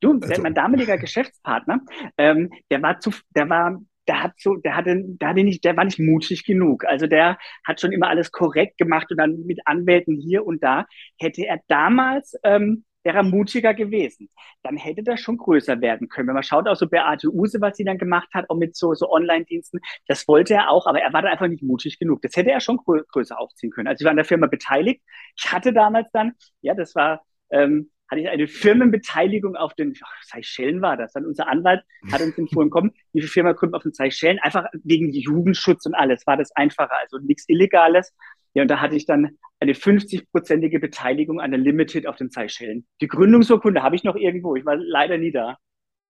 [0.00, 1.80] Du, also, mein damaliger Geschäftspartner,
[2.18, 5.76] ähm, der war zu, der war, der hat so, der hatte, der hatte nicht, der
[5.76, 6.84] war nicht mutig genug.
[6.84, 10.86] Also der hat schon immer alles korrekt gemacht und dann mit Anwälten hier und da.
[11.18, 14.28] Hätte er damals, ähm, wäre er mutiger gewesen.
[14.62, 16.28] Dann hätte das schon größer werden können.
[16.28, 18.94] Wenn man schaut auch so Beate Use, was sie dann gemacht hat, auch mit so,
[18.94, 22.20] so Online-Diensten, das wollte er auch, aber er war da einfach nicht mutig genug.
[22.22, 23.88] Das hätte er schon grö größer aufziehen können.
[23.88, 25.02] Also ich war an der Firma beteiligt.
[25.36, 30.22] Ich hatte damals dann, ja, das war, ähm, hatte ich eine Firmenbeteiligung auf den ach,
[30.24, 31.12] Seychellen war das.
[31.12, 35.12] Dann unser Anwalt hat uns empfohlen, komm, die Firma gründen auf den Seychellen, einfach wegen
[35.12, 38.12] Jugendschutz und alles war das einfacher, also nichts Illegales.
[38.54, 42.84] Ja, und da hatte ich dann eine 50-prozentige Beteiligung an der Limited auf den Seychellen.
[43.00, 44.56] Die Gründungsurkunde habe ich noch irgendwo.
[44.56, 45.56] Ich war leider nie da.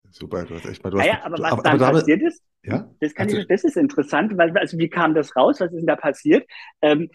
[0.10, 0.89] Super, du hast echt mal.
[0.89, 2.89] Du hast, naja, aber was aber, dann aber passiert ist, ja?
[3.00, 5.60] das, kann also, ich, das ist interessant, weil, also wie kam das raus?
[5.60, 6.48] Was ist denn da passiert?
[6.82, 7.10] Ähm,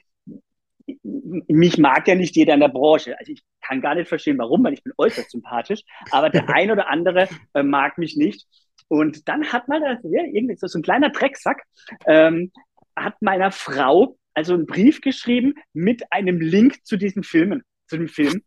[1.02, 3.18] mich mag ja nicht jeder in der Branche.
[3.18, 6.70] Also ich kann gar nicht verstehen, warum, weil ich bin äußerst sympathisch, aber der ein
[6.70, 8.46] oder andere äh, mag mich nicht.
[8.88, 11.62] Und dann hat man, das, ja, irgendwie so ein kleiner Drecksack,
[12.06, 12.52] ähm,
[12.96, 18.08] hat meiner Frau also einen Brief geschrieben mit einem Link zu diesen Filmen, zu dem
[18.08, 18.42] Film.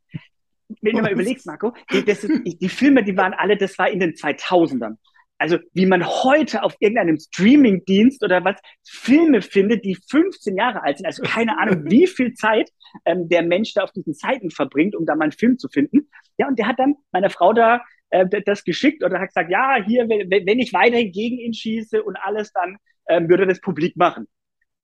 [0.82, 4.00] Wenn du mal überlegst, Marco, die, ist, die Filme, die waren alle, das war in
[4.00, 4.96] den 2000ern.
[5.42, 10.98] Also wie man heute auf irgendeinem Streamingdienst oder was Filme findet, die 15 Jahre alt
[10.98, 11.08] sind.
[11.08, 12.70] Also keine Ahnung, wie viel Zeit
[13.06, 16.10] ähm, der Mensch da auf diesen Seiten verbringt, um da mal einen Film zu finden.
[16.38, 17.82] Ja, und der hat dann meiner Frau da
[18.12, 22.04] äh, das geschickt oder hat gesagt, ja, hier, wenn, wenn ich weiterhin gegen ihn schieße
[22.04, 22.78] und alles, dann
[23.10, 24.28] ähm, würde er das publik machen.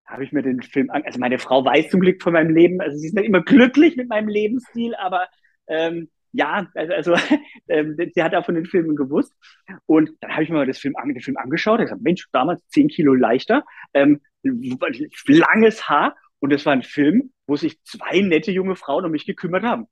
[0.08, 2.82] Habe ich mir den Film an, also meine Frau weiß zum Glück von meinem Leben,
[2.82, 5.28] also sie ist nicht immer glücklich mit meinem Lebensstil, aber
[5.68, 7.16] ähm, ja, also, also
[7.68, 9.34] ähm, sie hat auch von den Filmen gewusst.
[9.86, 11.80] Und dann habe ich mir mal das Film, den Film angeschaut.
[11.80, 13.64] Ich gesagt, Mensch, damals zehn Kilo leichter,
[13.94, 16.16] ähm, langes Haar.
[16.40, 19.88] Und das war ein Film, wo sich zwei nette junge Frauen um mich gekümmert haben.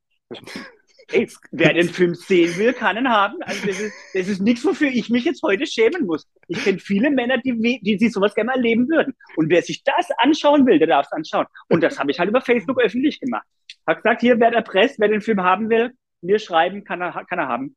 [1.12, 3.40] Ey, wer den Film sehen will, kann ihn haben.
[3.42, 6.26] Also das ist, das ist nichts, wofür ich mich jetzt heute schämen muss.
[6.48, 9.14] Ich kenne viele Männer, die, die, die sowas gerne mal erleben würden.
[9.36, 11.46] Und wer sich das anschauen will, der darf es anschauen.
[11.68, 13.46] Und das habe ich halt über Facebook öffentlich gemacht.
[13.86, 17.38] Hab gesagt, hier, wer erpresst, wer den Film haben will, mir schreiben, kann er, kann
[17.38, 17.76] er haben.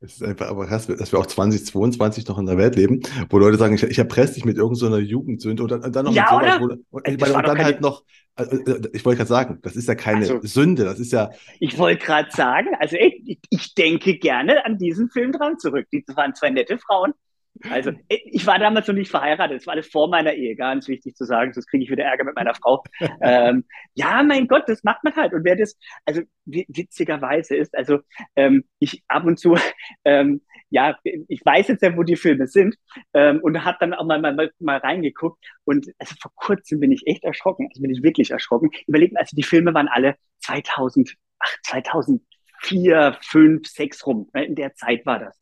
[0.00, 3.38] Es ist einfach aber krass, dass wir auch 2022 noch in der Welt leben, wo
[3.38, 6.38] Leute sagen, ich, ich erpresse dich mit irgendeiner so Jugendsünde und dann, dann noch ja,
[6.38, 6.78] mit sowas.
[6.90, 8.58] Wo, und, ich meine, und dann halt noch, also,
[8.92, 11.30] ich wollte gerade sagen, das ist ja keine also, Sünde, das ist ja.
[11.58, 15.86] Ich wollte gerade sagen, also ich, ich denke gerne an diesen Film dran zurück.
[15.92, 17.12] Die waren zwei nette Frauen.
[17.68, 19.58] Also, ich war damals noch nicht verheiratet.
[19.58, 21.52] Das war alles vor meiner Ehe, ganz wichtig zu sagen.
[21.52, 22.82] Sonst kriege ich wieder Ärger mit meiner Frau.
[23.20, 25.34] ähm, ja, mein Gott, das macht man halt.
[25.34, 27.98] Und wer das, also witzigerweise ist, also
[28.36, 29.56] ähm, ich ab und zu,
[30.04, 30.40] ähm,
[30.70, 32.76] ja, ich weiß jetzt ja, wo die Filme sind
[33.12, 35.44] ähm, und habe dann auch mal, mal, mal reingeguckt.
[35.64, 37.68] Und also vor kurzem bin ich echt erschrocken.
[37.68, 38.70] Also bin ich wirklich erschrocken.
[38.86, 44.30] Überlegt, also die Filme waren alle 2000, ach, 2004, 5, 6 rum.
[44.32, 44.44] Ne?
[44.46, 45.40] In der Zeit war das.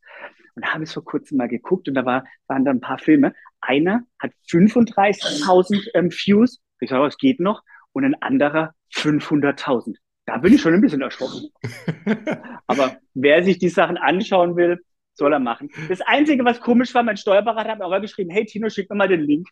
[0.58, 2.98] Und da habe ich vor kurzem mal geguckt und da war, waren da ein paar
[2.98, 3.32] Filme.
[3.60, 6.58] Einer hat 35.000 ähm, Views.
[6.80, 7.62] Ich sage, es geht noch.
[7.92, 9.94] Und ein anderer 500.000.
[10.26, 11.50] Da bin ich schon ein bisschen erschrocken.
[12.66, 14.80] Aber wer sich die Sachen anschauen will,
[15.14, 15.70] soll er machen.
[15.88, 18.96] Das Einzige, was komisch war, mein Steuerberater hat mir auch geschrieben, hey Tino, schick mir
[18.96, 19.46] mal den Link.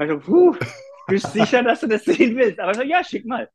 [0.00, 0.56] Ich so,
[1.12, 2.58] bist du sicher, dass du das sehen willst?
[2.60, 3.48] Aber ich so, ja, schick mal.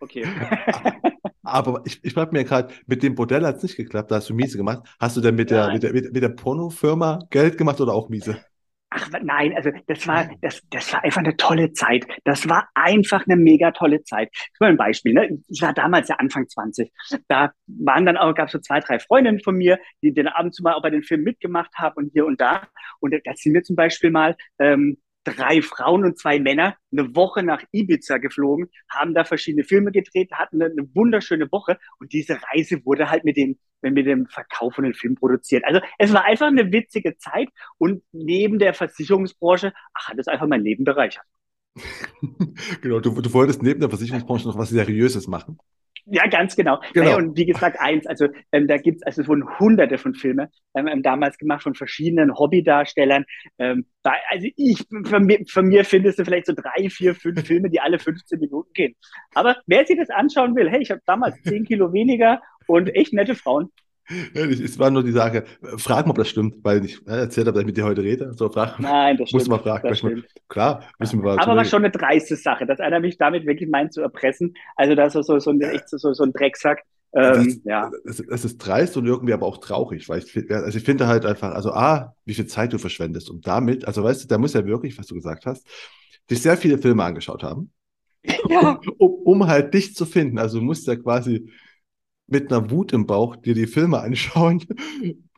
[0.00, 0.24] Okay.
[1.42, 4.30] Aber ich, ich frage mir gerade, mit dem Bordell hat es nicht geklappt, da hast
[4.30, 4.82] du miese gemacht.
[4.98, 8.08] Hast du denn mit der, mit der, mit, mit der Pornofirma Geld gemacht oder auch
[8.08, 8.38] miese?
[8.96, 12.06] Ach nein, also das war, das, das war einfach eine tolle Zeit.
[12.22, 14.28] Das war einfach eine mega tolle Zeit.
[14.32, 15.42] Ich mal ein Beispiel, ne?
[15.48, 16.92] Ich war damals ja Anfang 20.
[17.26, 20.60] Da waren dann auch, gab es so zwei, drei Freundinnen von mir, die den abends
[20.60, 22.68] mal auch bei den Filmen mitgemacht haben und hier und da.
[23.00, 27.42] Und da sind wir zum Beispiel mal ähm, drei Frauen und zwei Männer eine Woche
[27.42, 32.84] nach Ibiza geflogen, haben da verschiedene Filme gedreht, hatten eine, wunderschöne Woche und diese Reise
[32.84, 35.64] wurde halt mit dem, mit dem Verkauf von den Filmen produziert.
[35.64, 37.48] Also es war einfach eine witzige Zeit
[37.78, 41.24] und neben der Versicherungsbranche ach, hat es einfach mein Leben bereichert.
[42.80, 45.58] genau, du, du wolltest neben der Versicherungsbranche noch was Seriöses machen.
[46.06, 46.80] Ja, ganz genau.
[46.92, 47.06] genau.
[47.06, 50.86] Naja, und wie gesagt, eins, also ähm, da gibt's also von hunderte von Filmen ähm,
[50.86, 53.24] ähm, damals gemacht von verschiedenen Hobbydarstellern.
[53.58, 57.42] Ähm, da, also ich, von mir, von mir findest du vielleicht so drei, vier, fünf
[57.46, 58.94] Filme, die alle 15 Minuten gehen.
[59.34, 63.14] Aber wer sich das anschauen will, hey, ich habe damals zehn Kilo weniger und echt
[63.14, 63.70] nette Frauen.
[64.34, 65.44] Es war nur die Sache,
[65.76, 68.32] frag mal, ob das stimmt, weil ich erzählt habe, dass ich mit dir heute rede.
[68.34, 69.40] So, frag, Nein, das stimmt.
[69.42, 69.88] Muss man fragen.
[70.02, 73.70] Mal, klar, müssen wir Aber war schon eine dreiste Sache, dass einer mich damit wirklich
[73.70, 74.54] meint zu erpressen.
[74.76, 76.82] Also, das ist so, so, ein, echt so, so ein Drecksack.
[77.14, 77.90] Ähm, das, ja.
[78.04, 81.24] Es, es, ist dreist und irgendwie aber auch traurig, weil ich, also ich finde halt
[81.24, 84.52] einfach, also A, wie viel Zeit du verschwendest und damit, also weißt du, da muss
[84.52, 85.64] ja wirklich, was du gesagt hast,
[86.28, 87.70] dich sehr viele Filme angeschaut haben,
[88.48, 88.80] ja.
[88.98, 90.38] um, um halt dich zu finden.
[90.38, 91.48] Also du musst ja quasi
[92.26, 94.64] mit einer Wut im Bauch dir die Filme anschauen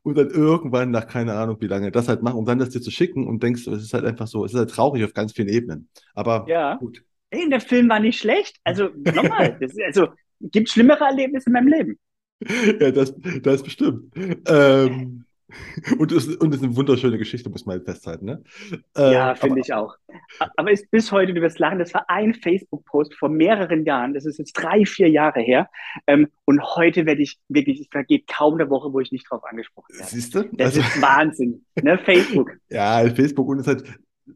[0.03, 2.80] und dann irgendwann nach keine Ahnung wie lange das halt machen, um dann das dir
[2.80, 5.32] zu schicken und denkst, es ist halt einfach so, es ist halt traurig auf ganz
[5.32, 5.89] vielen Ebenen.
[6.14, 6.76] Aber ja.
[6.76, 7.03] gut.
[7.30, 8.57] Ey, der Film war nicht schlecht.
[8.62, 10.09] Also nochmal, das, also
[10.41, 11.99] gibt schlimmere Erlebnisse in meinem Leben.
[12.80, 14.14] Ja, das, das bestimmt.
[14.47, 15.25] Ähm,
[15.99, 18.26] und es, und es ist eine wunderschöne Geschichte, muss man halt festhalten.
[18.26, 18.42] Ne?
[18.97, 19.94] Äh, ja, finde ich auch.
[20.57, 24.26] Aber ist bis heute, du wirst lachen, das war ein Facebook-Post vor mehreren Jahren, das
[24.26, 25.68] ist jetzt drei, vier Jahre her.
[26.07, 29.45] Ähm, und heute werde ich wirklich, es vergeht kaum eine Woche, wo ich nicht drauf
[29.45, 30.11] angesprochen werde.
[30.11, 30.45] Siehst du?
[30.53, 31.64] Das also, ist Wahnsinn.
[31.83, 31.99] Ne?
[31.99, 32.53] Facebook.
[32.68, 33.84] Ja, Facebook und es halt,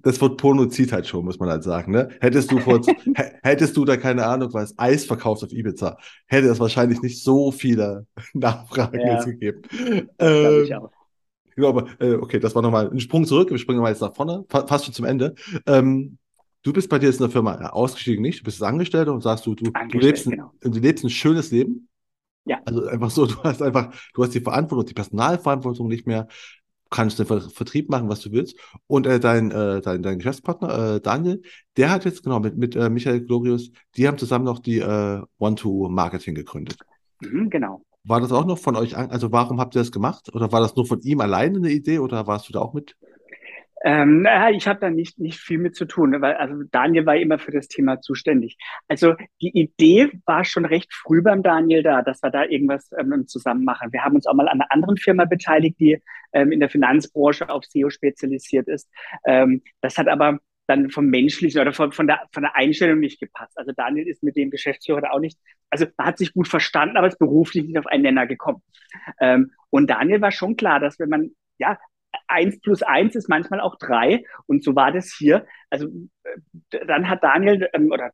[0.02, 1.92] das Wort Porno zieht halt schon, muss man halt sagen.
[1.92, 2.08] Ne?
[2.20, 2.80] Hättest du vor,
[3.42, 7.50] hättest du da keine Ahnung, was Eis verkaufst auf Ibiza, hätte es wahrscheinlich nicht so
[7.50, 9.62] viele Nachfragen ja, gegeben.
[10.18, 10.90] Ähm, ich auch.
[11.56, 13.50] Genau, aber äh, okay, das war nochmal ein Sprung zurück.
[13.50, 15.34] Wir springen mal jetzt nach vorne, fa fast schon zum Ende.
[15.66, 16.18] Ähm,
[16.62, 18.40] du bist bei dir jetzt in der Firma äh, ausgestiegen, nicht?
[18.40, 20.52] Du bist Angestellter und sagst, du, du, du, lebst ein, genau.
[20.60, 21.88] du lebst ein schönes Leben.
[22.44, 22.60] Ja.
[22.64, 26.28] Also einfach so, du hast einfach, du hast die Verantwortung, die Personalverantwortung nicht mehr,
[26.90, 28.56] kannst den Vertrieb machen, was du willst.
[28.86, 31.42] Und äh, dein, äh, dein, dein Geschäftspartner, äh, Daniel,
[31.76, 35.22] der hat jetzt genau mit, mit äh, Michael Glorius, die haben zusammen noch die äh,
[35.38, 36.78] One-to-Marketing gegründet.
[37.20, 37.84] Mhm, genau.
[38.04, 40.34] War das auch noch von euch, also warum habt ihr das gemacht?
[40.34, 42.96] Oder war das nur von ihm alleine eine Idee oder warst du da auch mit?
[43.82, 47.38] Ähm, ich habe da nicht, nicht viel mit zu tun, weil also Daniel war immer
[47.38, 48.58] für das Thema zuständig.
[48.88, 53.26] Also die Idee war schon recht früh beim Daniel da, dass wir da irgendwas ähm,
[53.26, 53.92] zusammen machen.
[53.92, 56.02] Wir haben uns auch mal an einer anderen Firma beteiligt, die
[56.32, 58.90] ähm, in der Finanzbranche auf SEO spezialisiert ist.
[59.24, 60.38] Ähm, das hat aber
[60.70, 63.58] dann vom menschlichen oder von, von, der, von der Einstellung nicht gepasst.
[63.58, 65.38] Also Daniel ist mit dem Geschäftsführer da auch nicht,
[65.68, 68.62] also man hat sich gut verstanden, aber es beruflich nicht auf einen Nenner gekommen.
[69.20, 71.78] Ähm, und Daniel war schon klar, dass wenn man ja
[72.28, 74.24] eins plus eins ist manchmal auch drei.
[74.46, 75.46] Und so war das hier.
[75.68, 75.88] Also
[76.24, 78.10] äh, dann hat Daniel ähm, oder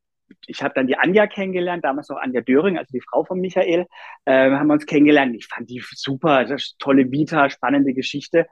[0.46, 3.86] ich habe dann die Anja kennengelernt, damals noch Anja Döring, also die Frau von Michael,
[4.24, 5.34] äh, haben wir uns kennengelernt.
[5.36, 6.46] Ich fand die super,
[6.78, 8.46] tolle Vita, spannende Geschichte.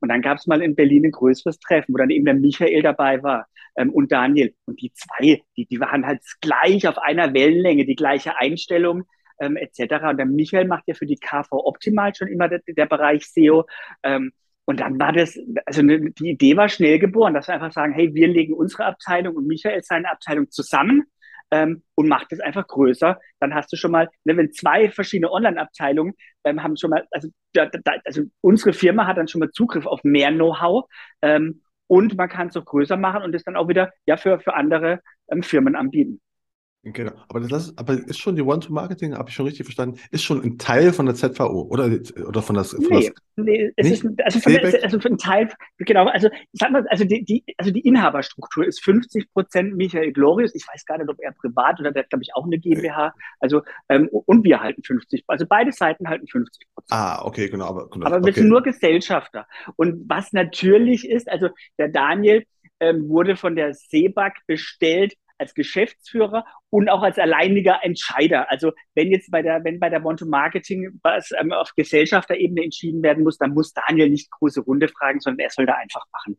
[0.00, 2.82] Und dann gab es mal in Berlin ein größeres Treffen, wo dann eben der Michael
[2.82, 3.46] dabei war
[3.76, 4.54] ähm, und Daniel.
[4.66, 9.04] Und die zwei, die, die waren halt gleich auf einer Wellenlänge, die gleiche Einstellung.
[9.40, 10.04] Ähm, etc.
[10.10, 13.66] Und der Michael macht ja für die KV Optimal schon immer der, der Bereich SEO.
[14.02, 14.32] Ähm,
[14.66, 17.94] und dann war das, also ne, die Idee war schnell geboren, dass wir einfach sagen,
[17.94, 21.06] hey, wir legen unsere Abteilung und Michael seine Abteilung zusammen
[21.50, 23.18] ähm, und macht es einfach größer.
[23.40, 26.14] Dann hast du schon mal, ne, wenn zwei verschiedene Online-Abteilungen
[26.44, 29.86] ähm, haben schon mal, also, da, da, also unsere Firma hat dann schon mal Zugriff
[29.86, 30.88] auf mehr Know-how
[31.22, 34.40] ähm, und man kann es auch größer machen und es dann auch wieder ja für,
[34.40, 35.00] für andere
[35.30, 36.20] ähm, Firmen anbieten.
[36.82, 40.42] Genau, aber das aber ist schon die One-to-Marketing, habe ich schon richtig verstanden, ist schon
[40.42, 41.90] ein Teil von der ZVO oder,
[42.26, 42.70] oder von das.
[42.70, 44.04] Von nee, das, nee, es nicht?
[44.04, 47.44] ist also von, der, also von ein Teil, genau, also sag mal, also die, die,
[47.58, 51.80] also die Inhaberstruktur ist 50 Prozent Michael Glorius, ich weiß gar nicht, ob er privat
[51.80, 55.44] oder der hat, glaube ich, auch eine GmbH, also ähm, und wir halten 50, also
[55.46, 56.98] beide Seiten halten 50 Prozent.
[56.98, 57.66] Ah, okay, genau.
[57.66, 58.40] Aber, genau, aber wir okay.
[58.40, 59.46] sind nur Gesellschafter.
[59.76, 62.46] Und was natürlich ist, also der Daniel
[62.80, 68.50] ähm, wurde von der SEBAG bestellt, als Geschäftsführer und auch als alleiniger Entscheider.
[68.50, 73.02] Also wenn jetzt bei der, wenn bei der Monto Marketing was ähm, auf Gesellschafterebene entschieden
[73.02, 76.38] werden muss, dann muss Daniel nicht große Runde fragen, sondern er soll da einfach machen.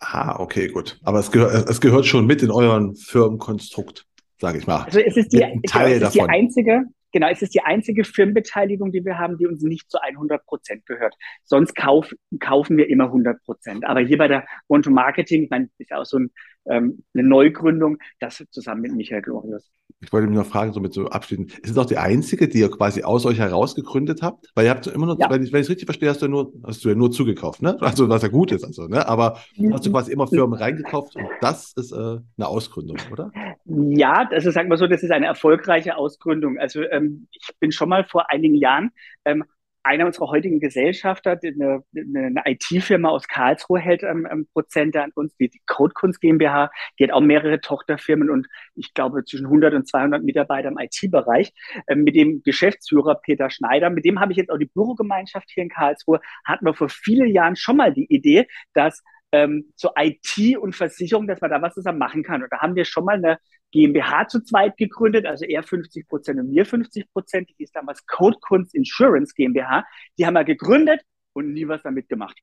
[0.00, 0.98] Ah, okay, gut.
[1.04, 4.06] Aber es gehört, es gehört schon mit in euren Firmenkonstrukt,
[4.38, 4.84] sage ich mal.
[4.84, 8.90] Also es ist die, Teil es ist die einzige, Genau, es ist die einzige Firmenbeteiligung,
[8.90, 11.14] die wir haben, die uns nicht zu 100 Prozent gehört.
[11.44, 12.10] Sonst kauf,
[12.40, 13.84] kaufen wir immer 100 Prozent.
[13.86, 16.30] Aber hier bei der One to Marketing, ich meine, ist ja auch so ein,
[16.66, 19.70] ähm, eine Neugründung, das zusammen mit Michael Glorius.
[20.00, 21.46] Ich wollte mich noch fragen, so mit so abschließen.
[21.46, 24.50] Ist es auch die einzige, die ihr quasi aus euch heraus gegründet habt?
[24.54, 25.30] Weil ihr habt immer noch, ja.
[25.30, 27.76] wenn ich es richtig verstehe, hast du ja nur, hast du ja nur zugekauft, ne?
[27.80, 29.06] Also, was ja gut ist, also, ne?
[29.06, 29.72] Aber mhm.
[29.72, 33.30] hast du quasi immer Firmen reingekauft und das ist äh, eine Ausgründung, oder?
[33.64, 36.58] Ja, also sagen wir so, das ist eine erfolgreiche Ausgründung.
[36.58, 38.90] Also, ähm, ich bin schon mal vor einigen Jahren
[39.24, 39.44] ähm,
[39.82, 45.48] einer unserer heutigen Gesellschafter, eine, eine IT-Firma aus Karlsruhe, hält ähm, Prozente an uns, die,
[45.48, 50.22] die Codekunst GmbH, die hat auch mehrere Tochterfirmen und ich glaube zwischen 100 und 200
[50.22, 51.52] Mitarbeiter im IT-Bereich.
[51.88, 55.64] Ähm, mit dem Geschäftsführer Peter Schneider, mit dem habe ich jetzt auch die Bürogemeinschaft hier
[55.64, 59.02] in Karlsruhe, hatten wir vor vielen Jahren schon mal die Idee, dass
[59.32, 62.42] ähm, so IT und Versicherung, dass man da was zusammen machen kann.
[62.42, 63.38] Und da haben wir schon mal eine
[63.72, 67.50] GmbH zu zweit gegründet, also er 50 Prozent und mir 50 Prozent.
[67.58, 69.84] Die ist damals Codekunst Insurance GmbH.
[70.18, 71.00] Die haben wir gegründet
[71.32, 72.38] und nie was damit gemacht.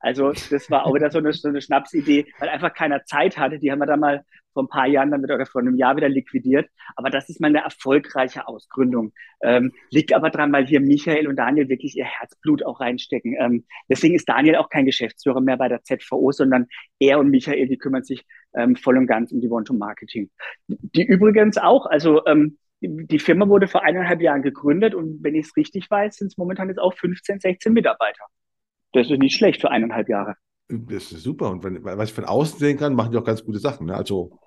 [0.00, 3.58] Also das war auch wieder so eine, so eine Schnapsidee, weil einfach keiner Zeit hatte.
[3.58, 4.24] Die haben wir dann mal
[4.58, 6.68] vor ein paar Jahren damit oder vor einem Jahr wieder liquidiert.
[6.96, 9.12] Aber das ist mal eine erfolgreiche Ausgründung.
[9.40, 13.36] Ähm, liegt aber dran, weil hier Michael und Daniel wirklich ihr Herzblut auch reinstecken.
[13.38, 16.66] Ähm, deswegen ist Daniel auch kein Geschäftsführer mehr bei der ZVO, sondern
[16.98, 18.24] er und Michael, die kümmern sich
[18.56, 20.28] ähm, voll und ganz um die One-to-Marketing.
[20.66, 25.46] Die übrigens auch, also ähm, die Firma wurde vor eineinhalb Jahren gegründet und wenn ich
[25.46, 28.24] es richtig weiß, sind es momentan jetzt auch 15, 16 Mitarbeiter.
[28.92, 30.34] Das ist nicht schlecht für eineinhalb Jahre.
[30.68, 31.50] Das ist super.
[31.50, 33.86] Und wenn, was ich von außen sehen kann, machen die auch ganz gute Sachen.
[33.86, 33.94] Ne?
[33.94, 34.38] Also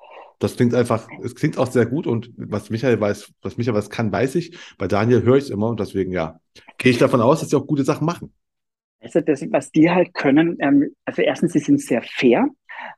[0.42, 3.90] das klingt einfach, es klingt auch sehr gut und was Michael weiß, was Michael was
[3.90, 4.58] kann, weiß ich.
[4.78, 6.40] Bei Daniel höre ich es immer und deswegen ja,
[6.78, 8.34] gehe ich davon aus, dass sie auch gute Sachen machen.
[9.00, 12.48] Also das, was die halt können, ähm, also erstens, sie sind sehr fair.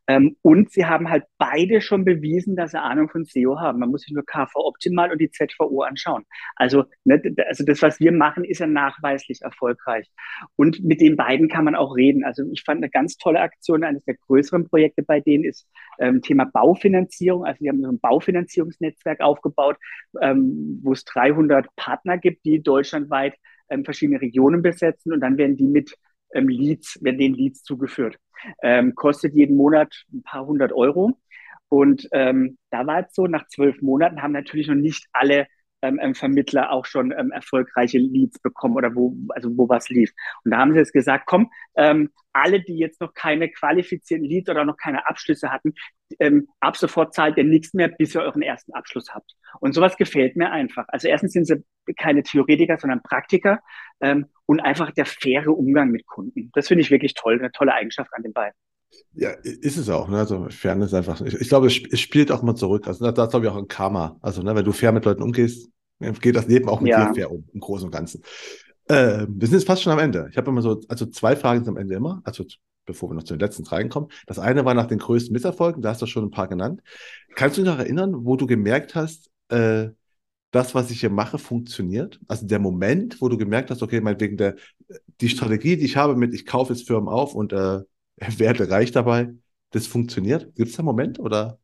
[0.08, 3.80] Ähm, und sie haben halt beide schon bewiesen, dass sie Ahnung von SEO haben.
[3.80, 6.26] Man muss sich nur KV Optimal und die ZVO anschauen.
[6.56, 10.10] Also, ne, also das, was wir machen, ist ja nachweislich erfolgreich.
[10.56, 12.24] Und mit den beiden kann man auch reden.
[12.24, 15.68] Also ich fand eine ganz tolle Aktion, eines der größeren Projekte bei denen ist
[16.00, 17.46] ähm, Thema Baufinanzierung.
[17.46, 19.78] Also die haben so ein Baufinanzierungsnetzwerk aufgebaut,
[20.22, 23.36] ähm, wo es 300 Partner gibt, die deutschlandweit
[23.70, 25.96] ähm, verschiedene Regionen besetzen und dann werden die mit
[26.34, 28.18] ähm, Leads, werden den Leads zugeführt.
[28.62, 31.18] Ähm, kostet jeden Monat ein paar hundert Euro.
[31.70, 35.48] Und ähm, da war es so, nach zwölf Monaten haben natürlich noch nicht alle
[35.84, 40.12] ähm, ähm, Vermittler auch schon ähm, erfolgreiche Leads bekommen oder wo, also wo was lief.
[40.46, 44.50] Und da haben sie jetzt gesagt, komm, ähm, alle, die jetzt noch keine qualifizierten Leads
[44.50, 45.74] oder noch keine Abschlüsse hatten,
[46.20, 49.34] ähm, ab sofort zahlt ihr nichts mehr, bis ihr euren ersten Abschluss habt.
[49.60, 50.86] Und sowas gefällt mir einfach.
[50.88, 51.64] Also erstens sind sie
[51.98, 53.60] keine Theoretiker, sondern Praktiker
[54.04, 56.52] ähm, und einfach der faire Umgang mit Kunden.
[56.54, 58.56] Das finde ich wirklich toll, eine tolle Eigenschaft an den beiden.
[59.14, 60.08] Ja, ist es auch.
[60.08, 60.18] Ne?
[60.18, 61.22] Also Fairness einfach.
[61.22, 62.88] Ich, ich glaube, es, es, spielt auch mal zurück.
[62.88, 64.18] Also da glaube ich auch ein Karma.
[64.22, 65.70] Also ne, wenn du fair mit Leuten umgehst,
[66.22, 67.08] geht das Leben auch mit ja.
[67.08, 68.22] dir fair um, im Großen und Ganzen.
[68.88, 70.28] Äh, wir sind jetzt fast schon am Ende.
[70.30, 72.44] Ich habe immer so, also zwei Fragen am Ende immer, also
[72.86, 74.10] bevor wir noch zu den letzten drei kommen.
[74.28, 76.82] Das eine war nach den größten Misserfolgen, da hast du schon ein paar genannt.
[77.36, 79.90] Kannst du dich noch erinnern, wo du gemerkt hast, äh,
[80.54, 82.20] das, was ich hier mache, funktioniert?
[82.28, 84.56] Also der Moment, wo du gemerkt hast, okay, meinetwegen der,
[85.20, 87.80] die Strategie, die ich habe mit, ich kaufe jetzt Firmen auf und äh,
[88.38, 89.34] werde reich dabei,
[89.72, 90.56] das funktioniert?
[90.56, 91.58] Gibt es da einen Moment oder?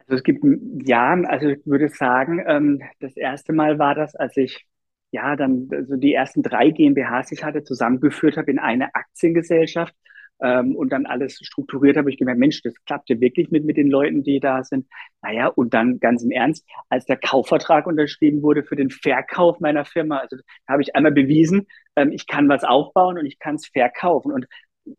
[0.00, 0.44] Also es gibt
[0.84, 4.66] ja, also ich würde sagen, ähm, das erste Mal war das, als ich
[5.10, 9.94] ja dann also die ersten drei GmbHs, die ich hatte, zusammengeführt habe in eine Aktiengesellschaft
[10.40, 13.76] ähm, und dann alles strukturiert habe, ich gemerkt, Mensch, das klappt ja wirklich mit, mit
[13.76, 14.86] den Leuten, die da sind.
[15.22, 19.84] Naja, und dann ganz im Ernst, als der Kaufvertrag unterschrieben wurde für den Verkauf meiner
[19.84, 21.66] Firma, also da habe ich einmal bewiesen,
[21.96, 24.32] ähm, ich kann was aufbauen und ich kann es verkaufen.
[24.32, 24.46] Und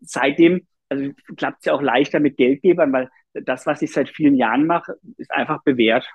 [0.02, 4.36] seitdem also klappt es ja auch leichter mit Geldgebern, weil das, was ich seit vielen
[4.36, 6.10] Jahren mache, ist einfach bewährt.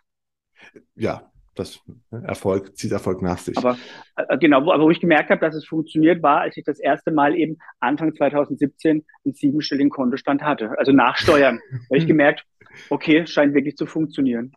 [0.96, 3.56] Ja, das Erfolg zieht Erfolg nach sich.
[3.56, 3.76] Aber
[4.16, 6.78] äh, genau, wo, aber wo ich gemerkt habe, dass es funktioniert, war, als ich das
[6.78, 11.60] erste Mal eben Anfang 2017 einen siebenstelligen Kontostand hatte, also nach Steuern.
[11.90, 12.44] habe ich gemerkt,
[12.90, 14.52] okay, scheint wirklich zu funktionieren.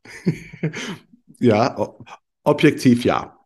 [1.40, 1.76] ja,
[2.44, 3.38] objektiv ja.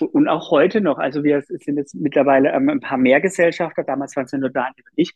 [0.00, 4.14] Und auch heute noch, also wir sind jetzt mittlerweile ähm, ein paar mehr Gesellschafter, damals
[4.16, 5.12] waren es ja nur Daniel und ich.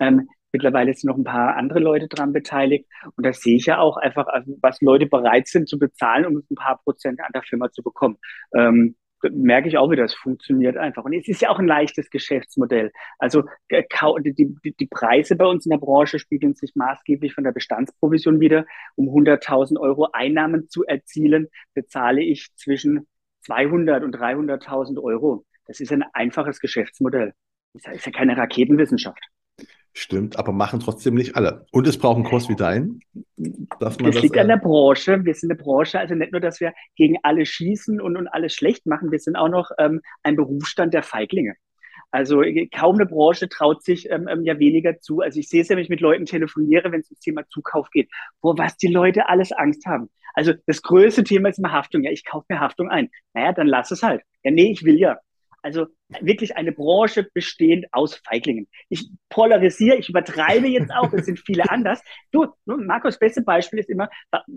[0.00, 2.86] Ähm, mittlerweile sind noch ein paar andere Leute dran beteiligt.
[3.16, 6.36] Und das sehe ich ja auch einfach, also was Leute bereit sind zu bezahlen, um
[6.36, 8.16] ein paar Prozent an der Firma zu bekommen.
[8.54, 8.94] Ähm,
[9.32, 11.04] merke ich auch wieder, es funktioniert einfach.
[11.04, 12.92] Und es ist ja auch ein leichtes Geschäftsmodell.
[13.18, 13.82] Also äh,
[14.22, 18.38] die, die, die Preise bei uns in der Branche spiegeln sich maßgeblich von der Bestandsprovision
[18.38, 18.64] wieder.
[18.94, 23.08] Um 100.000 Euro Einnahmen zu erzielen, bezahle ich zwischen
[23.40, 25.44] 200 und 300.000 Euro.
[25.66, 27.32] Das ist ein einfaches Geschäftsmodell.
[27.72, 29.20] Das ist ja keine Raketenwissenschaft.
[29.96, 31.66] Stimmt, aber machen trotzdem nicht alle.
[31.70, 33.00] Und es braucht einen Kurs wie deinen.
[33.78, 35.24] das, das liegt an der Branche.
[35.24, 38.54] Wir sind eine Branche, also nicht nur, dass wir gegen alle schießen und, und alles
[38.54, 41.54] schlecht machen, wir sind auch noch ähm, ein Berufsstand der Feiglinge.
[42.10, 45.20] Also äh, kaum eine Branche traut sich ähm, ähm, ja weniger zu.
[45.20, 47.88] Also ich sehe es ja, wenn ich mit Leuten telefoniere, wenn es ums Thema Zukauf
[47.90, 48.08] geht,
[48.40, 50.10] wo was die Leute alles Angst haben.
[50.34, 52.02] Also das größte Thema ist immer Haftung.
[52.02, 53.10] Ja, ich kaufe mir Haftung ein.
[53.32, 54.22] Naja, dann lass es halt.
[54.42, 55.18] Ja, nee, ich will ja.
[55.64, 55.86] Also
[56.20, 58.68] wirklich eine Branche bestehend aus Feiglingen.
[58.90, 62.02] Ich polarisiere, ich übertreibe jetzt auch, es sind viele anders.
[62.32, 64.10] Du, Markus, beste Beispiel ist immer,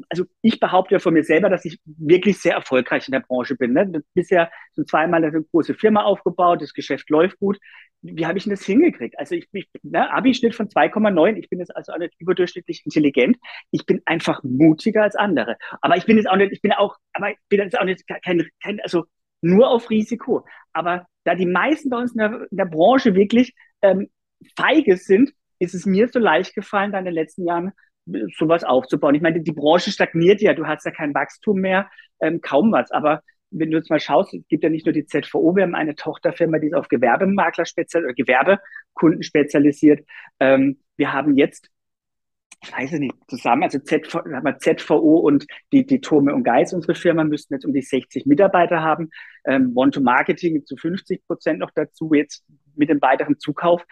[0.10, 3.56] also ich behaupte ja von mir selber, dass ich wirklich sehr erfolgreich in der Branche
[3.56, 3.72] bin.
[3.72, 4.04] Ne?
[4.14, 7.58] Bisher so zweimal eine große Firma aufgebaut, das Geschäft läuft gut.
[8.02, 9.18] Wie habe ich denn das hingekriegt?
[9.18, 13.38] Also ich, ich ne, Abi-Schnitt von 2,9, ich bin jetzt also auch nicht überdurchschnittlich intelligent.
[13.72, 15.56] Ich bin einfach mutiger als andere.
[15.82, 18.06] Aber ich bin jetzt auch nicht, ich bin auch, aber ich bin jetzt auch nicht
[18.08, 19.06] kein, kein also
[19.42, 20.46] nur auf Risiko.
[20.74, 24.10] Aber da die meisten bei uns in der, in der Branche wirklich ähm,
[24.56, 27.72] feige sind, ist es mir so leicht gefallen, da in den letzten Jahren
[28.12, 29.16] äh, sowas aufzubauen.
[29.16, 31.90] Ich meine, die Branche stagniert ja, du hast ja kein Wachstum mehr,
[32.20, 32.92] ähm, kaum was.
[32.92, 35.76] Aber wenn du jetzt mal schaust, es gibt ja nicht nur die ZVO, wir haben
[35.76, 40.06] eine Tochterfirma, die ist auf Gewerbemakler speziell oder Gewerbekunden spezialisiert.
[40.40, 41.70] Ähm, wir haben jetzt
[42.64, 44.24] ich weiß es nicht, zusammen, also ZV,
[44.60, 48.82] ZVO und die, die Turme und Geist, unsere Firma, müssten jetzt um die 60 Mitarbeiter
[48.82, 49.10] haben.
[49.46, 52.12] Ähm, One-to-Marketing zu 50 Prozent noch dazu.
[52.14, 52.44] Jetzt
[52.76, 53.86] mit dem weiteren Zukauf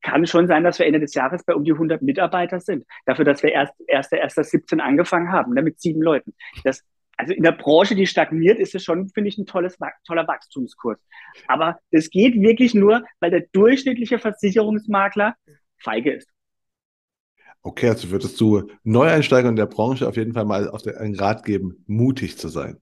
[0.00, 2.84] kann schon sein, dass wir Ende des Jahres bei um die 100 Mitarbeiter sind.
[3.06, 6.34] Dafür, dass wir erst, erst, erst 17 angefangen haben, ne, mit sieben Leuten.
[6.64, 6.84] Das,
[7.16, 10.98] also in der Branche, die stagniert, ist es schon, finde ich, ein tolles, toller Wachstumskurs.
[11.46, 15.36] Aber das geht wirklich nur, weil der durchschnittliche Versicherungsmakler
[15.78, 16.31] feige ist.
[17.62, 21.14] Okay, also würdest du Neueinsteiger in der Branche auf jeden Fall mal auf den, einen
[21.14, 22.78] Rat geben, mutig zu sein?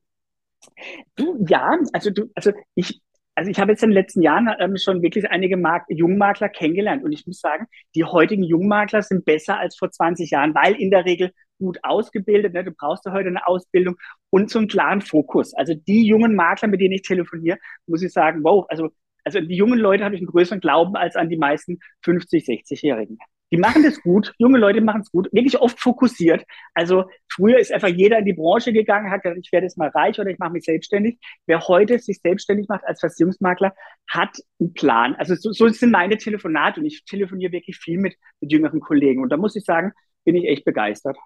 [1.17, 3.01] Du, ja, also du, also ich,
[3.35, 7.05] also ich habe jetzt in den letzten Jahren ähm, schon wirklich einige Mark Jungmakler kennengelernt
[7.05, 10.91] und ich muss sagen, die heutigen Jungmakler sind besser als vor 20 Jahren, weil in
[10.91, 12.65] der Regel gut ausgebildet, ne?
[12.65, 13.97] du brauchst ja heute eine Ausbildung
[14.31, 15.55] und so einen klaren Fokus.
[15.55, 18.89] Also die jungen Makler, mit denen ich telefoniere, muss ich sagen, wow, also,
[19.25, 23.19] also die jungen Leute habe ich einen größeren Glauben als an die meisten 50, 60-Jährigen.
[23.53, 24.33] Die machen das gut.
[24.39, 25.29] Junge Leute machen es gut.
[25.33, 26.45] Wirklich oft fokussiert.
[26.75, 29.89] Also früher ist einfach jeder in die Branche gegangen, hat gesagt, ich werde jetzt mal
[29.89, 31.19] reich oder ich mache mich selbstständig.
[31.47, 33.75] Wer heute sich selbstständig macht als Versicherungsmakler,
[34.09, 35.15] hat einen Plan.
[35.17, 39.23] Also so, so sind meine Telefonate und ich telefoniere wirklich viel mit, mit jüngeren Kollegen.
[39.23, 39.93] Und da muss ich sagen,
[40.25, 41.17] bin ich echt begeistert.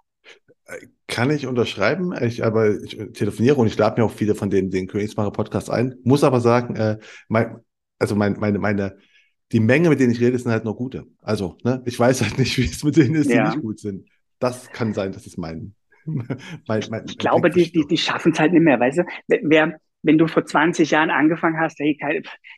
[1.07, 4.71] Kann ich unterschreiben, ich, aber ich telefoniere und ich lade mir auch viele von den,
[4.71, 5.97] den Königsmacher Podcasts ein.
[6.05, 6.99] Muss aber sagen, äh,
[7.29, 7.59] mein,
[7.99, 8.97] also mein, meine, meine,
[9.55, 11.07] die Menge, mit denen ich rede, sind halt noch gute.
[11.23, 13.45] Also, ne, ich weiß halt nicht, wie es mit denen ist, ja.
[13.45, 14.07] die nicht gut sind.
[14.41, 15.75] Das kann sein, das ist mein.
[16.05, 19.05] mein, mein ich glaube, die, die, die schaffen es halt nicht mehr, weißt du?
[19.29, 21.97] Wer, wenn du vor 20 Jahren angefangen hast, hey,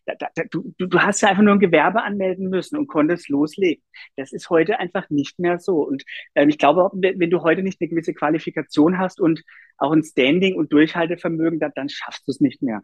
[0.06, 3.28] da, da, da, du, du hast ja einfach nur ein Gewerbe anmelden müssen und konntest
[3.28, 3.85] loslegen.
[4.16, 5.86] Das ist heute einfach nicht mehr so.
[5.86, 6.02] Und
[6.35, 9.43] ähm, ich glaube, wenn du heute nicht eine gewisse Qualifikation hast und
[9.77, 12.81] auch ein Standing und Durchhaltevermögen, dann, dann schaffst du es nicht mehr.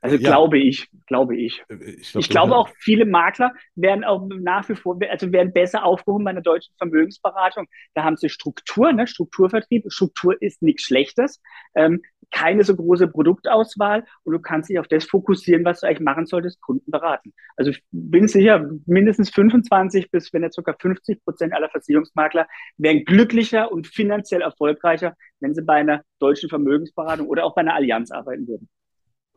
[0.00, 0.28] Also ja.
[0.30, 1.64] glaube ich, glaube ich.
[1.68, 5.52] Äh, ich, glaub, ich glaube auch viele Makler werden auch nach wie vor, also werden
[5.52, 7.66] besser aufgehoben bei einer deutschen Vermögensberatung.
[7.94, 9.06] Da haben sie Struktur, ne?
[9.06, 9.84] Strukturvertrieb.
[9.88, 11.40] Struktur ist nichts Schlechtes.
[11.74, 16.00] Ähm, keine so große Produktauswahl und du kannst dich auf das fokussieren, was du eigentlich
[16.00, 17.32] machen solltest, Kunden beraten.
[17.56, 22.46] Also ich bin sicher, mindestens 25 bis, wenn nicht sogar 50 Prozent aller Versicherungsmakler
[22.76, 27.74] wären glücklicher und finanziell erfolgreicher, wenn sie bei einer deutschen Vermögensberatung oder auch bei einer
[27.74, 28.68] Allianz arbeiten würden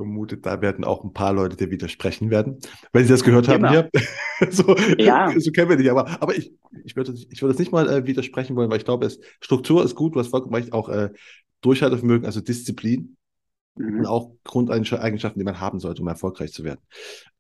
[0.02, 2.60] vermutet, da werden auch ein paar Leute dir widersprechen werden,
[2.94, 3.72] wenn sie das gehört haben genau.
[3.72, 3.90] hier.
[4.52, 5.32] so, ja.
[5.40, 5.90] so kennen wir dich.
[5.92, 6.54] Aber, aber ich,
[6.84, 9.84] ich würde ich würde das nicht mal äh, widersprechen wollen, weil ich glaube, es, Struktur
[9.84, 11.10] ist gut, du hast vollkommen recht, auch äh,
[11.62, 13.18] Durchhaltevermögen, also Disziplin
[13.76, 14.00] mhm.
[14.00, 16.82] und auch Grundeigenschaften, die man haben sollte, um erfolgreich zu werden.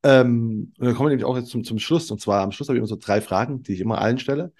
[0.03, 2.09] Ähm, und dann kommen wir nämlich auch jetzt zum, zum Schluss.
[2.11, 4.53] Und zwar am Schluss habe ich immer so drei Fragen, die ich immer allen stelle.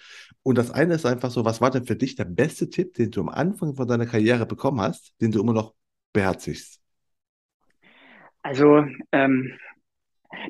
[0.43, 3.11] Und das eine ist einfach so, was war denn für dich der beste Tipp, den
[3.11, 5.73] du am Anfang von deiner Karriere bekommen hast, den du immer noch
[6.13, 6.80] beherzigst?
[8.41, 9.53] Also ähm,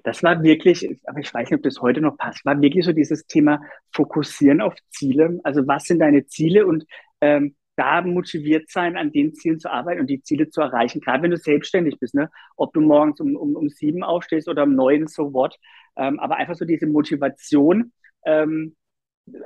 [0.04, 2.94] das war wirklich, aber ich weiß nicht, ob das heute noch passt, war wirklich so
[2.94, 3.62] dieses Thema
[3.92, 5.40] Fokussieren auf Ziele.
[5.44, 6.86] Also was sind deine Ziele und
[7.20, 11.02] ähm, da motiviert sein, an den Zielen zu arbeiten und die Ziele zu erreichen.
[11.02, 12.30] Gerade wenn du selbstständig bist, ne?
[12.56, 15.58] ob du morgens um, um, um sieben aufstehst oder um neun, so what.
[15.96, 17.92] Ähm, aber einfach so diese Motivation,
[18.26, 18.76] ähm,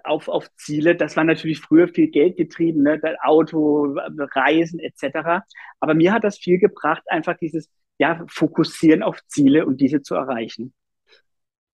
[0.03, 0.95] auf, auf Ziele.
[0.95, 2.99] Das war natürlich früher viel Geld getrieben, ne?
[3.21, 3.95] Auto,
[4.33, 5.43] Reisen etc.
[5.79, 10.15] Aber mir hat das viel gebracht, einfach dieses ja, fokussieren auf Ziele und diese zu
[10.15, 10.73] erreichen.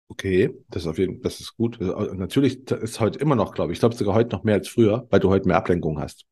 [0.08, 1.80] Okay, das ist auf jeden das ist gut.
[1.80, 5.08] Natürlich ist heute immer noch, glaube ich, ich glaube sogar heute noch mehr als früher,
[5.12, 6.26] weil du heute mehr Ablenkung hast.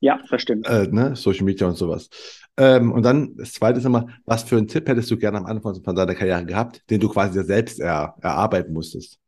[0.00, 0.66] Ja, das stimmt.
[0.66, 1.14] Äh, ne?
[1.14, 2.08] Social Media und sowas.
[2.56, 5.46] Ähm, und dann das zweite ist immer, was für einen Tipp hättest du gerne am
[5.46, 9.21] Anfang von deiner Karriere gehabt, den du quasi selbst er, erarbeiten musstest?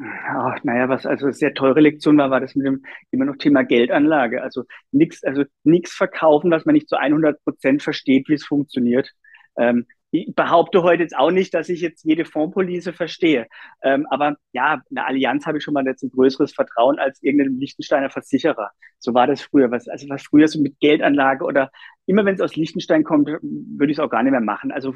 [0.00, 3.64] Ach, naja, was also sehr teure Lektion war, war das mit dem immer noch Thema
[3.64, 4.42] Geldanlage.
[4.42, 9.10] Also nichts, also nichts verkaufen, was man nicht zu 100 Prozent versteht, wie es funktioniert.
[9.58, 13.46] Ähm, ich behaupte heute jetzt auch nicht, dass ich jetzt jede Fondspolice verstehe.
[13.82, 17.58] Ähm, aber ja, eine Allianz habe ich schon mal jetzt ein größeres Vertrauen als irgendein
[17.58, 18.70] Liechtensteiner Versicherer.
[18.98, 19.70] So war das früher.
[19.70, 21.70] Was, also was früher so mit Geldanlage oder
[22.06, 24.70] immer wenn es aus Liechtenstein kommt, würde ich es auch gar nicht mehr machen.
[24.72, 24.94] Also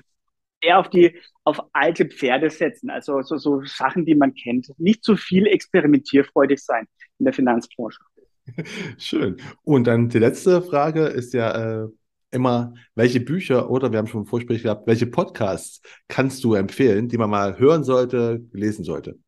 [0.63, 4.73] eher auf die, auf alte Pferde setzen, also so, so Sachen, die man kennt.
[4.79, 6.87] Nicht zu viel experimentierfreudig sein
[7.19, 7.99] in der Finanzbranche.
[8.99, 9.37] Schön.
[9.63, 11.89] Und dann die letzte Frage ist ja äh,
[12.31, 17.09] immer, welche Bücher oder wir haben schon ein Vorgespräch gehabt, welche Podcasts kannst du empfehlen,
[17.09, 19.19] die man mal hören sollte, lesen sollte?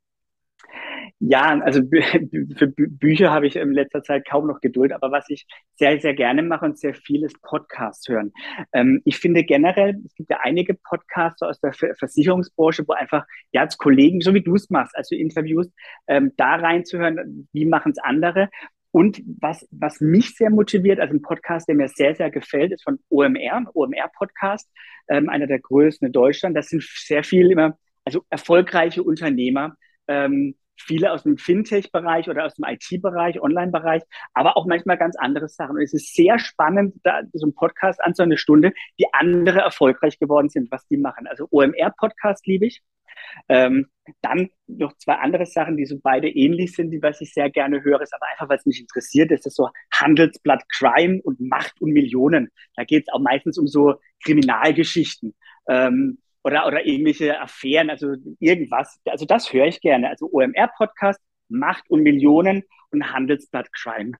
[1.26, 1.80] Ja, also
[2.56, 6.12] für Bücher habe ich in letzter Zeit kaum noch Geduld, aber was ich sehr, sehr
[6.12, 8.30] gerne mache und sehr viel ist Podcasts hören.
[8.74, 13.62] Ähm, ich finde generell, es gibt ja einige Podcasts aus der Versicherungsbranche, wo einfach, ja,
[13.62, 15.66] als Kollegen, so wie du es machst, also Interviews,
[16.08, 18.50] ähm, da reinzuhören, wie machen es andere.
[18.90, 22.84] Und was, was mich sehr motiviert, also ein Podcast, der mir sehr, sehr gefällt, ist
[22.84, 24.70] von OMR, OMR-Podcast,
[25.08, 26.54] ähm, einer der größten in Deutschland.
[26.54, 29.74] Das sind sehr viel immer, also erfolgreiche Unternehmer,
[30.06, 34.02] ähm, viele aus dem Fintech-Bereich oder aus dem IT-Bereich, Online-Bereich,
[34.32, 35.76] aber auch manchmal ganz andere Sachen.
[35.76, 39.60] Und es ist sehr spannend, da so ein Podcast an so eine Stunde, die andere
[39.60, 41.26] erfolgreich geworden sind, was die machen.
[41.26, 42.82] Also OMR-Podcast liebe ich.
[43.48, 43.86] Ähm,
[44.20, 47.82] dann noch zwei andere Sachen, die so beide ähnlich sind, die was ich sehr gerne
[47.82, 51.80] höre, ist aber einfach, weil es mich interessiert, ist das so Handelsblatt Crime und Macht
[51.80, 52.50] und Millionen.
[52.76, 53.94] Da geht es auch meistens um so
[54.24, 55.34] Kriminalgeschichten.
[55.68, 59.00] Ähm, oder, oder irgendwelche Affären, also irgendwas.
[59.06, 60.10] Also das höre ich gerne.
[60.10, 64.12] Also OMR-Podcast, Macht und Millionen und Handelsblatt Crime.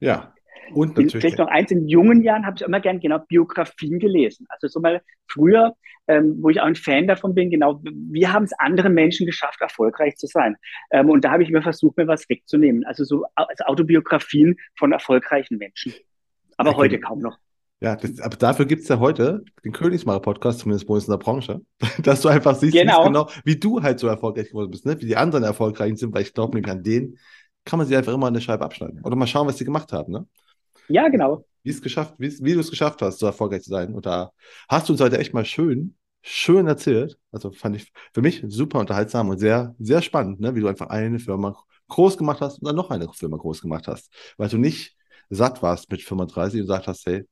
[0.00, 0.34] Ja.
[0.74, 1.12] Und natürlich.
[1.12, 4.46] Vielleicht noch eins, in jungen Jahren habe ich immer gern genau Biografien gelesen.
[4.50, 5.74] Also so mal früher,
[6.06, 9.62] ähm, wo ich auch ein Fan davon bin, genau, wie haben es andere Menschen geschafft,
[9.62, 10.56] erfolgreich zu sein?
[10.90, 12.84] Ähm, und da habe ich immer versucht, mir was wegzunehmen.
[12.84, 15.94] Also so also Autobiografien von erfolgreichen Menschen.
[16.58, 16.78] Aber okay.
[16.78, 17.38] heute kaum noch.
[17.80, 21.18] Ja, das, aber dafür gibt es ja heute den Königsmacher-Podcast, zumindest bei uns in der
[21.18, 21.60] Branche,
[22.02, 23.04] dass du einfach siehst, Genau.
[23.04, 25.00] genau, wie du halt so erfolgreich geworden bist, ne?
[25.00, 27.18] wie die anderen erfolgreich sind, weil ich glaube, nämlich an denen
[27.64, 29.00] kann man sich einfach immer der Scheibe abschneiden.
[29.04, 30.26] Oder mal schauen, was die gemacht haben, ne?
[30.88, 31.44] Ja, genau.
[31.62, 33.94] Wie es geschafft, wie du es geschafft hast, so erfolgreich zu sein.
[33.94, 34.32] Und da
[34.68, 37.18] hast du uns heute echt mal schön, schön erzählt.
[37.30, 40.54] Also fand ich für mich super unterhaltsam und sehr, sehr spannend, ne?
[40.54, 41.56] wie du einfach eine Firma
[41.88, 44.10] groß gemacht hast und dann noch eine Firma groß gemacht hast.
[44.38, 44.96] Weil du nicht
[45.28, 47.24] satt warst mit 35 und gesagt hast, hey,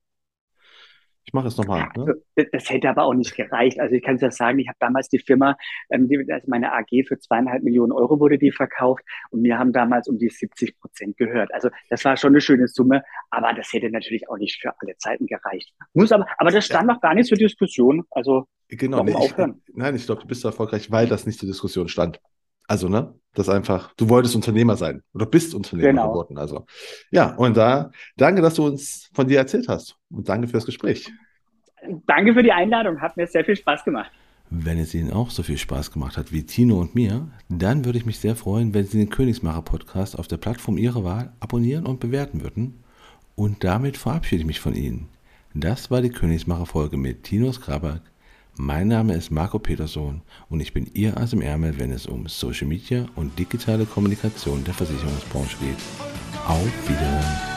[1.26, 1.90] ich mache es nochmal.
[1.94, 2.14] Also, Ne?
[2.36, 3.80] das, das hätte aber auch nicht gereicht.
[3.80, 5.56] Also ich kann es ja sagen, ich habe damals die Firma,
[5.90, 9.72] ähm, die, also meine AG für zweieinhalb Millionen Euro wurde die verkauft und wir haben
[9.72, 11.52] damals um die 70 Prozent gehört.
[11.52, 14.96] Also das war schon eine schöne Summe, aber das hätte natürlich auch nicht für alle
[14.98, 15.72] Zeiten gereicht.
[15.94, 18.04] Muss aber, aber das stand noch gar nicht zur Diskussion.
[18.10, 19.62] Also Genau, warum nee, ich, aufhören?
[19.74, 22.20] nein, ich glaube, du bist erfolgreich, weil das nicht zur Diskussion stand.
[22.68, 26.08] Also, ne, das einfach, du wolltest Unternehmer sein oder bist Unternehmer Genau.
[26.10, 26.38] geworden.
[26.38, 26.66] Also,
[27.10, 31.10] ja, und da, danke, dass du uns von dir erzählt hast und danke fürs Gespräch.
[32.06, 34.10] Danke für die Einladung, hat mir sehr viel Spaß gemacht.
[34.48, 37.98] Wenn es Ihnen auch so viel Spaß gemacht hat wie Tino und mir, dann würde
[37.98, 41.84] ich mich sehr freuen, wenn Sie den Königsmacher Podcast auf der Plattform Ihrer Wahl abonnieren
[41.84, 42.82] und bewerten würden.
[43.34, 45.08] Und damit verabschiede ich mich von Ihnen.
[45.52, 48.02] Das war die Königsmacher Folge mit Tino Skrabak.
[48.58, 52.26] Mein Name ist Marco Peterson und ich bin Ihr Ass im Ärmel, wenn es um
[52.26, 55.76] Social Media und digitale Kommunikation der Versicherungsbranche geht.
[56.46, 57.55] Auf Wiedersehen.